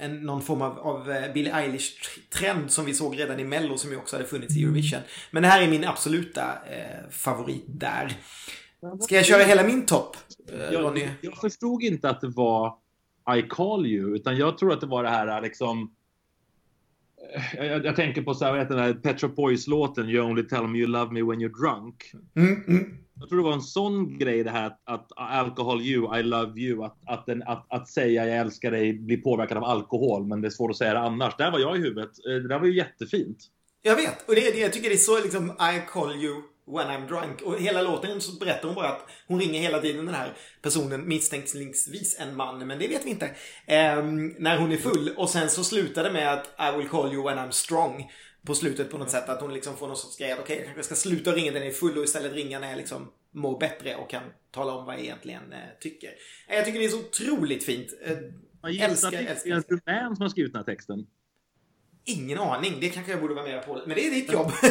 en, 0.00 0.16
någon 0.16 0.42
form 0.42 0.62
av, 0.62 0.78
av 0.78 1.10
eh, 1.10 1.32
Billie 1.32 1.50
Eilish-trend 1.50 2.70
som 2.70 2.84
vi 2.84 2.94
såg 2.94 3.18
redan 3.18 3.40
i 3.40 3.44
Mello 3.44 3.76
som 3.76 3.90
ju 3.90 3.96
också 3.96 4.16
hade 4.16 4.28
funnits 4.28 4.56
i 4.56 4.62
Eurovision. 4.62 5.00
Men 5.30 5.42
det 5.42 5.48
här 5.48 5.62
är 5.62 5.68
min 5.68 5.84
absoluta 5.84 6.42
eh, 6.70 7.10
favorit 7.10 7.64
där. 7.66 8.12
Ska 9.00 9.14
jag 9.14 9.26
köra 9.26 9.42
hela 9.42 9.62
min 9.62 9.86
topp, 9.86 10.16
eh? 10.52 10.72
Jag, 10.72 11.08
jag 11.20 11.36
förstod 11.36 11.82
inte 11.82 12.10
att 12.10 12.20
det 12.20 12.28
var 12.28 12.74
I 13.38 13.42
call 13.42 13.86
you, 13.86 14.16
utan 14.16 14.36
jag 14.36 14.58
tror 14.58 14.72
att 14.72 14.80
det 14.80 14.86
var 14.86 15.02
det 15.02 15.10
här 15.10 15.42
liksom 15.42 15.94
eh, 17.56 17.66
jag, 17.66 17.84
jag, 17.84 17.96
tänker 17.96 18.22
på 18.22 18.34
så 18.34 18.44
här, 18.44 18.52
vad 18.52 18.60
heter 18.60 18.74
den 18.76 18.84
här 18.84 18.94
Pet 18.94 19.20
Shop 19.20 19.28
Boys-låten 19.28 20.08
You 20.08 20.24
only 20.24 20.42
tell 20.42 20.66
me 20.66 20.78
you 20.78 20.86
love 20.86 21.12
me 21.12 21.22
when 21.22 21.40
you're 21.40 21.60
drunk. 21.60 22.12
Mm, 22.36 22.64
mm. 22.68 22.98
Jag 23.20 23.28
tror 23.28 23.38
det 23.38 23.44
var 23.44 23.52
en 23.52 23.62
sån 23.62 24.18
grej 24.18 24.44
det 24.44 24.50
här 24.50 24.66
att, 24.66 24.80
att 24.84 25.12
alcohol 25.16 25.82
you, 25.82 26.18
I 26.18 26.22
love 26.22 26.60
you, 26.60 26.84
att, 26.84 26.96
att, 27.06 27.26
den, 27.26 27.42
att, 27.42 27.66
att 27.68 27.88
säga 27.88 28.26
jag 28.26 28.36
älskar 28.36 28.70
dig 28.70 28.92
blir 28.92 29.16
påverkad 29.16 29.56
av 29.56 29.64
alkohol 29.64 30.26
men 30.26 30.40
det 30.40 30.48
är 30.48 30.50
svårt 30.50 30.70
att 30.70 30.76
säga 30.76 30.94
det 30.94 31.00
annars. 31.00 31.36
Där 31.36 31.50
var 31.50 31.58
jag 31.58 31.76
i 31.76 31.80
huvudet. 31.80 32.10
Eh, 32.28 32.34
det 32.34 32.48
där 32.48 32.58
var 32.58 32.66
ju 32.66 32.76
jättefint. 32.76 33.38
Jag 33.82 33.96
vet, 33.96 34.28
och 34.28 34.34
det, 34.34 34.40
det, 34.40 34.58
jag 34.58 34.72
tycker 34.72 34.88
det 34.88 34.94
är 34.94 34.96
så 34.96 35.22
liksom 35.22 35.50
I 35.50 35.80
call 35.88 36.14
you 36.14 36.42
when 36.66 36.86
I'm 36.86 37.08
drunk. 37.08 37.42
Och 37.42 37.58
hela 37.58 37.82
låten 37.82 38.20
så 38.20 38.38
berättar 38.38 38.68
hon 38.68 38.74
bara 38.74 38.88
att 38.88 39.06
hon 39.28 39.40
ringer 39.40 39.60
hela 39.60 39.80
tiden 39.80 40.06
den 40.06 40.14
här 40.14 40.32
personen, 40.62 41.08
misstänkningsvis 41.08 42.16
en 42.20 42.36
man, 42.36 42.66
men 42.66 42.78
det 42.78 42.88
vet 42.88 43.06
vi 43.06 43.10
inte. 43.10 43.26
Eh, 43.66 44.02
när 44.38 44.58
hon 44.58 44.72
är 44.72 44.76
full. 44.76 45.10
Och 45.16 45.30
sen 45.30 45.50
så 45.50 45.64
slutar 45.64 46.04
det 46.04 46.12
med 46.12 46.32
att 46.32 46.46
I 46.46 46.78
will 46.78 46.88
call 46.88 47.12
you 47.14 47.24
when 47.24 47.38
I'm 47.38 47.50
strong 47.50 48.10
på 48.46 48.54
slutet 48.54 48.90
på 48.90 48.98
något 48.98 49.10
sätt. 49.10 49.28
Att 49.28 49.40
hon 49.40 49.54
liksom 49.54 49.76
får 49.76 49.86
någon 49.86 49.96
sorts 49.96 50.18
grej 50.18 50.32
okej, 50.32 50.42
okay, 50.42 50.56
jag 50.56 50.64
kanske 50.64 50.82
ska 50.82 50.94
sluta 50.94 51.32
ringa 51.32 51.52
den 51.52 51.62
är 51.62 51.70
full 51.70 51.98
och 51.98 52.04
istället 52.04 52.32
ringa 52.32 52.58
när 52.58 52.68
jag 52.68 52.76
liksom 52.76 53.12
mår 53.30 53.58
bättre 53.58 53.96
och 53.96 54.10
kan 54.10 54.22
tala 54.50 54.72
om 54.72 54.86
vad 54.86 54.94
jag 54.94 55.02
egentligen 55.02 55.52
eh, 55.52 55.58
tycker. 55.80 56.10
Jag 56.48 56.64
tycker 56.64 56.78
det 56.78 56.84
är 56.84 56.88
så 56.88 56.98
otroligt 56.98 57.64
fint. 57.64 57.88
Eh, 58.02 58.16
jag 58.62 58.76
älskar, 58.76 59.12
älskar, 59.12 59.30
älskar. 59.30 59.50
Är 59.50 59.54
det 59.54 59.56
en 59.56 59.80
rumän 59.96 60.16
som 60.16 60.22
har 60.22 60.28
skrivit 60.28 60.52
den 60.52 60.64
här 60.66 60.74
texten? 60.74 61.06
Ingen 62.04 62.38
aning. 62.38 62.80
Det 62.80 62.88
kanske 62.88 63.12
jag 63.12 63.20
borde 63.20 63.34
vara 63.34 63.46
med 63.46 63.66
på. 63.66 63.82
Men 63.86 63.94
det 63.94 64.06
är 64.06 64.10
ditt 64.10 64.32
jobb. 64.32 64.52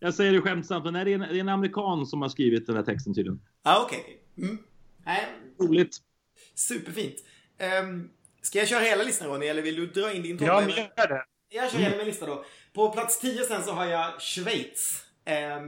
jag 0.00 0.14
säger 0.14 0.32
det 0.32 0.40
skämtsamt, 0.40 0.84
men 0.84 0.94
det 0.94 1.00
är, 1.00 1.06
en, 1.06 1.20
det 1.20 1.26
är 1.26 1.40
en 1.40 1.48
amerikan 1.48 2.06
som 2.06 2.22
har 2.22 2.28
skrivit 2.28 2.66
den 2.66 2.76
här 2.76 2.82
texten 2.82 3.14
tydligen. 3.14 3.40
Ja, 3.62 3.76
ah, 3.76 3.84
okej. 3.84 4.20
Okay. 4.36 4.48
Mm. 4.48 4.58
Roligt. 5.60 5.96
Superfint. 6.54 7.16
Um, 7.82 8.10
ska 8.42 8.58
jag 8.58 8.68
köra 8.68 8.80
hela 8.80 9.04
listan 9.04 9.28
Ronny, 9.28 9.46
eller 9.46 9.62
vill 9.62 9.76
du 9.76 9.86
dra 9.86 10.12
in 10.12 10.22
din 10.22 10.38
topp? 10.38 10.48
Ja, 10.48 10.62
gör 10.62 11.08
det. 11.08 11.24
Jag 11.48 11.70
kör 11.70 11.78
hela 11.78 11.96
min 11.96 12.06
lista 12.06 12.26
då. 12.26 12.44
På 12.72 12.92
plats 12.92 13.20
10 13.20 13.44
sen 13.44 13.64
så 13.64 13.72
har 13.72 13.86
jag 13.86 14.22
Schweiz. 14.22 15.04
Eh, 15.24 15.60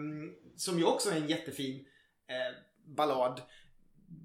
som 0.57 0.79
ju 0.79 0.85
också 0.85 1.11
är 1.11 1.17
en 1.17 1.29
jättefin 1.29 1.85
eh, 2.29 2.57
ballad. 2.97 3.43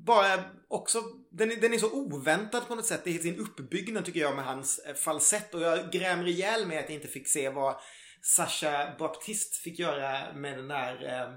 Bara 0.05 0.43
också, 0.67 1.01
den 1.31 1.51
är, 1.51 1.55
den 1.55 1.73
är 1.73 1.77
så 1.77 1.91
oväntad 1.91 2.67
på 2.67 2.75
något 2.75 2.85
sätt 2.85 3.07
i 3.07 3.19
sin 3.19 3.39
uppbyggnad 3.39 4.05
tycker 4.05 4.19
jag 4.19 4.35
med 4.35 4.45
hans 4.45 4.79
eh, 4.79 4.95
falsett. 4.95 5.53
Och 5.53 5.61
jag 5.61 5.91
grämer 5.91 6.27
ihjäl 6.27 6.67
med 6.67 6.79
att 6.79 6.89
jag 6.89 6.95
inte 6.95 7.07
fick 7.07 7.27
se 7.27 7.49
vad 7.49 7.75
Sasha 8.21 8.95
Baptiste 8.99 9.57
fick 9.57 9.79
göra 9.79 10.33
med 10.33 10.57
den 10.57 10.67
där 10.67 11.05
eh, 11.05 11.33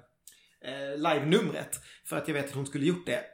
eh 0.73 0.97
live-numret. 0.97 1.81
För 2.05 2.17
att 2.17 2.29
jag 2.29 2.35
vet 2.35 2.47
att 2.47 2.55
hon 2.55 2.67
skulle 2.67 2.87
gjort 2.87 3.07
det. 3.07 3.25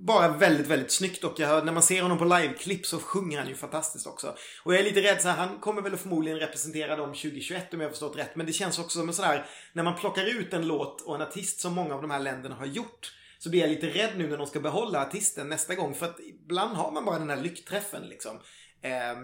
Bara 0.00 0.28
väldigt, 0.28 0.66
väldigt 0.66 0.90
snyggt 0.90 1.24
och 1.24 1.40
jag, 1.40 1.66
när 1.66 1.72
man 1.72 1.82
ser 1.82 2.02
honom 2.02 2.18
på 2.18 2.24
liveklipp 2.24 2.86
så 2.86 2.98
sjunger 2.98 3.38
han 3.38 3.48
ju 3.48 3.54
fantastiskt 3.54 4.06
också. 4.06 4.36
Och 4.64 4.74
jag 4.74 4.80
är 4.80 4.84
lite 4.84 5.02
rädd 5.02 5.22
så 5.22 5.28
här, 5.28 5.36
han 5.36 5.58
kommer 5.60 5.82
väl 5.82 5.96
förmodligen 5.96 6.38
representera 6.38 6.96
dem 6.96 7.08
2021 7.08 7.74
om 7.74 7.80
jag 7.80 7.86
har 7.86 7.90
förstått 7.90 8.16
rätt. 8.16 8.36
Men 8.36 8.46
det 8.46 8.52
känns 8.52 8.78
också 8.78 8.98
som 8.98 9.08
en 9.08 9.14
sån 9.14 9.24
här, 9.24 9.46
när 9.72 9.82
man 9.82 9.96
plockar 9.96 10.24
ut 10.40 10.52
en 10.52 10.66
låt 10.66 11.00
och 11.00 11.14
en 11.14 11.22
artist 11.22 11.60
som 11.60 11.74
många 11.74 11.94
av 11.94 12.02
de 12.02 12.10
här 12.10 12.20
länderna 12.20 12.54
har 12.54 12.66
gjort. 12.66 13.12
Så 13.38 13.50
blir 13.50 13.60
jag 13.60 13.70
lite 13.70 13.86
rädd 13.86 14.10
nu 14.16 14.28
när 14.28 14.36
de 14.36 14.46
ska 14.46 14.60
behålla 14.60 15.02
artisten 15.02 15.48
nästa 15.48 15.74
gång. 15.74 15.94
För 15.94 16.06
att 16.06 16.20
ibland 16.20 16.76
har 16.76 16.92
man 16.92 17.04
bara 17.04 17.18
den 17.18 17.30
här 17.30 17.42
lyckträffen 17.42 18.02
liksom. 18.02 18.36
Eh, 18.82 19.16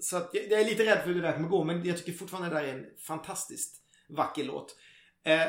så 0.00 0.16
att 0.16 0.30
jag, 0.32 0.44
jag, 0.50 0.60
är 0.60 0.64
lite 0.64 0.84
rädd 0.84 0.98
för 0.98 1.06
hur 1.06 1.14
det 1.14 1.20
där 1.20 1.32
kommer 1.32 1.48
gå. 1.48 1.64
Men 1.64 1.84
jag 1.84 1.98
tycker 1.98 2.12
fortfarande 2.12 2.48
det 2.48 2.54
där 2.54 2.68
är 2.68 2.72
en 2.72 2.86
fantastiskt 3.06 3.76
vacker 4.08 4.44
låt. 4.44 4.76
Eh, 5.24 5.46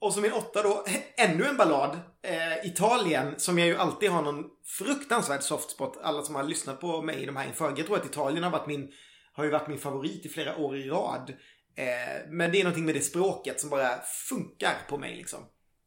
och 0.00 0.14
så 0.14 0.20
min 0.20 0.32
åtta 0.32 0.62
då, 0.62 0.84
ännu 1.16 1.44
en 1.44 1.56
ballad. 1.56 1.98
Eh, 2.22 2.66
Italien, 2.66 3.34
som 3.36 3.58
jag 3.58 3.68
ju 3.68 3.76
alltid 3.76 4.10
har 4.10 4.22
någon 4.22 4.44
fruktansvärd 4.64 5.42
soft 5.42 5.70
spot. 5.70 5.98
Alla 6.02 6.22
som 6.22 6.34
har 6.34 6.42
lyssnat 6.42 6.80
på 6.80 7.02
mig 7.02 7.22
i 7.22 7.26
de 7.26 7.36
här 7.36 7.46
inför. 7.46 7.74
Jag 7.76 7.86
tror 7.86 7.96
att 7.96 8.06
Italien 8.06 8.44
har 8.44 8.50
varit 8.50 8.66
min, 8.66 8.92
har 9.32 9.44
ju 9.44 9.50
varit 9.50 9.68
min 9.68 9.78
favorit 9.78 10.26
i 10.26 10.28
flera 10.28 10.56
år 10.56 10.76
i 10.76 10.88
rad. 10.88 11.32
Eh, 11.76 12.28
men 12.28 12.52
det 12.52 12.60
är 12.60 12.64
någonting 12.64 12.84
med 12.84 12.94
det 12.94 13.00
språket 13.00 13.60
som 13.60 13.70
bara 13.70 14.00
funkar 14.28 14.74
på 14.88 14.98
mig 14.98 15.16
liksom. 15.16 15.40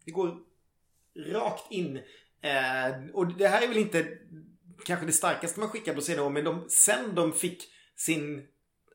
Det 0.05 0.11
går 0.11 0.37
rakt 1.33 1.71
in. 1.71 1.97
Eh, 2.41 3.13
och 3.13 3.27
det 3.37 3.47
här 3.47 3.61
är 3.61 3.67
väl 3.67 3.77
inte 3.77 4.07
kanske 4.85 5.05
det 5.05 5.11
starkaste 5.11 5.59
man 5.59 5.69
skickar 5.69 5.93
på 5.93 6.01
senare 6.01 6.25
år, 6.25 6.29
men 6.29 6.43
de, 6.43 6.69
sen 6.69 7.15
de 7.15 7.33
fick 7.33 7.63
sin 7.95 8.47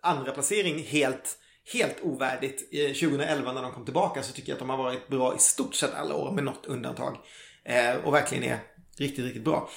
andra 0.03 0.33
placering 0.33 0.79
helt 0.79 1.39
helt 1.73 1.97
ovärdigt 2.03 2.71
2011 3.01 3.53
när 3.53 3.63
de 3.63 3.73
kom 3.73 3.85
tillbaka 3.85 4.23
så 4.23 4.33
tycker 4.33 4.49
jag 4.49 4.55
att 4.55 4.61
de 4.61 4.71
har 4.71 4.77
varit 4.77 5.09
bra 5.09 5.37
i 5.37 5.39
stort 5.39 5.75
sett 5.75 5.95
alla 5.95 6.15
år 6.15 6.33
med 6.33 6.45
något 6.45 6.67
undantag. 6.67 7.17
Eh, 7.65 7.97
och 8.05 8.15
verkligen 8.15 8.45
är 8.45 8.59
riktigt, 8.99 9.25
riktigt 9.25 9.45
bra. 9.45 9.69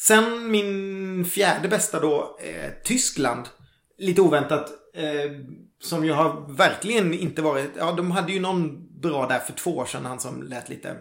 Sen 0.00 0.50
min 0.50 1.24
fjärde 1.24 1.68
bästa 1.68 2.00
då, 2.00 2.38
eh, 2.42 2.70
Tyskland. 2.84 3.48
Lite 3.98 4.20
oväntat. 4.20 4.70
Eh, 4.94 5.30
som 5.80 6.04
ju 6.04 6.12
har 6.12 6.56
verkligen 6.56 7.14
inte 7.14 7.42
varit, 7.42 7.70
ja 7.78 7.92
de 7.92 8.10
hade 8.10 8.32
ju 8.32 8.40
någon 8.40 8.88
bra 9.00 9.26
där 9.26 9.38
för 9.38 9.52
två 9.52 9.76
år 9.76 9.84
sedan, 9.84 10.04
han 10.04 10.20
som 10.20 10.42
lät 10.42 10.68
lite 10.68 10.96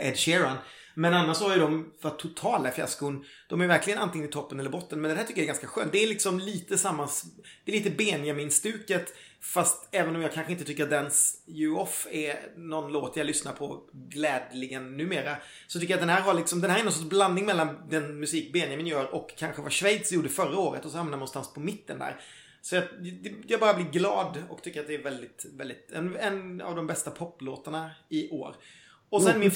Ed 0.00 0.18
Sheeran. 0.18 0.56
Men 0.98 1.14
annars 1.14 1.40
har 1.40 1.54
ju 1.54 1.60
de 1.60 1.92
för 2.02 2.10
totala 2.10 2.70
fiaskon. 2.70 3.24
De 3.48 3.60
är 3.60 3.66
verkligen 3.66 3.98
antingen 3.98 4.28
i 4.28 4.30
toppen 4.30 4.60
eller 4.60 4.70
botten. 4.70 5.00
Men 5.00 5.10
det 5.10 5.16
här 5.16 5.24
tycker 5.24 5.40
jag 5.40 5.44
är 5.44 5.46
ganska 5.46 5.66
skönt. 5.66 5.92
Det 5.92 6.02
är 6.02 6.06
liksom 6.06 6.38
lite 6.38 6.78
samma... 6.78 7.08
Det 7.64 7.72
är 7.72 7.76
lite 7.76 7.90
Benjamin-stuket. 7.90 9.14
Fast 9.40 9.88
även 9.92 10.16
om 10.16 10.22
jag 10.22 10.32
kanske 10.32 10.52
inte 10.52 10.64
tycker 10.64 10.84
att 10.84 10.90
Dance 10.90 11.36
You 11.46 11.76
Off 11.76 12.06
är 12.10 12.36
någon 12.56 12.92
låt 12.92 13.16
jag 13.16 13.26
lyssnar 13.26 13.52
på 13.52 13.82
glädligen 13.92 14.96
numera. 14.96 15.36
Så 15.66 15.80
tycker 15.80 15.94
jag 15.94 15.98
att 15.98 16.08
den 16.08 16.16
här 16.16 16.20
har 16.20 16.34
liksom, 16.34 16.60
den 16.60 16.70
här 16.70 16.78
är 16.78 16.84
någon 16.84 16.92
sorts 16.92 17.08
blandning 17.08 17.46
mellan 17.46 17.88
den 17.90 18.20
musik 18.20 18.52
Benjamin 18.52 18.86
gör 18.86 19.14
och 19.14 19.34
kanske 19.36 19.62
vad 19.62 19.72
Schweiz 19.72 20.12
gjorde 20.12 20.28
förra 20.28 20.58
året. 20.58 20.84
Och 20.84 20.90
så 20.90 20.96
hamnar 20.96 21.10
man 21.10 21.18
någonstans 21.18 21.54
på 21.54 21.60
mitten 21.60 21.98
där. 21.98 22.20
Så 22.62 22.74
jag, 22.74 22.84
jag 23.46 23.60
bara 23.60 23.74
blir 23.74 23.90
glad 23.90 24.42
och 24.48 24.62
tycker 24.62 24.80
att 24.80 24.86
det 24.86 24.94
är 24.94 25.02
väldigt, 25.02 25.46
väldigt, 25.52 25.90
en, 25.92 26.16
en 26.16 26.60
av 26.60 26.76
de 26.76 26.86
bästa 26.86 27.10
poplåtarna 27.10 27.90
i 28.08 28.30
år. 28.30 28.56
Och 29.10 29.22
sen 29.22 29.40
min 29.40 29.50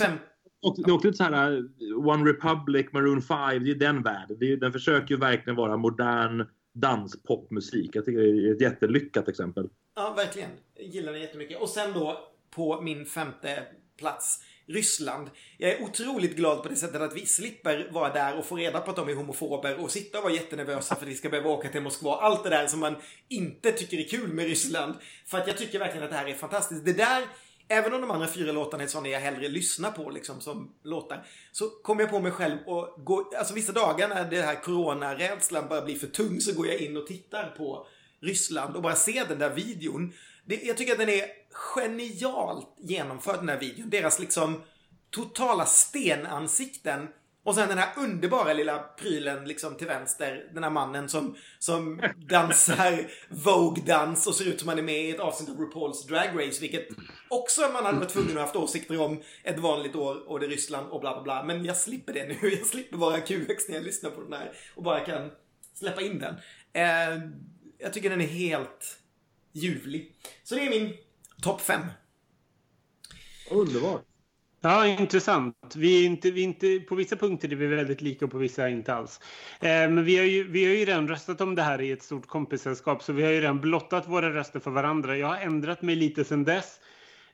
fem... 0.63 0.83
Det 0.85 0.91
är 0.91 0.95
också 0.95 1.07
lite 1.07 1.17
så 1.17 1.25
här 1.25 1.53
eh, 1.53 2.09
One 2.09 2.31
Republic, 2.31 2.87
Maroon 2.93 3.23
5, 3.23 3.65
det 3.65 3.71
är 3.71 3.75
den 3.75 4.03
världen. 4.03 4.37
Det 4.41 4.53
är, 4.53 4.57
den 4.57 4.73
försöker 4.73 5.15
ju 5.15 5.21
verkligen 5.21 5.57
vara 5.57 5.77
modern 5.77 6.47
danspopmusik. 6.75 7.91
Jag 7.97 8.05
tycker 8.05 8.21
det 8.21 8.49
är 8.49 8.55
ett 8.55 8.61
jättelyckat 8.61 9.29
exempel. 9.29 9.69
Ja, 9.95 10.15
verkligen. 10.17 10.51
Jag 10.75 10.87
gillar 10.87 11.13
den 11.13 11.21
jättemycket. 11.21 11.61
Och 11.61 11.69
sen 11.69 11.93
då 11.93 12.19
på 12.51 12.81
min 12.81 13.07
femte 13.07 13.63
plats 13.99 14.45
Ryssland. 14.67 15.31
Jag 15.59 15.71
är 15.71 15.83
otroligt 15.83 16.37
glad 16.37 16.63
på 16.63 16.69
det 16.69 16.77
sättet 16.77 17.01
att 17.01 17.17
vi 17.17 17.27
slipper 17.27 17.89
vara 17.93 18.13
där 18.13 18.39
och 18.39 18.45
få 18.45 18.57
reda 18.57 18.81
på 18.81 18.91
att 18.91 18.97
de 18.97 19.09
är 19.09 19.15
homofober 19.15 19.81
och 19.81 19.91
sitta 19.91 20.19
och 20.19 20.25
vara 20.25 20.35
jättenervösa 20.35 20.95
för 20.95 21.03
att 21.03 21.11
vi 21.11 21.15
ska 21.15 21.29
behöva 21.29 21.51
åka 21.51 21.69
till 21.69 21.81
Moskva. 21.81 22.15
Allt 22.15 22.45
det 22.45 22.51
där 22.51 22.67
som 22.67 22.81
man 22.81 22.97
inte 23.29 23.73
tycker 23.73 23.99
är 23.99 24.09
kul 24.09 24.33
med 24.33 24.47
Ryssland. 24.47 24.95
För 25.27 25.39
att 25.39 25.47
jag 25.47 25.57
tycker 25.57 25.79
verkligen 25.79 26.05
att 26.05 26.11
det 26.11 26.17
här 26.17 26.29
är 26.29 26.35
fantastiskt. 26.35 26.85
Det 26.85 26.93
där 26.93 27.23
Även 27.69 27.93
om 27.93 28.01
de 28.01 28.11
andra 28.11 28.29
fyra 28.29 28.53
låtarna 28.53 28.83
är 28.83 28.87
sådana 28.87 29.09
jag 29.09 29.21
hellre 29.21 29.49
lyssnar 29.49 29.91
på 29.91 30.11
liksom 30.11 30.41
som 30.41 30.75
låtar. 30.83 31.27
Så 31.53 31.69
kommer 31.69 32.03
jag 32.03 32.11
på 32.11 32.21
mig 32.21 32.33
själv 32.33 32.59
och 32.67 33.05
går, 33.05 33.37
alltså 33.37 33.55
vissa 33.55 33.73
dagar 33.73 34.09
när 34.09 34.31
det 34.31 34.43
här 34.43 34.63
coronarädslan 34.63 35.69
börjar 35.69 35.85
bli 35.85 35.95
för 35.95 36.07
tung 36.07 36.41
så 36.41 36.55
går 36.55 36.67
jag 36.67 36.77
in 36.77 36.97
och 36.97 37.07
tittar 37.07 37.55
på 37.57 37.87
Ryssland 38.21 38.77
och 38.77 38.83
bara 38.83 38.95
ser 38.95 39.27
den 39.29 39.39
där 39.39 39.51
videon. 39.51 40.13
Det, 40.45 40.63
jag 40.63 40.77
tycker 40.77 40.93
att 40.93 40.99
den 40.99 41.09
är 41.09 41.25
genialt 41.53 42.77
genomförd 42.79 43.39
den 43.39 43.49
här 43.49 43.61
videon. 43.61 43.91
Deras 43.91 44.19
liksom 44.19 44.63
totala 45.11 45.67
stenansikten 45.67 47.09
och 47.45 47.55
sen 47.55 47.69
den 47.69 47.79
här 47.79 47.89
underbara 47.97 48.53
lilla 48.53 48.79
prylen 48.79 49.45
liksom 49.45 49.75
till 49.75 49.87
vänster. 49.87 50.51
Den 50.55 50.63
här 50.63 50.71
mannen 50.71 51.09
som, 51.09 51.37
som 51.59 52.03
dansar 52.17 53.11
Vogue-dans 53.29 54.27
och 54.27 54.35
ser 54.35 54.49
ut 54.49 54.61
som 54.61 54.69
han 54.69 54.79
är 54.79 54.83
med 54.83 55.05
i 55.05 55.11
ett 55.11 55.21
avsnitt 55.21 55.51
av 55.51 55.57
RuPaul's 55.57 56.09
Drag 56.09 56.47
Race. 56.47 56.61
Vilket 56.61 56.89
också 57.29 57.61
man 57.73 57.85
hade 57.85 57.99
varit 57.99 58.09
tvungen 58.09 58.31
att 58.31 58.35
ha 58.35 58.43
haft 58.43 58.57
åsikter 58.57 59.01
om 59.01 59.23
ett 59.43 59.59
vanligt 59.59 59.97
år 59.97 60.29
och 60.29 60.41
det 60.41 60.47
är 60.47 60.51
Ryssland 60.51 60.91
och 60.91 61.01
bla 61.01 61.15
bla 61.15 61.23
bla. 61.23 61.45
Men 61.45 61.65
jag 61.65 61.77
slipper 61.77 62.13
det 62.13 62.29
nu. 62.29 62.49
Jag 62.59 62.67
slipper 62.67 62.97
vara 62.97 63.21
QX 63.21 63.69
när 63.69 63.75
jag 63.75 63.85
lyssnar 63.85 64.11
på 64.11 64.21
den 64.21 64.33
här 64.33 64.53
och 64.75 64.83
bara 64.83 65.01
kan 65.01 65.31
släppa 65.75 66.01
in 66.01 66.19
den. 66.19 66.35
Eh, 66.73 67.23
jag 67.79 67.93
tycker 67.93 68.11
den 68.11 68.21
är 68.21 68.27
helt 68.27 68.99
ljuvlig. 69.53 70.17
Så 70.45 70.55
det 70.55 70.67
är 70.67 70.71
min 70.71 70.97
topp 71.43 71.61
5. 71.61 71.81
Underbart. 73.51 74.12
Ja, 74.65 74.87
intressant. 74.87 75.77
Vi 75.77 76.03
är 76.03 76.07
inte, 76.07 76.31
vi 76.31 76.41
är 76.41 76.45
inte, 76.45 76.81
på 76.81 76.95
vissa 76.95 77.17
punkter 77.17 77.53
är 77.53 77.57
vi 77.57 77.67
väldigt 77.67 78.01
lika 78.01 78.25
och 78.25 78.31
på 78.31 78.39
vissa 78.39 78.69
inte 78.69 78.95
alls. 78.95 79.21
Eh, 79.61 79.69
men 79.69 80.05
vi 80.05 80.19
har, 80.19 80.25
ju, 80.25 80.49
vi 80.49 80.65
har 80.65 80.75
ju 80.75 80.85
redan 80.85 81.09
röstat 81.09 81.41
om 81.41 81.55
det 81.55 81.63
här 81.63 81.81
i 81.81 81.91
ett 81.91 82.03
stort 82.03 82.27
kompissällskap 82.27 83.03
så 83.03 83.13
vi 83.13 83.23
har 83.23 83.31
ju 83.31 83.41
redan 83.41 83.61
blottat 83.61 84.09
våra 84.09 84.35
röster 84.35 84.61
för 84.61 84.71
varandra. 84.71 85.17
Jag 85.17 85.27
har 85.27 85.37
ändrat 85.37 85.83
mig 85.83 85.97
lite 85.97 86.25
sedan 86.25 86.45
dess 86.45 86.81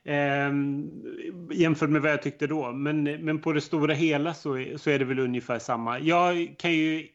eh, 0.03 0.51
jämfört 1.51 1.89
med 1.89 2.01
vad 2.01 2.11
jag 2.11 2.21
tyckte 2.21 2.47
då. 2.47 2.71
Men, 2.71 3.03
men 3.03 3.41
på 3.41 3.53
det 3.53 3.61
stora 3.61 3.93
hela 3.93 4.33
så 4.33 4.57
är, 4.57 4.77
så 4.77 4.89
är 4.89 4.99
det 4.99 5.05
väl 5.05 5.19
ungefär 5.19 5.59
samma. 5.59 5.99
Jag 5.99 6.55
kan 6.57 6.71
ju 6.71 7.07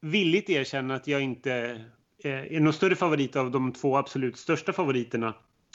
villigt 0.00 0.50
erkänna 0.50 0.94
att 0.94 1.06
jag 1.06 1.20
inte 1.20 1.84
eh, 2.24 2.54
är 2.54 2.60
någon 2.60 2.72
större 2.72 2.96
favorit 2.96 3.36
av 3.36 3.50
de 3.50 3.72
två 3.72 3.96
absolut 3.96 4.38
största 4.38 4.72
favoriterna 4.72 5.34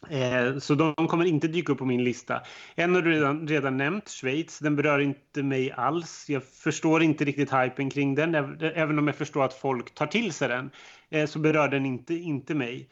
Eh, 0.09 0.57
så 0.57 0.75
de 0.75 0.93
kommer 0.95 1.25
inte 1.25 1.47
dyka 1.47 1.71
upp 1.71 1.77
på 1.77 1.85
min 1.85 2.03
lista. 2.03 2.41
En 2.75 2.95
har 2.95 3.01
du 3.01 3.11
redan, 3.11 3.47
redan 3.47 3.77
nämnt, 3.77 4.09
Schweiz. 4.09 4.59
Den 4.59 4.75
berör 4.75 4.99
inte 4.99 5.43
mig 5.43 5.71
alls. 5.71 6.25
Jag 6.29 6.43
förstår 6.43 7.03
inte 7.03 7.25
riktigt 7.25 7.53
hypen 7.53 7.89
kring 7.89 8.15
den. 8.15 8.35
Även 8.61 8.99
om 8.99 9.07
jag 9.07 9.15
förstår 9.15 9.43
att 9.43 9.53
folk 9.53 9.93
tar 9.93 10.07
till 10.07 10.33
sig 10.33 10.47
den 10.47 10.69
eh, 11.09 11.25
så 11.25 11.39
berör 11.39 11.67
den 11.67 11.85
inte, 11.85 12.13
inte 12.13 12.55
mig. 12.55 12.89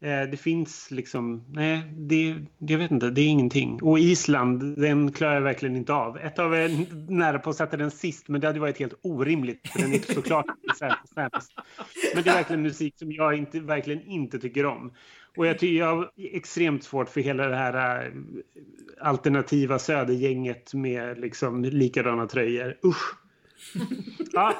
Eh, 0.00 0.30
det 0.30 0.36
finns 0.36 0.90
liksom, 0.90 1.44
nej, 1.48 1.82
det, 1.96 2.36
jag 2.58 2.78
vet 2.78 2.90
inte, 2.90 3.10
det 3.10 3.20
är 3.20 3.28
ingenting. 3.28 3.82
Och 3.82 3.98
Island, 3.98 4.78
den 4.78 5.12
klarar 5.12 5.34
jag 5.34 5.40
verkligen 5.40 5.76
inte 5.76 5.92
av. 5.92 6.18
Ett 6.18 6.38
av 6.38 6.54
er 6.54 6.86
nära 7.12 7.38
på 7.38 7.50
att 7.50 7.56
sätta 7.56 7.76
den 7.76 7.90
sist, 7.90 8.28
men 8.28 8.40
det 8.40 8.46
hade 8.46 8.60
varit 8.60 8.78
helt 8.78 8.94
orimligt 9.02 9.68
för 9.68 9.78
den 9.78 9.92
är 9.92 9.98
såklart 9.98 10.46
sämst. 10.78 11.54
Men 12.14 12.24
det 12.24 12.30
är 12.30 12.34
verkligen 12.34 12.62
musik 12.62 12.94
som 12.98 13.12
jag 13.12 13.34
inte, 13.34 13.60
verkligen 13.60 14.02
inte 14.02 14.38
tycker 14.38 14.66
om. 14.66 14.92
Och 15.38 15.46
jag 15.46 15.58
tycker 15.58 15.78
jag 15.78 15.96
har 15.96 16.10
extremt 16.16 16.84
svårt 16.84 17.08
för 17.08 17.20
hela 17.20 17.48
det 17.48 17.56
här 17.56 18.06
äh, 18.06 18.12
alternativa 19.00 19.78
södergänget 19.78 20.74
med 20.74 21.18
liksom 21.18 21.64
likadana 21.64 22.26
tröjor. 22.26 22.76
Usch! 22.84 23.14
Ja. 24.32 24.54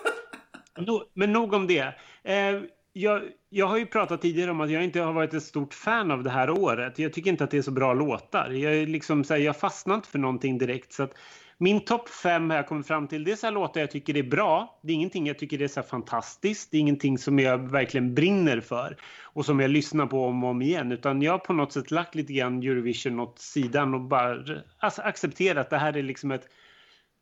Men 1.15 1.33
nog 1.33 1.53
om 1.53 1.67
det. 1.67 1.95
Eh, 2.25 2.61
jag, 2.93 3.23
jag 3.49 3.67
har 3.67 3.79
ju 3.79 3.87
pratat 3.87 4.23
tidigare 4.23 4.51
om 4.51 4.61
att 4.61 4.71
jag 4.71 4.85
inte 4.85 5.01
har 5.01 5.13
varit 5.13 5.35
ett 5.35 5.43
stort 5.43 5.75
fan 5.75 6.11
av 6.11 6.23
det 6.23 6.31
här 6.31 6.51
året. 6.51 6.99
Jag 6.99 7.13
tycker 7.13 7.31
inte 7.31 7.45
att 7.45 7.51
det 7.51 7.59
är 7.59 7.63
så 7.63 7.71
bra 7.71 7.95
låtar. 7.95 8.51
Jag, 8.51 8.89
liksom, 8.89 9.25
här, 9.31 9.37
jag 9.37 9.57
fastnar 9.57 9.95
inte 9.95 10.09
för 10.09 10.19
någonting 10.19 10.59
direkt. 10.59 10.93
Så 10.93 11.03
att, 11.03 11.15
min 11.61 11.81
topp 11.85 12.09
fem 12.09 12.51
har 12.51 12.57
jag 12.57 12.67
kommit 12.67 12.87
fram 12.87 13.09
till. 13.09 13.25
Det 13.25 13.33
är 13.33 13.37
så 13.37 13.51
låtar 13.51 13.81
jag 13.81 13.91
tycker 13.91 14.17
är 14.17 14.23
bra. 14.23 14.81
Det 14.83 14.93
är 14.93 14.95
ingenting 14.95 15.27
jag 15.27 15.39
tycker 15.39 15.63
är 15.63 15.69
så 15.69 15.83
fantastiskt. 15.83 16.71
Det 16.71 16.77
är 16.77 16.81
ingenting 16.81 17.19
som 17.19 17.39
jag 17.39 17.71
verkligen 17.71 18.15
brinner 18.15 18.61
för 18.61 18.97
och 19.23 19.47
som 19.47 19.61
jag 19.61 19.71
lyssnar 19.71 20.07
på 20.07 20.25
om 20.25 20.45
och 20.45 20.51
om 20.51 20.63
igen. 20.63 20.93
Utan 20.93 21.23
jag 21.23 21.33
har 21.33 21.39
på 21.39 21.53
något 21.53 21.73
sätt 21.73 21.91
lagt 21.91 22.15
lite 22.15 22.33
grann 22.33 22.63
Eurovision 22.63 23.21
åt 23.21 23.39
sidan 23.39 23.95
och 23.95 24.01
bara 24.01 24.39
alltså, 24.79 25.03
accepterat 25.03 25.59
att 25.59 25.71
det 25.71 25.79
här 25.79 25.97
är 25.97 26.03
liksom 26.03 26.31
ett 26.31 26.49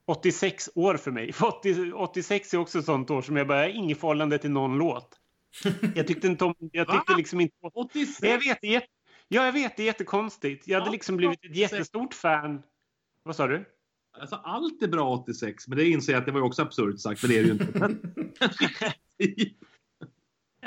86 0.07 0.70
år 0.74 0.97
för 0.97 1.11
mig. 1.11 1.32
80, 1.43 1.93
86 1.93 2.55
är 2.55 2.59
också 2.59 2.78
ett 2.78 2.84
sånt 2.84 3.11
år 3.11 3.22
som 3.22 3.37
jag 3.37 3.47
bara, 3.47 3.59
har 3.59 3.68
inget 3.68 4.01
förhållande 4.01 4.39
till 4.39 4.51
någon 4.51 4.78
låt. 4.78 5.20
Jag 5.95 6.07
tyckte 6.07 6.26
inte 6.26 6.45
om, 6.45 6.55
jag 6.72 6.89
tyckte 6.89 7.14
liksom 7.16 7.41
inte... 7.41 7.55
86? 7.74 8.22
Jag 8.22 8.39
vet, 8.39 8.59
ja, 9.28 9.45
jag 9.45 9.53
vet, 9.53 9.76
det 9.76 9.82
är 9.82 9.87
jättekonstigt. 9.87 10.68
Jag 10.68 10.78
hade 10.78 10.91
liksom 10.91 11.16
blivit 11.16 11.45
ett 11.45 11.57
jättestort 11.57 12.14
fan. 12.14 12.62
Vad 13.22 13.37
sa 13.37 13.47
du? 13.47 13.64
Alltså, 14.21 14.37
allt 14.37 14.83
är 14.83 14.89
bra 14.89 15.17
86, 15.17 15.69
men 15.69 15.79
det 15.79 15.89
inser 15.89 16.12
jag 16.12 16.21
att 16.21 16.27
det 16.27 16.33
var 16.33 16.41
också 16.41 16.62
absurt 16.62 17.01
sagt, 17.01 17.23
men 17.23 17.31
det 17.31 17.39
är 17.39 17.43
det 17.43 17.49
ju 17.49 17.53
inte. 17.53 17.97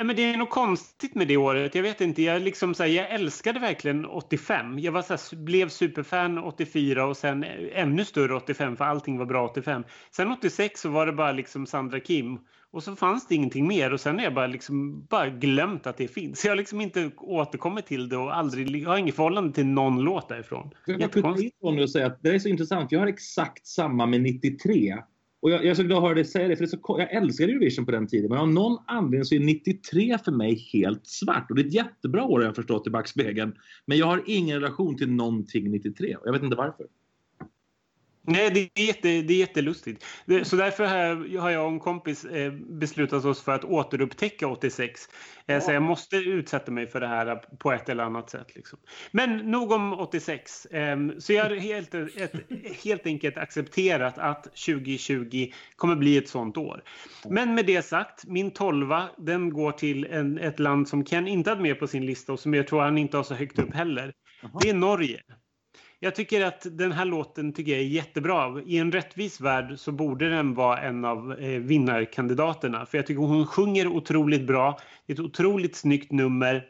Men 0.04 0.16
det 0.16 0.22
är 0.22 0.36
något 0.36 0.50
konstigt 0.50 1.14
med 1.14 1.28
det 1.28 1.36
året. 1.36 1.74
Jag 1.74 1.82
vet 1.82 2.00
inte. 2.00 2.22
Jag, 2.22 2.42
liksom, 2.42 2.74
så 2.74 2.82
här, 2.82 2.90
jag 2.90 3.10
älskade 3.10 3.60
verkligen 3.60 4.06
85. 4.06 4.78
Jag 4.78 4.92
var, 4.92 5.02
så 5.02 5.12
här, 5.12 5.44
blev 5.44 5.68
superfan 5.68 6.38
84 6.38 7.06
och 7.06 7.16
sen 7.16 7.44
ännu 7.72 8.04
större 8.04 8.34
85 8.34 8.76
för 8.76 8.84
allting 8.84 9.18
var 9.18 9.26
bra 9.26 9.48
85. 9.48 9.84
Sen 10.16 10.32
86 10.32 10.80
så 10.80 10.88
var 10.88 11.06
det 11.06 11.12
bara 11.12 11.32
liksom 11.32 11.66
Sandra 11.66 12.00
Kim 12.00 12.38
och 12.72 12.82
så 12.82 12.96
fanns 12.96 13.28
det 13.28 13.34
ingenting 13.34 13.66
mer 13.66 13.92
och 13.92 14.00
sen 14.00 14.18
har 14.18 14.24
jag 14.24 14.34
bara, 14.34 14.46
liksom, 14.46 15.06
bara 15.06 15.28
glömt 15.28 15.86
att 15.86 15.96
det 15.96 16.08
finns. 16.08 16.44
Jag 16.44 16.50
har 16.50 16.56
liksom 16.56 16.80
inte 16.80 17.10
återkommit 17.16 17.86
till 17.86 18.08
det 18.08 18.16
och 18.16 18.36
aldrig, 18.36 18.86
har 18.86 18.98
inget 18.98 19.16
förhållande 19.16 19.52
till 19.52 19.66
någon 19.66 20.00
låt 20.00 20.28
därifrån. 20.28 20.70
Jag 20.86 21.12
kan 21.12 21.88
säga 21.88 22.06
att 22.06 22.22
det 22.22 22.28
är 22.28 22.38
så 22.38 22.48
intressant. 22.48 22.92
Jag 22.92 23.00
har 23.00 23.06
exakt 23.06 23.66
samma 23.66 24.06
med 24.06 24.20
93. 24.20 24.94
Och 25.42 25.50
jag, 25.50 25.64
jag 25.64 25.70
är 25.70 25.74
så 25.74 25.82
glad 25.82 25.98
att 25.98 26.04
höra 26.04 26.14
dig 26.14 26.24
säga 26.24 26.48
det, 26.48 26.56
för 26.56 26.64
det 26.64 26.70
så, 26.70 26.78
jag 26.98 27.12
älskade 27.14 27.52
Eurovision 27.52 27.86
på 27.86 27.92
den 27.92 28.06
tiden. 28.06 28.30
Men 28.30 28.38
av 28.38 28.48
någon 28.48 28.78
anledning 28.86 29.24
så 29.24 29.34
är 29.34 29.40
93 29.40 30.18
för 30.24 30.32
mig 30.32 30.68
helt 30.72 31.06
svart. 31.06 31.50
Och 31.50 31.56
det 31.56 31.62
är 31.62 31.66
ett 31.66 31.74
jättebra 31.74 32.24
år 32.24 32.38
har 32.38 32.46
jag 32.46 32.56
förstått 32.56 32.86
i 32.86 32.90
backspegeln. 32.90 33.54
Men 33.86 33.98
jag 33.98 34.06
har 34.06 34.22
ingen 34.26 34.60
relation 34.60 34.96
till 34.96 35.10
någonting 35.10 35.70
93. 35.70 36.16
Och 36.16 36.26
jag 36.26 36.32
vet 36.32 36.42
inte 36.42 36.56
varför. 36.56 36.86
Nej, 38.30 38.50
det 38.50 38.80
är, 38.82 38.86
jätte, 38.86 39.22
det 39.22 39.34
är 39.34 39.38
jättelustigt. 39.38 40.04
Så 40.42 40.56
därför 40.56 40.86
har 41.38 41.50
jag 41.50 41.66
och 41.66 41.72
en 41.72 41.80
kompis 41.80 42.24
eh, 42.24 42.52
beslutat 42.52 43.24
oss 43.24 43.42
för 43.42 43.52
att 43.52 43.64
återupptäcka 43.64 44.48
86. 44.48 45.08
Eh, 45.46 45.54
ja. 45.54 45.60
Så 45.60 45.72
jag 45.72 45.82
måste 45.82 46.16
utsätta 46.16 46.72
mig 46.72 46.86
för 46.86 47.00
det 47.00 47.06
här 47.06 47.36
på 47.36 47.72
ett 47.72 47.88
eller 47.88 48.04
annat 48.04 48.30
sätt. 48.30 48.54
Liksom. 48.54 48.78
Men 49.10 49.36
nog 49.36 49.72
om 49.72 49.92
86. 49.92 50.66
Ehm, 50.70 51.20
så 51.20 51.32
jag 51.32 51.44
har 51.44 51.56
helt, 51.56 51.94
ett, 51.94 52.32
helt 52.84 53.06
enkelt 53.06 53.36
accepterat 53.36 54.18
att 54.18 54.42
2020 54.42 55.52
kommer 55.76 55.96
bli 55.96 56.16
ett 56.16 56.28
sånt 56.28 56.56
år. 56.56 56.82
Men 57.28 57.54
med 57.54 57.66
det 57.66 57.82
sagt, 57.82 58.26
min 58.26 58.50
tolva 58.50 59.08
den 59.18 59.50
går 59.52 59.72
till 59.72 60.04
en, 60.04 60.38
ett 60.38 60.58
land 60.58 60.88
som 60.88 61.04
Ken 61.04 61.28
inte 61.28 61.50
hade 61.50 61.62
med 61.62 61.78
på 61.78 61.86
sin 61.86 62.06
lista 62.06 62.32
och 62.32 62.40
som 62.40 62.54
jag 62.54 62.66
tror 62.66 62.80
han 62.80 62.98
inte 62.98 63.16
har 63.16 63.24
så 63.24 63.34
högt 63.34 63.58
upp 63.58 63.74
heller. 63.74 64.12
Det 64.62 64.70
är 64.70 64.74
Norge. 64.74 65.20
Jag 66.02 66.14
tycker 66.14 66.44
att 66.44 66.66
den 66.70 66.92
här 66.92 67.04
låten 67.04 67.52
tycker 67.52 67.72
jag 67.72 67.80
är 67.80 67.84
jättebra. 67.84 68.62
I 68.66 68.78
en 68.78 68.92
rättvis 68.92 69.40
värld 69.40 69.78
så 69.78 69.92
borde 69.92 70.30
den 70.30 70.54
vara 70.54 70.78
en 70.78 71.04
av 71.04 71.32
eh, 71.32 71.60
vinnarkandidaterna. 71.60 72.86
För 72.86 72.98
jag 72.98 73.06
tycker 73.06 73.20
hon 73.20 73.46
sjunger 73.46 73.86
otroligt 73.86 74.46
bra. 74.46 74.78
Det 75.06 75.12
är 75.12 75.14
ett 75.14 75.20
otroligt 75.20 75.76
snyggt 75.76 76.12
nummer. 76.12 76.66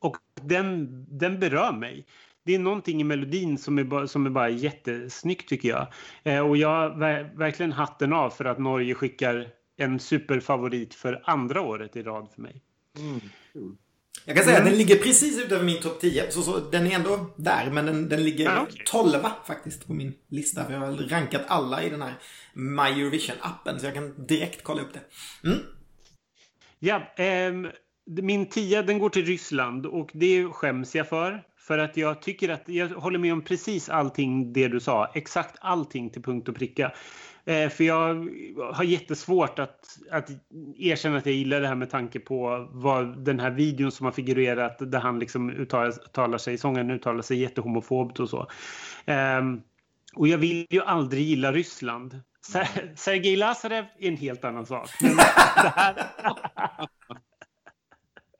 Och 0.00 0.16
den, 0.42 0.88
den 1.18 1.40
berör 1.40 1.72
mig. 1.72 2.06
Det 2.44 2.54
är 2.54 2.58
någonting 2.58 3.00
i 3.00 3.04
melodin 3.04 3.58
som 3.58 3.78
är, 3.78 3.84
bara, 3.84 4.06
som 4.06 4.26
är 4.26 4.30
bara 4.30 4.48
jättesnyggt 4.48 5.48
tycker 5.48 5.68
jag. 5.68 5.86
Eh, 6.22 6.48
och 6.48 6.56
jag 6.56 6.68
har 6.68 6.98
ver 6.98 7.32
verkligen 7.34 7.72
hatten 7.72 8.12
av 8.12 8.30
för 8.30 8.44
att 8.44 8.58
Norge 8.58 8.94
skickar 8.94 9.48
en 9.76 9.98
superfavorit 9.98 10.94
för 10.94 11.22
andra 11.24 11.60
året 11.60 11.96
i 11.96 12.02
rad 12.02 12.28
för 12.34 12.42
mig. 12.42 12.62
Mm. 12.98 13.20
Jag 14.24 14.36
kan 14.36 14.44
säga 14.44 14.56
mm. 14.56 14.66
att 14.66 14.72
den 14.72 14.78
ligger 14.78 14.96
precis 14.96 15.38
utöver 15.38 15.64
min 15.64 15.80
topp 15.80 16.00
10. 16.00 16.30
Så, 16.30 16.42
så 16.42 16.58
den 16.58 16.86
är 16.86 16.90
ändå 16.90 17.34
där, 17.36 17.70
men 17.70 17.86
den, 17.86 18.08
den 18.08 18.24
ligger 18.24 18.48
ah, 18.48 18.62
okay. 18.62 18.82
12 18.86 19.18
faktiskt 19.46 19.86
på 19.86 19.94
min 19.94 20.14
lista. 20.28 20.64
För 20.64 20.72
jag 20.72 20.80
har 20.80 20.92
rankat 20.92 21.42
alla 21.46 21.82
i 21.82 21.90
den 21.90 22.02
här 22.02 22.14
My 22.54 23.02
Eurovision-appen. 23.02 23.78
Så 23.78 23.86
jag 23.86 23.94
kan 23.94 24.26
direkt 24.26 24.62
kolla 24.62 24.82
upp 24.82 24.92
det. 24.92 25.00
Mm. 25.48 25.58
Ja, 26.78 27.14
eh, 27.16 27.52
min 28.22 28.46
10 28.46 28.82
den 28.82 28.98
går 28.98 29.10
till 29.10 29.24
Ryssland 29.24 29.86
och 29.86 30.10
det 30.12 30.44
skäms 30.44 30.94
jag 30.94 31.08
för. 31.08 31.42
För 31.58 31.78
att 31.78 31.96
jag 31.96 32.22
tycker 32.22 32.48
att 32.48 32.62
jag 32.66 32.88
håller 32.88 33.18
med 33.18 33.32
om 33.32 33.42
precis 33.42 33.88
allting 33.88 34.52
det 34.52 34.68
du 34.68 34.80
sa. 34.80 35.10
Exakt 35.14 35.56
allting 35.60 36.10
till 36.10 36.22
punkt 36.22 36.48
och 36.48 36.56
pricka. 36.56 36.92
Eh, 37.44 37.68
för 37.68 37.84
jag 37.84 38.28
har 38.72 38.84
jättesvårt 38.84 39.58
att, 39.58 39.98
att 40.10 40.30
erkänna 40.78 41.16
att 41.18 41.26
jag 41.26 41.34
gillar 41.34 41.60
det 41.60 41.68
här 41.68 41.74
med 41.74 41.90
tanke 41.90 42.20
på 42.20 42.68
vad 42.72 43.24
den 43.24 43.40
här 43.40 43.50
videon 43.50 43.92
som 43.92 44.04
har 44.04 44.12
figurerat 44.12 44.76
där 44.92 45.00
han 45.00 45.18
liksom 45.18 45.50
uttalar, 45.50 46.38
sig, 46.38 46.58
sången 46.58 46.90
uttalar 46.90 47.22
sig 47.22 47.38
jättehomofobt 47.38 48.20
och 48.20 48.28
så. 48.28 48.46
Um, 49.06 49.62
Och 50.14 50.28
jag 50.28 50.38
vill 50.38 50.66
ju 50.70 50.82
aldrig 50.82 51.22
gilla 51.22 51.52
Ryssland. 51.52 52.20
Sergej 52.96 53.36
Lazarev 53.36 53.84
är 53.98 54.08
en 54.08 54.16
helt 54.16 54.44
annan 54.44 54.66
sak. 54.66 54.90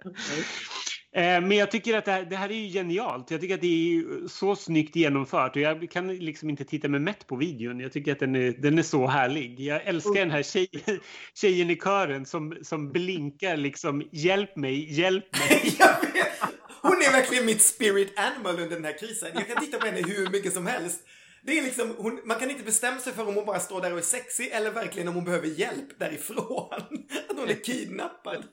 Eh, 1.15 1.41
men 1.41 1.53
jag 1.53 1.71
tycker 1.71 1.99
att 1.99 2.05
det 2.05 2.13
här, 2.13 2.25
det 2.25 2.37
här, 2.37 2.49
är 2.49 2.55
ju 2.55 2.69
genialt. 2.69 3.31
Jag 3.31 3.41
tycker 3.41 3.55
att 3.55 3.61
det 3.61 3.67
är 3.67 4.29
så 4.29 4.57
snyggt 4.57 4.97
genomfört 4.97 5.57
och 5.57 5.63
jag 5.63 5.91
kan 5.91 6.17
liksom 6.17 6.51
inte 6.51 6.65
titta 6.65 6.89
mig 6.89 7.01
mätt 7.01 7.27
på 7.27 7.37
videon. 7.37 7.81
Jag 7.81 7.93
tycker 7.93 8.13
att 8.13 8.19
den 8.19 8.37
är, 8.37 8.53
den 8.53 8.79
är 8.79 8.83
så 8.83 9.07
härlig. 9.07 9.61
Jag 9.61 9.87
älskar 9.87 10.15
den 10.15 10.31
här 10.31 10.43
tjej, 10.43 10.69
tjejen 11.35 11.71
i 11.71 11.77
kören 11.77 12.27
som, 12.27 12.59
som 12.63 12.93
blinkar 12.93 13.57
liksom 13.57 14.09
hjälp 14.13 14.57
mig, 14.57 15.01
hjälp 15.01 15.39
mig. 15.39 15.79
Hon 16.83 16.93
är 16.93 17.13
verkligen 17.13 17.47
mitt 17.47 17.63
spirit 17.63 18.19
animal 18.19 18.55
under 18.55 18.77
den 18.77 18.85
här 18.85 18.99
krisen. 18.99 19.29
Jag 19.35 19.49
kan 19.49 19.65
titta 19.65 19.79
på 19.79 19.87
henne 19.87 20.03
hur 20.03 20.31
mycket 20.31 20.53
som 20.53 20.67
helst. 20.67 21.01
Det 21.47 21.59
är 21.59 21.63
liksom, 21.63 21.95
hon, 21.99 22.21
man 22.25 22.39
kan 22.39 22.51
inte 22.51 22.65
bestämma 22.65 22.99
sig 22.99 23.13
för 23.13 23.29
om 23.29 23.35
hon 23.35 23.45
bara 23.45 23.61
står 23.61 23.81
där 23.81 23.93
och 23.93 23.99
är 23.99 24.03
sexig 24.03 24.51
eller 24.53 24.71
verkligen 24.71 25.09
om 25.09 25.15
hon 25.15 25.25
behöver 25.25 25.47
hjälp 25.47 25.99
därifrån. 25.99 26.69
Att 27.29 27.39
hon 27.39 27.49
är 27.49 27.65
kidnappad. 27.65 28.45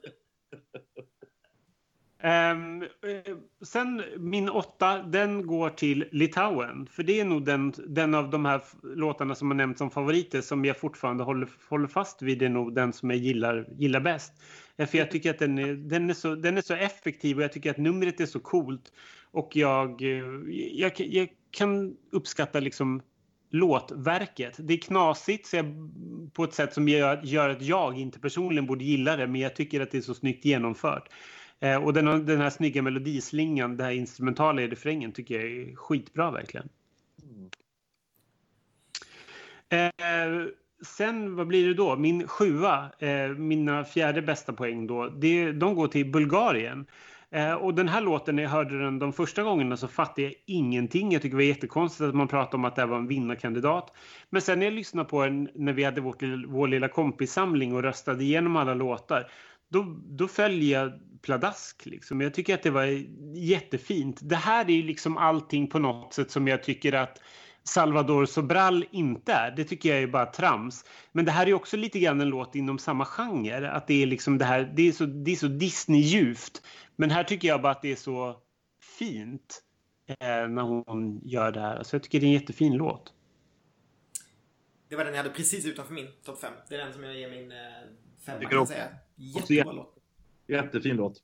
Um, 2.24 2.86
sen 3.62 4.04
min 4.18 4.50
åtta, 4.50 5.04
den 5.04 5.48
går 5.48 5.70
till 5.70 6.06
Litauen. 6.12 6.88
För 6.92 7.04
det 7.04 7.20
är 7.20 7.26
nog 7.26 7.46
den, 7.46 7.74
den 7.88 8.16
av 8.16 8.30
de 8.30 8.46
här 8.46 8.62
låtarna 8.84 9.36
som 9.36 9.52
har 9.52 9.56
nämnts 9.56 9.78
som 9.78 9.92
favoriter 9.92 10.42
som 10.42 10.66
jag 10.66 10.78
fortfarande 10.78 11.24
håller, 11.24 11.50
håller 11.70 11.88
fast 11.88 12.22
vid. 12.22 12.40
Det 12.40 12.46
är 12.46 12.50
nog 12.50 12.76
den 12.76 12.94
som 12.94 13.10
jag 13.10 13.20
gillar, 13.20 13.68
gillar 13.78 14.00
bäst. 14.00 14.34
Eh, 14.78 14.88
för 14.88 14.98
jag 14.98 15.12
tycker 15.12 15.30
att 15.30 15.40
den 15.40 15.58
är, 15.58 15.74
den, 15.74 16.10
är 16.10 16.14
så, 16.14 16.36
den 16.36 16.58
är 16.58 16.62
så 16.62 16.74
effektiv 16.74 17.38
och 17.38 17.44
jag 17.44 17.54
tycker 17.54 17.72
att 17.72 17.78
numret 17.78 18.20
är 18.20 18.26
så 18.26 18.40
coolt. 18.40 18.94
Och 19.32 19.56
jag, 19.56 20.02
eh, 20.02 20.26
jag, 20.72 20.92
jag 20.98 21.30
kan 21.52 21.96
uppskatta 22.12 22.60
liksom 22.60 23.02
låtverket. 23.50 24.56
Det 24.60 24.74
är 24.74 24.78
knasigt 24.78 25.48
så 25.48 25.56
jag, 25.56 25.66
på 26.34 26.44
ett 26.44 26.54
sätt 26.54 26.74
som 26.74 26.88
gör, 26.88 27.22
gör 27.24 27.50
att 27.50 27.62
jag 27.62 28.00
inte 28.00 28.20
personligen 28.20 28.66
borde 28.66 28.84
gilla 28.84 29.16
det 29.16 29.28
men 29.28 29.42
jag 29.42 29.56
tycker 29.56 29.82
att 29.82 29.92
det 29.92 29.98
är 29.98 30.02
så 30.02 30.14
snyggt 30.14 30.46
genomfört. 30.46 31.10
Eh, 31.60 31.84
och 31.84 31.94
den, 31.94 32.26
den 32.26 32.42
här 32.42 32.50
snygga 32.50 32.82
melodislingan, 32.82 33.78
det 33.78 33.84
här 33.84 33.92
instrumentala 33.92 34.62
i 34.62 34.68
refrängen 34.68 35.12
tycker 35.12 35.36
jag 35.36 35.52
är 35.52 35.76
skitbra 35.76 36.32
verkligen. 36.32 36.70
Eh, 39.70 40.46
sen, 40.86 41.36
vad 41.36 41.48
blir 41.48 41.68
det 41.68 41.74
då? 41.74 41.96
Min 41.96 42.28
sjua, 42.28 42.92
eh, 43.00 43.28
mina 43.28 43.84
fjärde 43.84 44.22
bästa 44.22 44.54
poäng 44.54 44.88
då, 44.88 45.10
det, 45.10 45.52
de 45.52 45.76
går 45.76 45.88
till 45.88 46.12
Bulgarien. 46.12 46.86
Eh, 47.32 47.54
och 47.54 47.74
den 47.74 47.88
här 47.88 48.02
låten, 48.02 48.36
när 48.36 48.44
jag 48.44 48.50
hörde 48.50 48.84
den 48.84 49.00
de 49.00 49.14
första 49.14 49.44
gångerna 49.44 49.78
så 49.78 49.88
fattade 49.88 50.22
jag 50.22 50.34
ingenting. 50.46 51.12
Jag 51.12 51.22
tycker 51.22 51.38
det 51.38 51.44
var 51.44 51.48
jättekonstigt 51.48 52.08
att 52.08 52.16
man 52.16 52.28
pratade 52.28 52.58
om 52.58 52.66
att 52.66 52.76
det 52.76 52.86
var 52.86 52.98
en 52.98 53.08
vinnarkandidat. 53.08 53.94
Men 54.30 54.42
sen 54.42 54.60
när 54.60 54.66
jag 54.66 54.74
lyssnade 54.74 55.10
på 55.10 55.26
den 55.26 55.50
när 55.56 55.74
vi 55.74 55.84
hade 55.84 56.02
vårt, 56.02 56.24
vår 56.48 56.68
lilla 56.68 56.88
kompissamling 56.88 57.76
och 57.76 57.84
röstade 57.84 58.24
igenom 58.24 58.56
alla 58.56 58.74
låtar, 58.74 59.32
då, 59.70 60.00
då 60.06 60.28
följer 60.28 60.82
jag 60.82 61.00
pladask. 61.22 61.86
Liksom. 61.86 62.22
Jag 62.22 62.34
tycker 62.34 62.54
att 62.54 62.64
det 62.64 62.70
var 62.70 63.06
jättefint. 63.36 64.20
Det 64.22 64.36
här 64.36 64.66
är 64.66 64.74
ju 64.74 64.84
liksom 64.84 65.18
allting 65.18 65.68
på 65.68 65.80
något 65.80 66.14
sätt 66.14 66.32
som 66.32 66.48
jag 66.48 66.64
tycker 66.64 66.94
att 66.94 67.22
Salvador 67.64 68.26
Sobral 68.26 68.86
inte 68.92 69.34
är. 69.34 69.52
Det 69.52 69.64
tycker 69.64 69.90
jag 69.90 70.04
är 70.04 70.08
bara 70.08 70.26
trams. 70.26 70.86
Men 71.12 71.26
det 71.26 71.32
här 71.32 71.48
är 71.48 71.54
också 71.54 71.78
lite 71.78 72.00
grann 72.00 72.22
en 72.22 72.30
låt 72.30 72.56
inom 72.56 72.80
samma 72.80 73.06
genre. 73.06 73.70
Att 73.70 73.88
det 73.88 74.04
är 74.04 74.08
liksom 74.08 74.38
det 74.38 74.46
här, 74.46 74.74
det 74.76 74.88
är 74.88 74.92
så, 74.92 75.06
det 75.06 75.32
är 75.32 75.36
så 75.36 75.48
Disney-djupt. 75.48 76.62
Men 76.96 77.10
här 77.10 77.24
tycker 77.24 77.48
jag 77.48 77.62
bara 77.62 77.72
att 77.72 77.82
det 77.82 77.92
är 77.92 77.96
så 77.96 78.38
fint 79.00 79.62
eh, 80.08 80.48
när 80.48 80.62
hon 80.62 81.22
gör 81.24 81.52
det 81.52 81.60
här. 81.60 81.76
Alltså 81.76 81.96
jag 81.96 82.04
tycker 82.04 82.20
det 82.20 82.26
är 82.26 82.28
en 82.28 82.34
jättefin 82.34 82.74
låt. 82.74 83.14
Det 84.90 84.96
var 84.96 85.06
den 85.06 85.14
jag 85.14 85.24
hade 85.24 85.36
precis 85.36 85.66
utanför 85.66 85.94
min 85.94 86.08
topp 86.24 86.42
5. 86.42 86.54
Det 86.70 86.76
är 86.76 86.80
den 86.80 86.94
som 86.94 87.04
jag 87.04 87.16
ger 87.16 87.30
min 87.30 87.52
eh, 87.52 87.58
femma 88.26 88.50
kan 88.50 88.68
säga. 88.68 88.88
Jättebra 89.16 89.72
låt. 89.72 89.96
Jättefin 90.48 90.96
låt. 90.96 91.24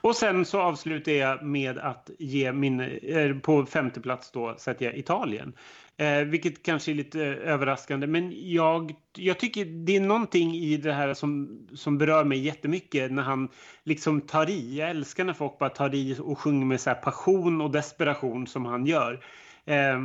Och 0.00 0.16
sen 0.16 0.44
så 0.44 0.60
avslutar 0.60 1.12
jag 1.12 1.42
med 1.42 1.78
att 1.78 2.10
ge 2.18 2.52
min, 2.52 2.80
eh, 2.80 3.36
på 3.38 3.66
femte 3.66 4.00
plats 4.00 4.30
då 4.30 4.54
sätter 4.58 4.84
jag 4.84 4.96
Italien. 4.96 5.52
Eh, 5.96 6.18
vilket 6.18 6.62
kanske 6.62 6.92
är 6.92 6.94
lite 6.94 7.20
överraskande 7.24 8.06
men 8.06 8.32
jag, 8.34 8.94
jag 9.16 9.38
tycker 9.38 9.64
det 9.64 9.96
är 9.96 10.00
någonting 10.00 10.54
i 10.54 10.76
det 10.76 10.92
här 10.92 11.14
som, 11.14 11.60
som 11.74 11.98
berör 11.98 12.24
mig 12.24 12.38
jättemycket 12.38 13.12
när 13.12 13.22
han 13.22 13.48
liksom 13.84 14.20
tar 14.20 14.50
i. 14.50 14.78
Jag 14.78 14.90
älskar 14.90 15.24
när 15.24 15.32
folk 15.32 15.58
bara 15.58 15.70
tar 15.70 15.94
i 15.94 16.16
och 16.20 16.38
sjunger 16.38 16.66
med 16.66 16.80
så 16.80 16.94
passion 16.94 17.60
och 17.60 17.70
desperation 17.70 18.46
som 18.46 18.66
han 18.66 18.86
gör. 18.86 19.24
Eh, 19.64 19.98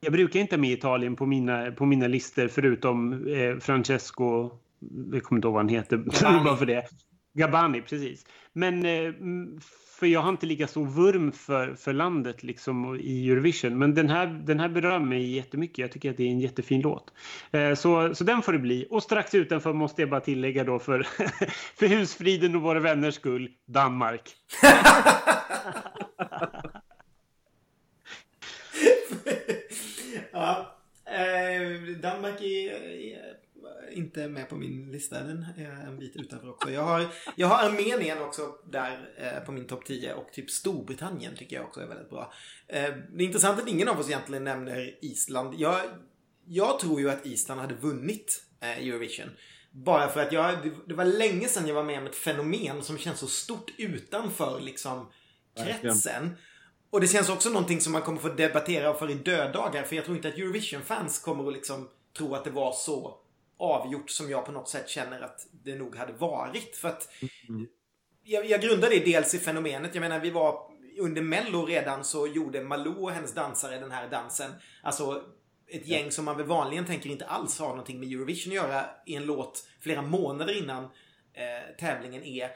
jag 0.00 0.12
brukar 0.12 0.40
inte 0.40 0.56
ha 0.56 0.60
med 0.60 0.72
Italien 0.72 1.16
på 1.16 1.26
mina, 1.26 1.72
på 1.72 1.86
mina 1.86 2.06
listor 2.06 2.48
förutom 2.48 3.26
eh, 3.26 3.58
Francesco, 3.58 4.50
jag 5.12 5.22
kommer 5.22 5.38
inte 5.38 5.48
ihåg 5.48 5.54
vad 5.54 5.62
han 5.62 5.68
heter, 5.68 5.96
bara 6.44 6.56
för 6.56 6.66
det. 6.66 6.84
Gabani, 7.34 7.80
precis. 7.82 8.24
Men 8.52 8.86
eh, 8.86 9.12
för 9.98 10.06
jag 10.06 10.20
har 10.20 10.28
inte 10.28 10.46
lika 10.46 10.66
stor 10.66 10.86
vurm 10.86 11.32
för, 11.32 11.74
för 11.74 11.92
landet 11.92 12.42
liksom 12.42 12.96
i 13.00 13.30
Eurovision. 13.30 13.78
Men 13.78 13.94
den 13.94 14.08
här, 14.08 14.26
den 14.26 14.60
här 14.60 14.68
berör 14.68 14.98
mig 14.98 15.34
jättemycket. 15.34 15.78
Jag 15.78 15.92
tycker 15.92 16.10
att 16.10 16.16
det 16.16 16.22
är 16.22 16.30
en 16.30 16.40
jättefin 16.40 16.80
låt. 16.80 17.12
Eh, 17.50 17.74
så, 17.74 18.14
så 18.14 18.24
den 18.24 18.42
får 18.42 18.52
det 18.52 18.58
bli. 18.58 18.86
Och 18.90 19.02
strax 19.02 19.34
utanför 19.34 19.72
måste 19.72 20.02
jag 20.02 20.10
bara 20.10 20.20
tillägga 20.20 20.64
då 20.64 20.78
för, 20.78 21.02
för 21.78 21.86
husfriden 21.86 22.56
och 22.56 22.62
våra 22.62 22.80
vänners 22.80 23.14
skull, 23.14 23.50
Danmark. 23.66 24.30
ja, 30.32 30.76
eh, 31.06 31.70
Danmark 32.02 32.40
är 32.40 33.38
inte 33.92 34.28
med 34.28 34.48
på 34.48 34.56
min 34.56 34.92
lista. 34.92 35.22
Den 35.22 35.46
är 35.56 35.86
en 35.86 35.98
bit 35.98 36.16
utanför 36.16 36.50
också. 36.50 36.70
Jag 36.70 36.82
har, 36.82 37.06
jag 37.36 37.46
har 37.46 37.68
Armenien 37.68 38.22
också 38.22 38.54
där 38.70 39.14
eh, 39.16 39.44
på 39.44 39.52
min 39.52 39.66
topp 39.66 39.84
10 39.84 40.14
och 40.14 40.32
typ 40.32 40.50
Storbritannien 40.50 41.36
tycker 41.36 41.56
jag 41.56 41.64
också 41.64 41.80
är 41.80 41.86
väldigt 41.86 42.10
bra. 42.10 42.32
Eh, 42.66 42.82
det 43.12 43.22
är 43.22 43.26
intressant 43.26 43.60
att 43.60 43.68
ingen 43.68 43.88
av 43.88 44.00
oss 44.00 44.08
egentligen 44.08 44.44
nämner 44.44 45.04
Island. 45.04 45.54
Jag, 45.58 45.80
jag 46.46 46.78
tror 46.78 47.00
ju 47.00 47.10
att 47.10 47.26
Island 47.26 47.60
hade 47.60 47.74
vunnit 47.74 48.42
eh, 48.60 48.78
Eurovision. 48.88 49.30
Bara 49.70 50.08
för 50.08 50.22
att 50.22 50.32
jag, 50.32 50.58
det, 50.86 50.94
var 50.94 51.04
länge 51.04 51.48
sedan 51.48 51.66
jag 51.68 51.74
var 51.74 51.84
med 51.84 51.98
om 51.98 52.06
ett 52.06 52.14
fenomen 52.14 52.82
som 52.82 52.98
känns 52.98 53.18
så 53.18 53.26
stort 53.26 53.70
utanför 53.78 54.60
liksom 54.60 55.12
kretsen. 55.64 56.36
Och 56.90 57.00
det 57.00 57.08
känns 57.08 57.28
också 57.28 57.48
någonting 57.48 57.80
som 57.80 57.92
man 57.92 58.02
kommer 58.02 58.20
få 58.20 58.28
debattera 58.28 58.94
för 58.94 59.10
i 59.10 59.14
döddagar. 59.14 59.82
För 59.82 59.96
jag 59.96 60.04
tror 60.04 60.16
inte 60.16 60.28
att 60.28 60.34
Eurovision-fans 60.34 61.18
kommer 61.18 61.48
att 61.48 61.52
liksom 61.52 61.88
tro 62.16 62.34
att 62.34 62.44
det 62.44 62.50
var 62.50 62.72
så 62.72 63.18
avgjort 63.58 64.10
som 64.10 64.30
jag 64.30 64.46
på 64.46 64.52
något 64.52 64.68
sätt 64.68 64.88
känner 64.88 65.20
att 65.20 65.46
det 65.52 65.74
nog 65.74 65.96
hade 65.96 66.12
varit. 66.12 66.76
För 66.76 66.88
att 66.88 67.08
mm. 67.48 67.66
jag, 68.24 68.46
jag 68.46 68.60
grundar 68.60 68.90
det 68.90 69.04
dels 69.04 69.34
i 69.34 69.38
fenomenet. 69.38 69.94
Jag 69.94 70.00
menar, 70.00 70.20
vi 70.20 70.30
var 70.30 70.68
under 70.98 71.22
Mello 71.22 71.66
redan 71.66 72.04
så 72.04 72.26
gjorde 72.26 72.62
Malou 72.62 73.02
och 73.02 73.10
hennes 73.10 73.34
dansare 73.34 73.78
den 73.78 73.90
här 73.90 74.08
dansen. 74.08 74.50
Alltså 74.82 75.22
ett 75.70 75.86
gäng 75.86 76.10
som 76.10 76.24
man 76.24 76.36
väl 76.36 76.46
vanligen 76.46 76.86
tänker 76.86 77.10
inte 77.10 77.26
alls 77.26 77.58
har 77.58 77.68
någonting 77.68 78.00
med 78.00 78.12
Eurovision 78.12 78.52
att 78.52 78.56
göra 78.56 78.84
i 79.06 79.14
en 79.14 79.26
låt 79.26 79.66
flera 79.80 80.02
månader 80.02 80.58
innan 80.58 80.84
eh, 80.84 81.76
tävlingen 81.78 82.22
är. 82.22 82.50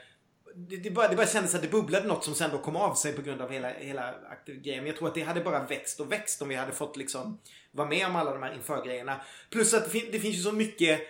Det, 0.55 0.77
det, 0.77 0.91
bara, 0.91 1.07
det 1.07 1.15
bara 1.15 1.27
kändes 1.27 1.55
att 1.55 1.61
det 1.61 1.67
bubblade 1.67 2.07
något 2.07 2.23
som 2.23 2.35
sen 2.35 2.51
då 2.51 2.57
kom 2.57 2.75
av 2.75 2.95
sig 2.95 3.13
på 3.13 3.21
grund 3.21 3.41
av 3.41 3.51
hela, 3.51 3.69
hela 3.69 4.15
grejen. 4.45 4.83
Men 4.83 4.87
jag 4.87 4.97
tror 4.97 5.07
att 5.07 5.15
det 5.15 5.21
hade 5.21 5.41
bara 5.41 5.65
växt 5.65 5.99
och 5.99 6.11
växt 6.11 6.41
om 6.41 6.49
vi 6.49 6.55
hade 6.55 6.71
fått 6.71 6.97
liksom 6.97 7.39
vara 7.73 7.87
med 7.87 8.07
om 8.07 8.15
alla 8.15 8.33
de 8.33 8.43
här 8.43 8.53
införgrejerna. 8.53 9.21
Plus 9.49 9.73
att 9.73 9.83
det, 9.83 9.89
fin 9.89 10.05
det 10.11 10.19
finns 10.19 10.35
ju 10.35 10.41
så 10.41 10.51
mycket 10.51 10.99
eh, 10.99 11.05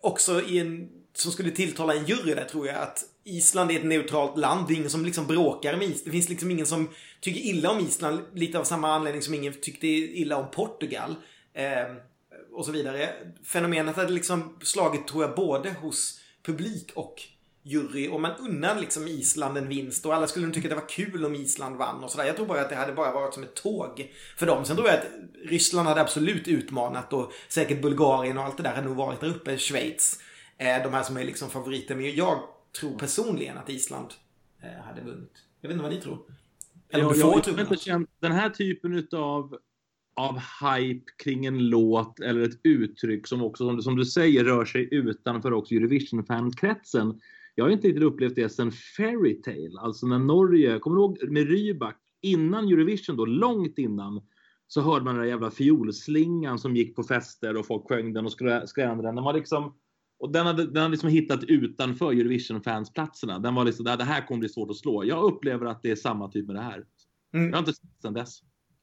också 0.00 0.42
i 0.42 0.58
en, 0.58 0.90
som 1.14 1.32
skulle 1.32 1.50
tilltala 1.50 1.94
en 1.94 2.04
jury 2.04 2.34
där 2.34 2.44
tror 2.44 2.66
jag 2.66 2.76
att 2.76 3.04
Island 3.24 3.70
är 3.70 3.78
ett 3.78 3.84
neutralt 3.84 4.38
land. 4.38 4.68
Det 4.68 4.74
är 4.74 4.76
ingen 4.76 4.90
som 4.90 5.04
liksom 5.04 5.26
bråkar 5.26 5.76
med 5.76 5.82
Island. 5.82 6.04
Det 6.04 6.10
finns 6.10 6.28
liksom 6.28 6.50
ingen 6.50 6.66
som 6.66 6.88
tycker 7.20 7.40
illa 7.40 7.70
om 7.70 7.80
Island. 7.80 8.20
Lite 8.34 8.58
av 8.58 8.64
samma 8.64 8.94
anledning 8.94 9.22
som 9.22 9.34
ingen 9.34 9.52
tyckte 9.52 9.86
illa 9.86 10.36
om 10.36 10.50
Portugal. 10.50 11.14
Eh, 11.54 11.94
och 12.52 12.64
så 12.66 12.72
vidare. 12.72 13.10
Fenomenet 13.44 13.96
hade 13.96 14.12
liksom 14.12 14.58
slagit 14.62 15.08
tror 15.08 15.24
jag 15.24 15.34
både 15.34 15.70
hos 15.70 16.20
publik 16.42 16.92
och 16.94 17.22
jury 17.62 18.08
och 18.08 18.20
man 18.20 18.32
unnar 18.38 18.80
liksom 18.80 19.08
Island 19.08 19.58
en 19.58 19.68
vinst 19.68 20.06
och 20.06 20.14
alla 20.14 20.26
skulle 20.26 20.46
nog 20.46 20.54
tycka 20.54 20.68
att 20.68 20.70
det 20.70 20.80
var 20.80 20.88
kul 20.88 21.24
om 21.24 21.34
Island 21.34 21.76
vann 21.76 22.04
och 22.04 22.10
sådär. 22.10 22.24
Jag 22.24 22.36
tror 22.36 22.46
bara 22.46 22.60
att 22.60 22.68
det 22.68 22.76
hade 22.76 22.92
bara 22.92 23.12
varit 23.12 23.34
som 23.34 23.42
ett 23.42 23.54
tåg 23.54 24.12
för 24.36 24.46
dem. 24.46 24.64
Sen 24.64 24.76
tror 24.76 24.88
jag 24.88 24.98
att 24.98 25.06
Ryssland 25.44 25.88
hade 25.88 26.00
absolut 26.00 26.48
utmanat 26.48 27.12
och 27.12 27.32
säkert 27.48 27.82
Bulgarien 27.82 28.38
och 28.38 28.44
allt 28.44 28.56
det 28.56 28.62
där 28.62 28.74
hade 28.74 28.88
nog 28.88 28.96
varit 28.96 29.20
där 29.20 29.28
uppe. 29.28 29.58
Schweiz. 29.58 30.20
Eh, 30.58 30.82
de 30.82 30.92
här 30.92 31.02
som 31.02 31.16
är 31.16 31.24
liksom 31.24 31.50
favoriter. 31.50 31.94
Men 31.94 32.14
jag 32.14 32.42
tror 32.80 32.98
personligen 32.98 33.58
att 33.58 33.68
Island 33.68 34.08
eh, 34.62 34.84
hade 34.84 35.00
vunnit. 35.00 35.32
Jag 35.60 35.68
vet 35.68 35.74
inte 35.74 35.82
vad 35.82 35.92
ni 35.92 36.00
tror. 36.00 36.18
Eller 36.92 37.04
jag, 37.04 37.16
jag, 37.16 37.42
jag 37.46 37.60
inte 37.60 37.76
känt 37.76 38.10
den 38.20 38.32
här 38.32 38.50
typen 38.50 38.94
utav 38.94 39.58
av 40.14 40.38
hype 40.38 41.12
kring 41.16 41.46
en 41.46 41.68
låt 41.68 42.20
eller 42.20 42.40
ett 42.40 42.60
uttryck 42.62 43.26
som 43.26 43.42
också, 43.42 43.66
som 43.66 43.76
du, 43.76 43.82
som 43.82 43.96
du 43.96 44.04
säger, 44.04 44.44
rör 44.44 44.64
sig 44.64 44.88
utanför 44.90 45.52
också 45.52 45.74
Eurovision-fankretsen 45.74 47.20
jag 47.54 47.64
har 47.64 47.70
inte 47.70 47.88
riktigt 47.88 48.04
upplevt 48.04 48.34
det 48.34 48.48
sen 48.48 48.72
Fairytale, 48.96 49.80
alltså 49.80 50.06
när 50.06 50.18
Norge, 50.18 50.78
kommer 50.78 50.96
du 50.96 51.02
ihåg 51.02 51.30
med 51.30 51.48
Rybak, 51.48 51.96
innan 52.22 52.64
Eurovision 52.64 53.16
då, 53.16 53.24
långt 53.24 53.78
innan, 53.78 54.22
så 54.66 54.80
hörde 54.80 55.04
man 55.04 55.14
den 55.14 55.24
där 55.24 55.30
jävla 55.30 55.50
fiolslingan 55.50 56.58
som 56.58 56.76
gick 56.76 56.96
på 56.96 57.02
fester 57.02 57.56
och 57.56 57.66
folk 57.66 57.88
sjöng 57.88 58.12
den 58.12 58.26
och 58.26 58.32
skränade 58.68 59.02
den. 59.02 59.14
Den 59.14 59.24
var 59.24 59.34
liksom 59.34 59.74
och 60.20 60.32
den 60.32 60.46
hade, 60.46 60.66
den 60.66 60.76
hade 60.76 60.90
liksom 60.90 61.08
hittat 61.08 61.44
utanför 61.44 62.12
Eurovision-fansplatserna. 62.12 63.38
Den 63.38 63.54
var 63.54 63.64
liksom, 63.64 63.84
det 63.84 64.04
här 64.04 64.26
kommer 64.26 64.38
bli 64.38 64.48
svårt 64.48 64.70
att 64.70 64.76
slå. 64.76 65.04
Jag 65.04 65.24
upplever 65.24 65.66
att 65.66 65.82
det 65.82 65.90
är 65.90 65.96
samma 65.96 66.28
typ 66.28 66.46
med 66.46 66.56
det 66.56 66.62
här. 66.62 66.84
Mm. 67.34 67.46
Jag 67.48 67.52
har 67.52 67.58
inte 67.58 67.72
sett 67.72 68.02
sen 68.02 68.14
dess. 68.14 68.40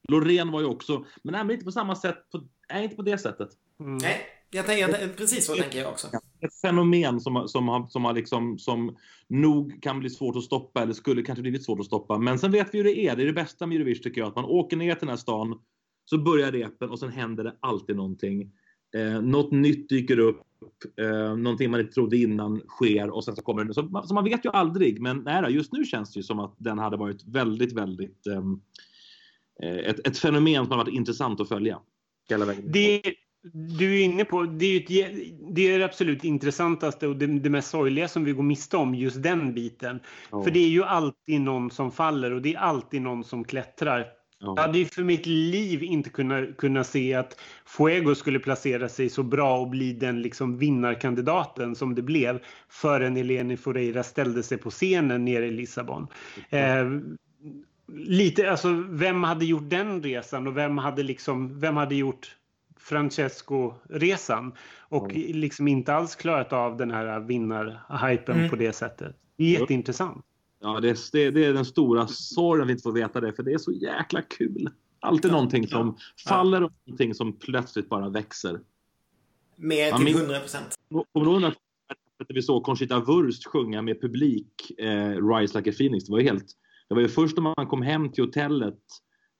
Loreen 0.09 0.51
var 0.51 0.61
ju 0.61 0.65
också, 0.65 1.05
men 1.23 1.31
nej, 1.31 1.43
men 1.43 1.51
inte 1.51 1.65
på 1.65 1.71
samma 1.71 1.95
sätt. 1.95 2.29
På, 2.31 2.47
nej, 2.73 2.83
inte 2.83 2.95
på 2.95 3.01
det 3.01 3.17
sättet. 3.17 3.49
Mm. 3.79 3.97
Nej, 3.97 4.21
jag 4.49 4.65
tänker, 4.65 5.07
precis 5.17 5.45
så 5.45 5.55
tänker 5.55 5.79
jag 5.79 5.89
också. 5.89 6.07
Ett 6.41 6.61
fenomen 6.61 7.19
som, 7.19 7.47
som, 7.47 7.67
har, 7.67 7.87
som, 7.87 8.05
har 8.05 8.13
liksom, 8.13 8.59
som 8.59 8.97
nog 9.27 9.81
kan 9.81 9.99
bli 9.99 10.09
svårt 10.09 10.35
att 10.35 10.43
stoppa, 10.43 10.81
eller 10.81 10.93
skulle 10.93 11.21
kanske 11.21 11.41
blivit 11.41 11.65
svårt 11.65 11.79
att 11.79 11.85
stoppa. 11.85 12.17
Men 12.17 12.39
sen 12.39 12.51
vet 12.51 12.73
vi 12.73 12.77
hur 12.77 12.85
det 12.85 12.99
är. 12.99 13.15
Det 13.15 13.23
är 13.23 13.27
det 13.27 13.33
bästa 13.33 13.67
med 13.67 13.75
Eurovision 13.75 14.03
tycker 14.03 14.21
jag. 14.21 14.27
Att 14.27 14.35
man 14.35 14.45
åker 14.45 14.77
ner 14.77 14.95
till 14.95 14.99
den 14.99 15.09
här 15.09 15.17
stan, 15.17 15.59
så 16.05 16.17
börjar 16.17 16.51
repen 16.51 16.89
och 16.89 16.99
sen 16.99 17.11
händer 17.11 17.43
det 17.43 17.55
alltid 17.59 17.95
någonting. 17.95 18.51
Eh, 18.95 19.21
något 19.21 19.51
nytt 19.51 19.89
dyker 19.89 20.19
upp, 20.19 20.41
eh, 20.99 21.35
någonting 21.37 21.71
man 21.71 21.79
inte 21.79 21.93
trodde 21.93 22.17
innan 22.17 22.59
sker 22.59 23.09
och 23.09 23.23
sen 23.23 23.35
så 23.35 23.41
kommer 23.41 23.63
det. 23.63 23.73
Så, 23.73 24.03
så 24.05 24.13
man 24.13 24.23
vet 24.23 24.45
ju 24.45 24.49
aldrig. 24.49 25.01
Men 25.01 25.17
nej, 25.17 25.53
just 25.53 25.73
nu 25.73 25.85
känns 25.85 26.13
det 26.13 26.19
ju 26.19 26.23
som 26.23 26.39
att 26.39 26.55
den 26.57 26.79
hade 26.79 26.97
varit 26.97 27.23
väldigt, 27.27 27.73
väldigt 27.73 28.27
ehm, 28.27 28.61
eh, 29.63 29.77
ett, 29.77 30.07
ett 30.07 30.17
fenomen 30.17 30.65
som 30.65 30.71
har 30.71 30.85
varit 30.85 30.93
intressant 30.93 31.41
att 31.41 31.47
följa. 31.47 31.79
Det, 32.73 33.01
du 33.53 33.99
är 33.99 34.03
inne 34.03 34.25
på, 34.25 34.43
det 34.43 34.65
är, 34.65 34.79
ett, 34.79 34.87
det, 35.55 35.73
är 35.73 35.79
det 35.79 35.85
absolut 35.85 36.23
intressantaste 36.23 37.07
och 37.07 37.15
det, 37.15 37.27
det, 37.27 37.49
mest 37.49 37.69
sorgliga 37.69 38.07
som 38.07 38.23
vi 38.23 38.31
går 38.31 38.43
miste 38.43 38.77
om, 38.77 38.95
just 38.95 39.23
den 39.23 39.53
biten. 39.53 39.99
Oh. 40.31 40.43
För 40.43 40.51
det 40.51 40.59
är 40.59 40.69
ju 40.69 40.83
alltid 40.83 41.41
någon 41.41 41.71
som 41.71 41.91
faller 41.91 42.33
och 42.33 42.41
det 42.41 42.53
är 42.53 42.59
alltid 42.59 43.01
någon 43.01 43.23
som 43.23 43.43
klättrar. 43.43 44.05
Ja. 44.39 44.53
Jag 44.55 44.61
hade 44.61 44.79
ju 44.79 44.85
för 44.85 45.03
mitt 45.03 45.25
liv 45.25 45.83
inte 45.83 46.09
kunnat, 46.09 46.57
kunnat 46.57 46.87
se 46.87 47.13
att 47.13 47.39
Fuego 47.65 48.15
skulle 48.15 48.39
placera 48.39 48.89
sig 48.89 49.09
så 49.09 49.23
bra 49.23 49.59
och 49.59 49.69
bli 49.69 49.93
den 49.93 50.21
liksom 50.21 50.57
vinnarkandidaten 50.57 51.75
som 51.75 51.95
det 51.95 52.01
blev 52.01 52.39
förrän 52.69 53.17
Eleni 53.17 53.57
Foureira 53.57 54.03
ställde 54.03 54.43
sig 54.43 54.57
på 54.57 54.69
scenen 54.69 55.25
nere 55.25 55.45
i 55.45 55.51
Lissabon. 55.51 56.07
Eh, 56.49 56.85
lite, 57.93 58.51
alltså, 58.51 58.69
vem 58.89 59.23
hade 59.23 59.45
gjort 59.45 59.69
den 59.69 60.03
resan 60.03 60.47
och 60.47 60.57
vem 60.57 60.77
hade, 60.77 61.03
liksom, 61.03 61.59
vem 61.59 61.77
hade 61.77 61.95
gjort 61.95 62.35
Francesco-resan 62.79 64.53
och 64.89 65.11
mm. 65.11 65.37
liksom 65.37 65.67
inte 65.67 65.93
alls 65.93 66.15
klarat 66.15 66.53
av 66.53 66.77
den 66.77 66.91
här 66.91 67.19
vinnarhypen 67.19 68.37
mm. 68.37 68.49
på 68.49 68.55
det 68.55 68.73
sättet. 68.73 69.15
Jätteintressant. 69.37 70.25
Ja, 70.59 70.79
det 70.79 70.89
är, 70.89 71.31
det 71.31 71.45
är 71.45 71.53
den 71.53 71.65
stora 71.65 72.07
sorgen 72.07 72.61
att 72.61 72.67
vi 72.67 72.71
inte 72.71 72.83
får 72.83 72.91
veta 72.91 73.21
det, 73.21 73.33
för 73.33 73.43
det 73.43 73.53
är 73.53 73.57
så 73.57 73.71
jäkla 73.71 74.21
kul. 74.21 74.69
Alltid 74.99 75.31
ja, 75.31 75.35
någonting 75.35 75.67
som 75.67 75.97
faller 76.27 76.63
och 76.63 76.71
någonting 76.85 77.13
som 77.13 77.39
plötsligt 77.39 77.89
bara 77.89 78.09
växer. 78.09 78.59
Mer 79.55 79.91
till 79.91 80.07
ja, 80.07 80.19
100 80.19 80.39
procent. 80.39 80.75
Kommer 81.13 81.47
att 81.47 81.55
vi 82.29 82.41
såg 82.41 82.63
Conchita 82.63 82.99
Wurst 82.99 83.45
sjunga 83.45 83.81
med 83.81 84.01
publik 84.01 84.71
eh, 84.77 85.27
Rise 85.27 85.57
Like 85.57 85.69
a 85.69 85.73
Phoenix? 85.77 86.05
Det 86.05 86.11
var 86.11 86.19
ju 86.19 86.25
helt... 86.25 86.45
Det 86.87 86.95
var 86.95 87.01
ju 87.01 87.09
först 87.09 87.37
när 87.37 87.53
man 87.57 87.67
kom 87.67 87.81
hem 87.81 88.11
till 88.11 88.23
hotellet 88.23 88.79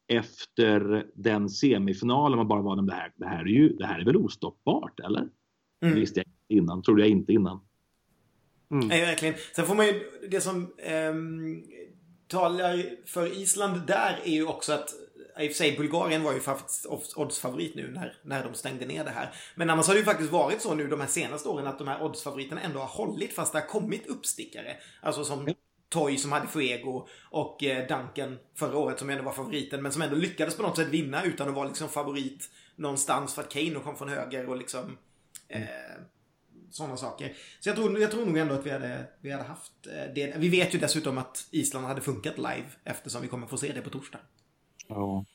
efter 0.08 1.05
den 1.16 1.49
semifinalen 1.49 2.38
man 2.38 2.47
bara 2.47 2.62
var 2.62 2.82
det 2.82 2.93
här, 2.93 3.12
det 3.16 3.28
här 3.28 3.39
är 3.39 3.45
ju 3.45 3.70
det 3.70 3.86
här 3.86 3.99
är 3.99 4.05
väl 4.05 4.18
ostoppbart 4.18 4.99
eller? 4.99 5.20
Mm. 5.82 5.93
Det 5.93 5.99
visste 5.99 6.20
jag 6.20 6.28
inte 6.28 6.53
innan, 6.53 6.82
trodde 6.82 7.01
jag 7.01 7.10
inte 7.10 7.34
innan. 7.34 7.60
Mm. 8.72 8.88
Nej, 8.88 9.01
verkligen. 9.01 9.36
Sen 9.55 9.66
får 9.66 9.76
man 9.76 9.86
ju, 9.86 10.01
det 10.30 10.41
som 10.41 10.74
eh, 10.78 11.14
talar 12.28 12.84
för 13.05 13.41
Island 13.41 13.88
där 13.88 14.20
är 14.24 14.32
ju 14.32 14.45
också 14.45 14.74
att 14.74 14.89
i 15.39 15.47
och 15.47 15.51
för 15.51 15.58
sig, 15.58 15.78
Bulgarien 15.78 16.24
var 16.24 16.34
ju 16.34 16.39
faktiskt 16.39 16.86
oddsfavorit 17.16 17.76
nu 17.76 17.91
när, 17.91 18.18
när 18.24 18.43
de 18.43 18.53
stängde 18.53 18.86
ner 18.86 19.03
det 19.03 19.10
här. 19.10 19.34
Men 19.55 19.70
annars 19.70 19.88
har 19.88 19.93
det 19.93 19.99
ju 19.99 20.05
faktiskt 20.05 20.32
varit 20.32 20.62
så 20.62 20.76
nu 20.76 20.88
de 20.88 20.99
här 20.99 21.08
senaste 21.08 21.49
åren 21.49 21.68
att 21.68 21.78
de 21.78 21.88
här 21.88 22.03
oddsfavoriterna 22.03 22.62
ändå 22.62 22.80
har 22.80 23.05
hållit 23.05 23.34
fast 23.34 23.53
det 23.53 23.60
har 23.60 23.68
kommit 23.68 24.08
uppstickare. 24.08 24.78
Alltså 25.01 25.24
som 25.24 25.45
Toy 25.90 26.18
som 26.18 26.32
hade 26.32 26.48
Fuego 26.48 27.08
och 27.32 27.64
eh, 27.64 27.88
Duncan 27.88 28.38
förra 28.56 28.78
året 28.78 29.00
som 29.00 29.10
ändå 29.10 29.24
var 29.24 29.32
favoriten 29.32 29.84
men 29.84 29.92
som 29.92 30.02
ändå 30.02 30.16
lyckades 30.16 30.58
på 30.58 30.64
något 30.64 30.76
sätt 30.76 30.88
vinna 30.88 31.24
utan 31.24 31.50
att 31.50 31.56
vara 31.56 31.68
liksom 31.68 31.90
favorit 31.90 32.50
någonstans 32.76 33.36
för 33.36 33.42
att 33.42 33.50
Kane 33.50 33.80
kom 33.84 33.98
från 33.98 34.10
höger 34.10 34.50
och 34.50 34.58
liksom 34.58 34.98
eh, 35.48 35.62
sådana 36.72 36.98
saker. 36.98 37.34
Så 37.60 37.70
jag 37.70 37.76
tror, 37.76 38.00
jag 38.00 38.12
tror 38.12 38.26
nog 38.26 38.38
ändå 38.38 38.56
att 38.56 38.66
vi 38.66 38.70
hade, 38.70 39.08
vi 39.22 39.32
hade 39.32 39.44
haft 39.44 39.88
eh, 39.88 40.14
det. 40.16 40.38
Vi 40.38 40.50
vet 40.50 40.76
ju 40.76 40.80
dessutom 40.80 41.18
att 41.18 41.48
Island 41.52 41.86
hade 41.86 42.02
funkat 42.02 42.38
live 42.38 42.68
eftersom 42.84 43.22
vi 43.22 43.28
kommer 43.28 43.48
få 43.48 43.58
se 43.58 43.74
det 43.74 43.82
på 43.82 43.90
torsdag. 43.90 44.20
Ja. 44.88 45.26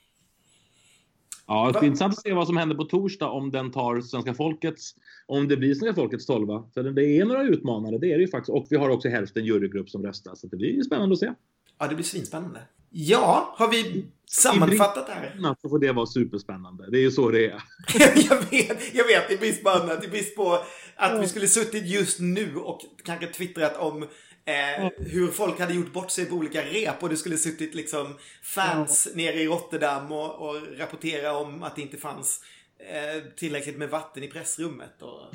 Ja, 1.46 1.70
det 1.72 1.78
är 1.78 1.84
intressant 1.84 2.14
att 2.14 2.22
se 2.22 2.32
vad 2.32 2.46
som 2.46 2.56
händer 2.56 2.76
på 2.76 2.84
torsdag 2.84 3.28
om 3.28 3.50
den 3.50 3.70
tar 3.70 4.00
svenska 4.00 4.34
folkets, 4.34 4.94
om 5.26 5.48
det 5.48 5.56
blir 5.56 5.74
svenska 5.74 6.00
folkets 6.00 6.26
tolva. 6.26 6.64
För 6.74 6.82
det 6.82 7.04
är 7.04 7.24
några 7.24 7.42
utmanare, 7.42 7.98
det 7.98 8.12
är 8.12 8.16
det 8.16 8.22
ju 8.22 8.28
faktiskt. 8.28 8.50
Och 8.50 8.66
vi 8.70 8.76
har 8.76 8.88
också 8.88 9.08
hälften 9.08 9.44
jurygrupp 9.44 9.90
som 9.90 10.02
röstar, 10.02 10.34
så 10.34 10.46
det 10.46 10.56
blir 10.56 10.82
spännande 10.82 11.12
att 11.12 11.18
se. 11.18 11.32
Ja, 11.78 11.88
det 11.88 11.94
blir 11.94 12.04
svinspännande. 12.04 12.60
Ja, 12.90 13.54
har 13.58 13.70
vi 13.70 14.04
sammanfattat 14.26 15.06
det 15.06 15.12
här? 15.12 15.56
Så 15.62 15.68
får 15.68 15.78
det 15.78 15.92
vara 15.92 16.06
superspännande. 16.06 16.90
Det 16.90 16.98
är 16.98 17.02
ju 17.02 17.10
så 17.10 17.30
det 17.30 17.46
är. 17.46 17.62
jag 18.28 18.36
vet, 18.50 18.94
jag 18.94 19.04
vet. 19.04 19.30
I 19.30 19.36
brist 19.36 19.64
på 19.64 19.70
annat. 19.70 20.04
I 20.04 20.08
brist 20.08 20.36
på 20.36 20.58
att 20.96 21.22
vi 21.22 21.28
skulle 21.28 21.48
suttit 21.48 21.86
just 21.86 22.20
nu 22.20 22.56
och 22.56 22.80
kanske 23.04 23.26
twittrat 23.26 23.76
om 23.76 24.06
Eh, 24.44 24.88
hur 24.96 25.28
folk 25.28 25.60
hade 25.60 25.74
gjort 25.74 25.92
bort 25.92 26.10
sig 26.10 26.26
på 26.26 26.34
olika 26.34 26.64
rep 26.64 27.02
och 27.02 27.08
det 27.08 27.16
skulle 27.16 27.38
suttit 27.38 27.74
liksom 27.74 28.18
fans 28.42 29.08
ja. 29.10 29.16
nere 29.16 29.40
i 29.40 29.46
Rotterdam 29.46 30.12
och, 30.12 30.48
och 30.48 30.78
rapportera 30.78 31.36
om 31.36 31.62
att 31.62 31.76
det 31.76 31.82
inte 31.82 31.96
fanns 31.96 32.44
eh, 32.78 33.22
tillräckligt 33.36 33.78
med 33.78 33.90
vatten 33.90 34.22
i 34.22 34.28
pressrummet. 34.28 35.02
Och... 35.02 35.34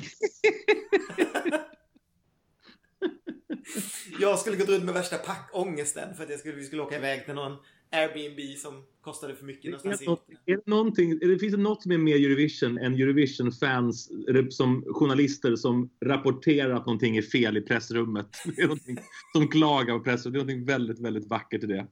jag 4.20 4.38
skulle 4.38 4.56
gått 4.56 4.68
runt 4.68 4.84
med 4.84 4.94
värsta 4.94 5.18
packångesten 5.18 6.14
för 6.14 6.24
att 6.24 6.30
jag 6.30 6.40
skulle, 6.40 6.54
vi 6.54 6.64
skulle 6.64 6.82
åka 6.82 6.96
iväg 6.96 7.24
till 7.24 7.34
någon 7.34 7.56
Airbnb 7.90 8.58
som 8.58 8.84
kostade 9.00 9.34
för 9.34 9.44
mycket 9.44 9.64
någonstans 9.64 10.00
är 10.02 10.06
det, 10.46 10.52
är 10.52 10.56
det, 10.56 10.66
någonting, 10.66 11.18
det 11.18 11.38
finns 11.38 11.54
det 11.54 11.60
något 11.60 11.82
som 11.82 11.92
är 11.92 11.98
mer 11.98 12.16
Eurovision 12.16 12.78
än 12.78 12.94
Eurovision-fans 12.94 14.10
som 14.50 14.84
journalister 14.94 15.56
som 15.56 15.90
rapporterar 16.04 16.74
att 16.74 16.86
någonting 16.86 17.16
är 17.16 17.22
fel 17.22 17.56
i 17.56 17.60
pressrummet. 17.60 18.26
Det 18.56 18.62
är 18.62 18.66
någonting 18.66 18.98
som 19.32 19.48
klagar 19.48 19.98
på 19.98 20.04
pressrummet. 20.04 20.32
Det 20.32 20.38
är 20.38 20.44
någonting 20.44 20.64
väldigt, 20.64 20.98
väldigt 20.98 21.28
vackert 21.28 21.64
i 21.64 21.66
det. 21.66 21.86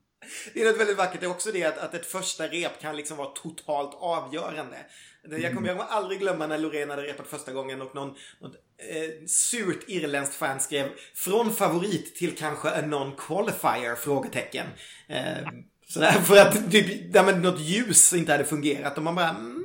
Det 0.54 0.62
är 0.62 0.66
något 0.66 0.80
väldigt 0.80 0.98
vackert. 0.98 1.20
Det 1.20 1.26
är 1.26 1.30
också 1.30 1.52
det 1.52 1.64
att, 1.64 1.78
att 1.78 1.94
ett 1.94 2.06
första 2.06 2.46
rep 2.46 2.80
kan 2.80 2.96
liksom 2.96 3.16
vara 3.16 3.28
totalt 3.28 3.94
avgörande. 3.94 4.76
Jag 5.30 5.54
kommer, 5.54 5.68
jag 5.68 5.78
kommer 5.78 5.90
aldrig 5.90 6.20
glömma 6.20 6.46
när 6.46 6.58
Loreen 6.58 6.90
hade 6.90 7.02
repat 7.02 7.26
första 7.26 7.52
gången 7.52 7.82
och 7.82 7.94
någon, 7.94 8.14
något 8.40 8.54
eh, 8.78 9.26
surt 9.26 9.84
irländskt 9.86 10.34
fan 10.34 10.60
skrev 10.60 10.86
från 11.14 11.52
favorit 11.52 12.14
till 12.14 12.36
kanske 12.36 12.70
en 12.70 12.94
non-qualifier? 12.94 13.94
Frågetecken. 13.94 14.66
Eh, 15.08 15.38
Sådär 15.88 16.12
för 16.12 16.36
att 16.36 16.70
typ, 16.70 17.14
ja, 17.14 17.22
men 17.22 17.42
något 17.42 17.60
ljus 17.60 18.12
inte 18.12 18.32
hade 18.32 18.44
fungerat 18.44 18.96
och 18.96 19.04
man 19.04 19.14
bara 19.14 19.28
mm, 19.28 19.64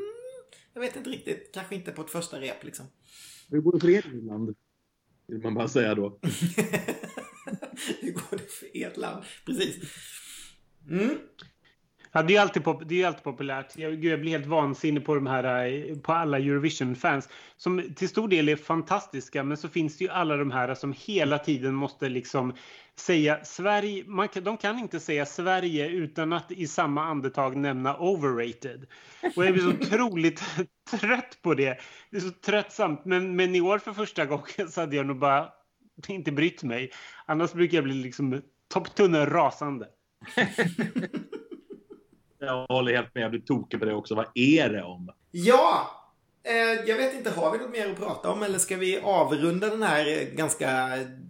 Jag 0.73 0.81
vet 0.81 0.95
inte 0.95 1.09
riktigt, 1.09 1.51
kanske 1.53 1.75
inte 1.75 1.91
på 1.91 2.01
ett 2.01 2.09
första 2.09 2.41
rep 2.41 2.63
liksom. 2.63 2.85
Hur 3.49 3.61
går 3.61 3.71
det 3.71 3.79
för 3.79 3.89
er 3.89 4.03
land? 4.27 4.55
Vill 5.27 5.41
man 5.41 5.53
bara 5.53 5.67
säga 5.67 5.95
då. 5.95 6.19
Hur 8.01 8.11
går 8.11 8.37
det 8.37 8.51
för 8.51 8.67
ert 8.73 8.97
land? 8.97 9.23
Precis. 9.45 9.75
Mm. 10.89 11.17
Ja, 12.11 12.23
det 12.23 12.35
är 12.35 12.41
alltid, 12.41 12.63
pop 12.63 12.81
det 12.85 13.01
är 13.01 13.07
alltid 13.07 13.23
populärt. 13.23 13.77
Jag, 13.77 14.05
jag 14.05 14.21
blir 14.21 14.31
helt 14.31 14.45
vansinnig 14.45 15.05
på 15.05 15.15
de 15.15 15.27
här, 15.27 15.67
eh, 15.67 15.97
på 15.97 16.13
alla 16.13 16.37
Eurovision-fans 16.37 17.29
som 17.57 17.93
till 17.95 18.09
stor 18.09 18.27
del 18.27 18.49
är 18.49 18.55
fantastiska. 18.55 19.43
Men 19.43 19.57
så 19.57 19.69
finns 19.69 19.97
det 19.97 20.03
ju 20.03 20.09
alla 20.09 20.37
de 20.37 20.51
här 20.51 20.75
som 20.75 20.93
hela 20.97 21.39
tiden 21.39 21.73
måste 21.73 22.09
liksom 22.09 22.53
säga 23.01 23.43
Sverige. 23.43 24.03
Man, 24.07 24.27
de 24.33 24.57
kan 24.57 24.79
inte 24.79 24.99
säga 24.99 25.25
Sverige 25.25 25.87
utan 25.87 26.33
att 26.33 26.51
i 26.51 26.67
samma 26.67 27.03
andetag 27.03 27.55
nämna 27.55 27.97
overrated. 27.97 28.85
Och 29.35 29.45
jag 29.45 29.53
blir 29.53 29.63
så 29.63 29.69
otroligt 29.69 30.43
trött 30.91 31.37
på 31.41 31.53
det. 31.53 31.77
Det 32.09 32.17
är 32.17 32.21
så 32.21 32.31
tröttsamt. 32.31 33.05
Men, 33.05 33.35
men 33.35 33.55
i 33.55 33.61
år 33.61 33.77
för 33.79 33.93
första 33.93 34.25
gången 34.25 34.69
så 34.69 34.81
hade 34.81 34.95
jag 34.95 35.05
nog 35.05 35.19
bara 35.19 35.49
inte 36.07 36.31
brytt 36.31 36.63
mig. 36.63 36.91
Annars 37.25 37.53
brukar 37.53 37.77
jag 37.77 37.83
bli 37.83 37.93
liksom 37.93 38.41
topptunnor 38.73 39.25
rasande. 39.25 39.87
Jag 42.43 42.65
håller 42.67 42.95
helt 42.95 43.15
med. 43.15 43.23
Jag 43.23 43.31
blir 43.31 43.41
tokig 43.41 43.79
på 43.79 43.85
det 43.85 43.93
också. 43.93 44.15
Vad 44.15 44.25
är 44.35 44.69
det 44.69 44.83
om? 44.83 45.09
Ja! 45.31 46.00
Eh, 46.43 46.89
jag 46.89 46.97
vet 46.97 47.15
inte, 47.17 47.29
har 47.29 47.51
vi 47.51 47.57
något 47.57 47.71
mer 47.71 47.91
att 47.91 47.97
prata 47.97 48.31
om 48.31 48.43
eller 48.43 48.59
ska 48.59 48.77
vi 48.77 48.99
avrunda 48.99 49.69
den 49.69 49.83
här 49.83 50.35
ganska 50.35 50.89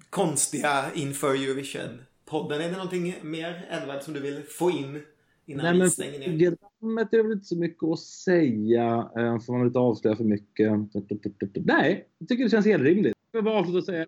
konstiga 0.10 0.86
inför 0.96 1.36
Eurovision-podden? 1.36 2.62
Är 2.62 2.70
det 2.70 2.72
någonting 2.72 3.16
mer, 3.22 3.70
Edvard, 3.72 4.02
som 4.02 4.14
du 4.14 4.20
vill 4.20 4.44
få 4.44 4.72
in 4.72 5.02
innan 5.46 5.66
Nej, 5.66 5.82
vi 5.82 5.90
stänger 5.90 6.20
ner? 6.20 6.56
Programmet 6.80 7.14
är 7.14 7.24
väl 7.24 7.32
inte 7.32 7.46
så 7.46 7.58
mycket 7.58 7.84
att 7.84 8.00
säga. 8.00 9.10
Eh, 9.18 9.40
får 9.40 9.58
man 9.58 9.68
inte 9.68 9.80
avslöja 9.80 10.16
för 10.16 10.24
mycket? 10.24 10.72
Nej, 11.66 12.08
jag 12.18 12.28
tycker 12.28 12.44
det 12.44 12.50
känns 12.50 12.66
helt 12.66 12.84
rimligt. 12.84 13.14
Jag 13.32 13.42
vill 13.42 13.54
avsluta 13.54 13.78
och 13.78 13.84
säga 13.84 14.06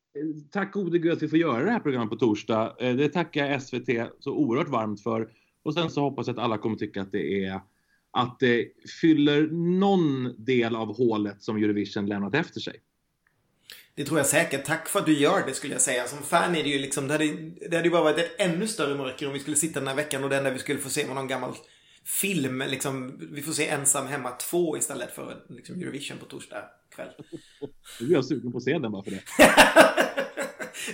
tack 0.51 0.73
gode 0.73 0.99
gud 0.99 1.11
att 1.11 1.23
vi 1.23 1.27
får 1.27 1.39
göra 1.39 1.65
det 1.65 1.71
här 1.71 1.79
programmet 1.79 2.09
på 2.09 2.15
torsdag. 2.15 2.75
Eh, 2.79 2.95
det 2.95 3.09
tackar 3.09 3.45
jag 3.45 3.61
SVT 3.61 3.89
så 4.19 4.33
oerhört 4.33 4.69
varmt 4.69 5.01
för. 5.01 5.29
Och 5.63 5.73
sen 5.73 5.89
så 5.89 6.01
hoppas 6.01 6.27
jag 6.27 6.37
att 6.37 6.43
alla 6.43 6.57
kommer 6.57 6.75
tycka 6.75 7.01
att 7.01 7.11
det 7.11 7.45
är 7.45 7.61
att 8.13 8.39
det 8.39 8.67
fyller 9.01 9.41
någon 9.79 10.45
del 10.45 10.75
av 10.75 10.97
hålet 10.97 11.43
som 11.43 11.57
Eurovision 11.57 12.05
lämnat 12.05 12.35
efter 12.35 12.59
sig. 12.59 12.81
Det 13.95 14.05
tror 14.05 14.19
jag 14.19 14.27
säkert. 14.27 14.65
Tack 14.65 14.89
för 14.89 14.99
att 14.99 15.05
du 15.05 15.19
gör 15.19 15.47
det 15.47 15.53
skulle 15.53 15.73
jag 15.73 15.81
säga. 15.81 16.07
Som 16.07 16.23
fan 16.23 16.55
är 16.55 16.63
det 16.63 16.69
ju 16.69 16.79
liksom, 16.79 17.07
det 17.07 17.13
hade, 17.13 17.25
det 17.69 17.75
hade 17.75 17.87
ju 17.87 17.89
bara 17.89 18.03
varit 18.03 18.17
ett 18.17 18.35
ännu 18.37 18.67
större 18.67 18.95
mörker 18.95 19.27
om 19.27 19.33
vi 19.33 19.39
skulle 19.39 19.55
sitta 19.55 19.79
den 19.79 19.87
här 19.87 19.95
veckan 19.95 20.23
och 20.23 20.29
det 20.29 20.37
enda 20.37 20.51
vi 20.51 20.59
skulle 20.59 20.79
få 20.79 20.89
se 20.89 21.07
var 21.07 21.15
någon 21.15 21.27
gammal 21.27 21.53
film. 22.05 22.63
Liksom, 22.67 23.19
vi 23.31 23.41
får 23.41 23.51
se 23.51 23.67
Ensam 23.67 24.07
hemma 24.07 24.31
2 24.31 24.77
istället 24.77 25.11
för 25.11 25.43
liksom, 25.49 25.81
Eurovision 25.81 26.17
på 26.17 26.25
torsdag 26.25 26.63
kväll. 26.95 27.09
Nu 27.99 28.07
är 28.07 28.11
jag 28.11 28.25
sugen 28.25 28.51
på 28.51 28.57
att 28.57 28.63
se 28.63 28.79
den 28.79 28.91
bara 28.91 29.03
för 29.03 29.11
det. 29.11 29.23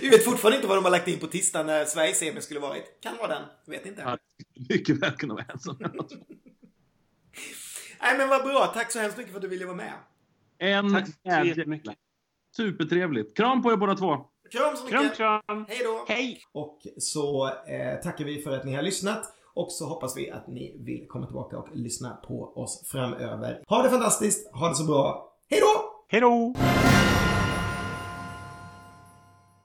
vi 0.00 0.08
vet 0.08 0.24
fortfarande 0.24 0.56
inte 0.56 0.68
vad 0.68 0.76
de 0.76 0.84
har 0.84 0.90
lagt 0.90 1.08
in 1.08 1.18
på 1.18 1.26
tisdag 1.26 1.62
när 1.62 1.84
Sveriges 1.84 2.18
semi 2.18 2.40
skulle 2.40 2.60
varit. 2.60 3.00
Kan 3.02 3.16
vara 3.16 3.28
den. 3.28 3.42
Vet 3.66 3.86
inte. 3.86 4.02
Ja, 4.02 4.18
mycket 4.68 5.02
väl 5.02 5.12
kunna 5.12 5.34
vara 5.34 5.44
Ensam 5.52 5.76
hemma 5.80 6.02
2. 6.02 6.16
Nej 8.02 8.18
men 8.18 8.28
vad 8.28 8.42
bra. 8.42 8.66
Tack 8.74 8.92
så 8.92 8.98
hemskt 8.98 9.18
mycket 9.18 9.32
för 9.32 9.38
att 9.38 9.42
du 9.42 9.48
ville 9.48 9.64
vara 9.64 9.76
med. 9.76 9.92
En 10.58 10.92
Tack 10.92 11.06
så 11.06 11.46
jättemycket. 11.46 11.94
Supertrevligt. 12.56 13.36
Kram 13.36 13.62
på 13.62 13.72
er 13.72 13.76
båda 13.76 13.94
två. 13.94 14.16
Kram 14.52 14.76
så 14.76 14.84
mycket. 14.84 15.16
Kram, 15.16 15.40
kram. 15.46 15.66
Hej 15.68 15.80
då. 15.84 16.04
Hej. 16.08 16.40
Och 16.52 16.78
så 16.98 17.46
eh, 17.46 18.00
tackar 18.02 18.24
vi 18.24 18.42
för 18.42 18.50
att 18.50 18.64
ni 18.64 18.74
har 18.74 18.82
lyssnat. 18.82 19.22
Och 19.54 19.72
så 19.72 19.86
hoppas 19.86 20.16
vi 20.16 20.30
att 20.30 20.46
ni 20.46 20.76
vill 20.84 21.06
komma 21.08 21.26
tillbaka 21.26 21.58
och 21.58 21.68
lyssna 21.72 22.10
på 22.10 22.52
oss 22.56 22.88
framöver. 22.90 23.62
Ha 23.66 23.82
det 23.82 23.90
fantastiskt. 23.90 24.50
Ha 24.52 24.68
det 24.68 24.74
så 24.74 24.84
bra. 24.84 25.32
Hej 25.50 25.60
då! 25.60 26.04
Hej 26.08 26.20
då! 26.20 26.54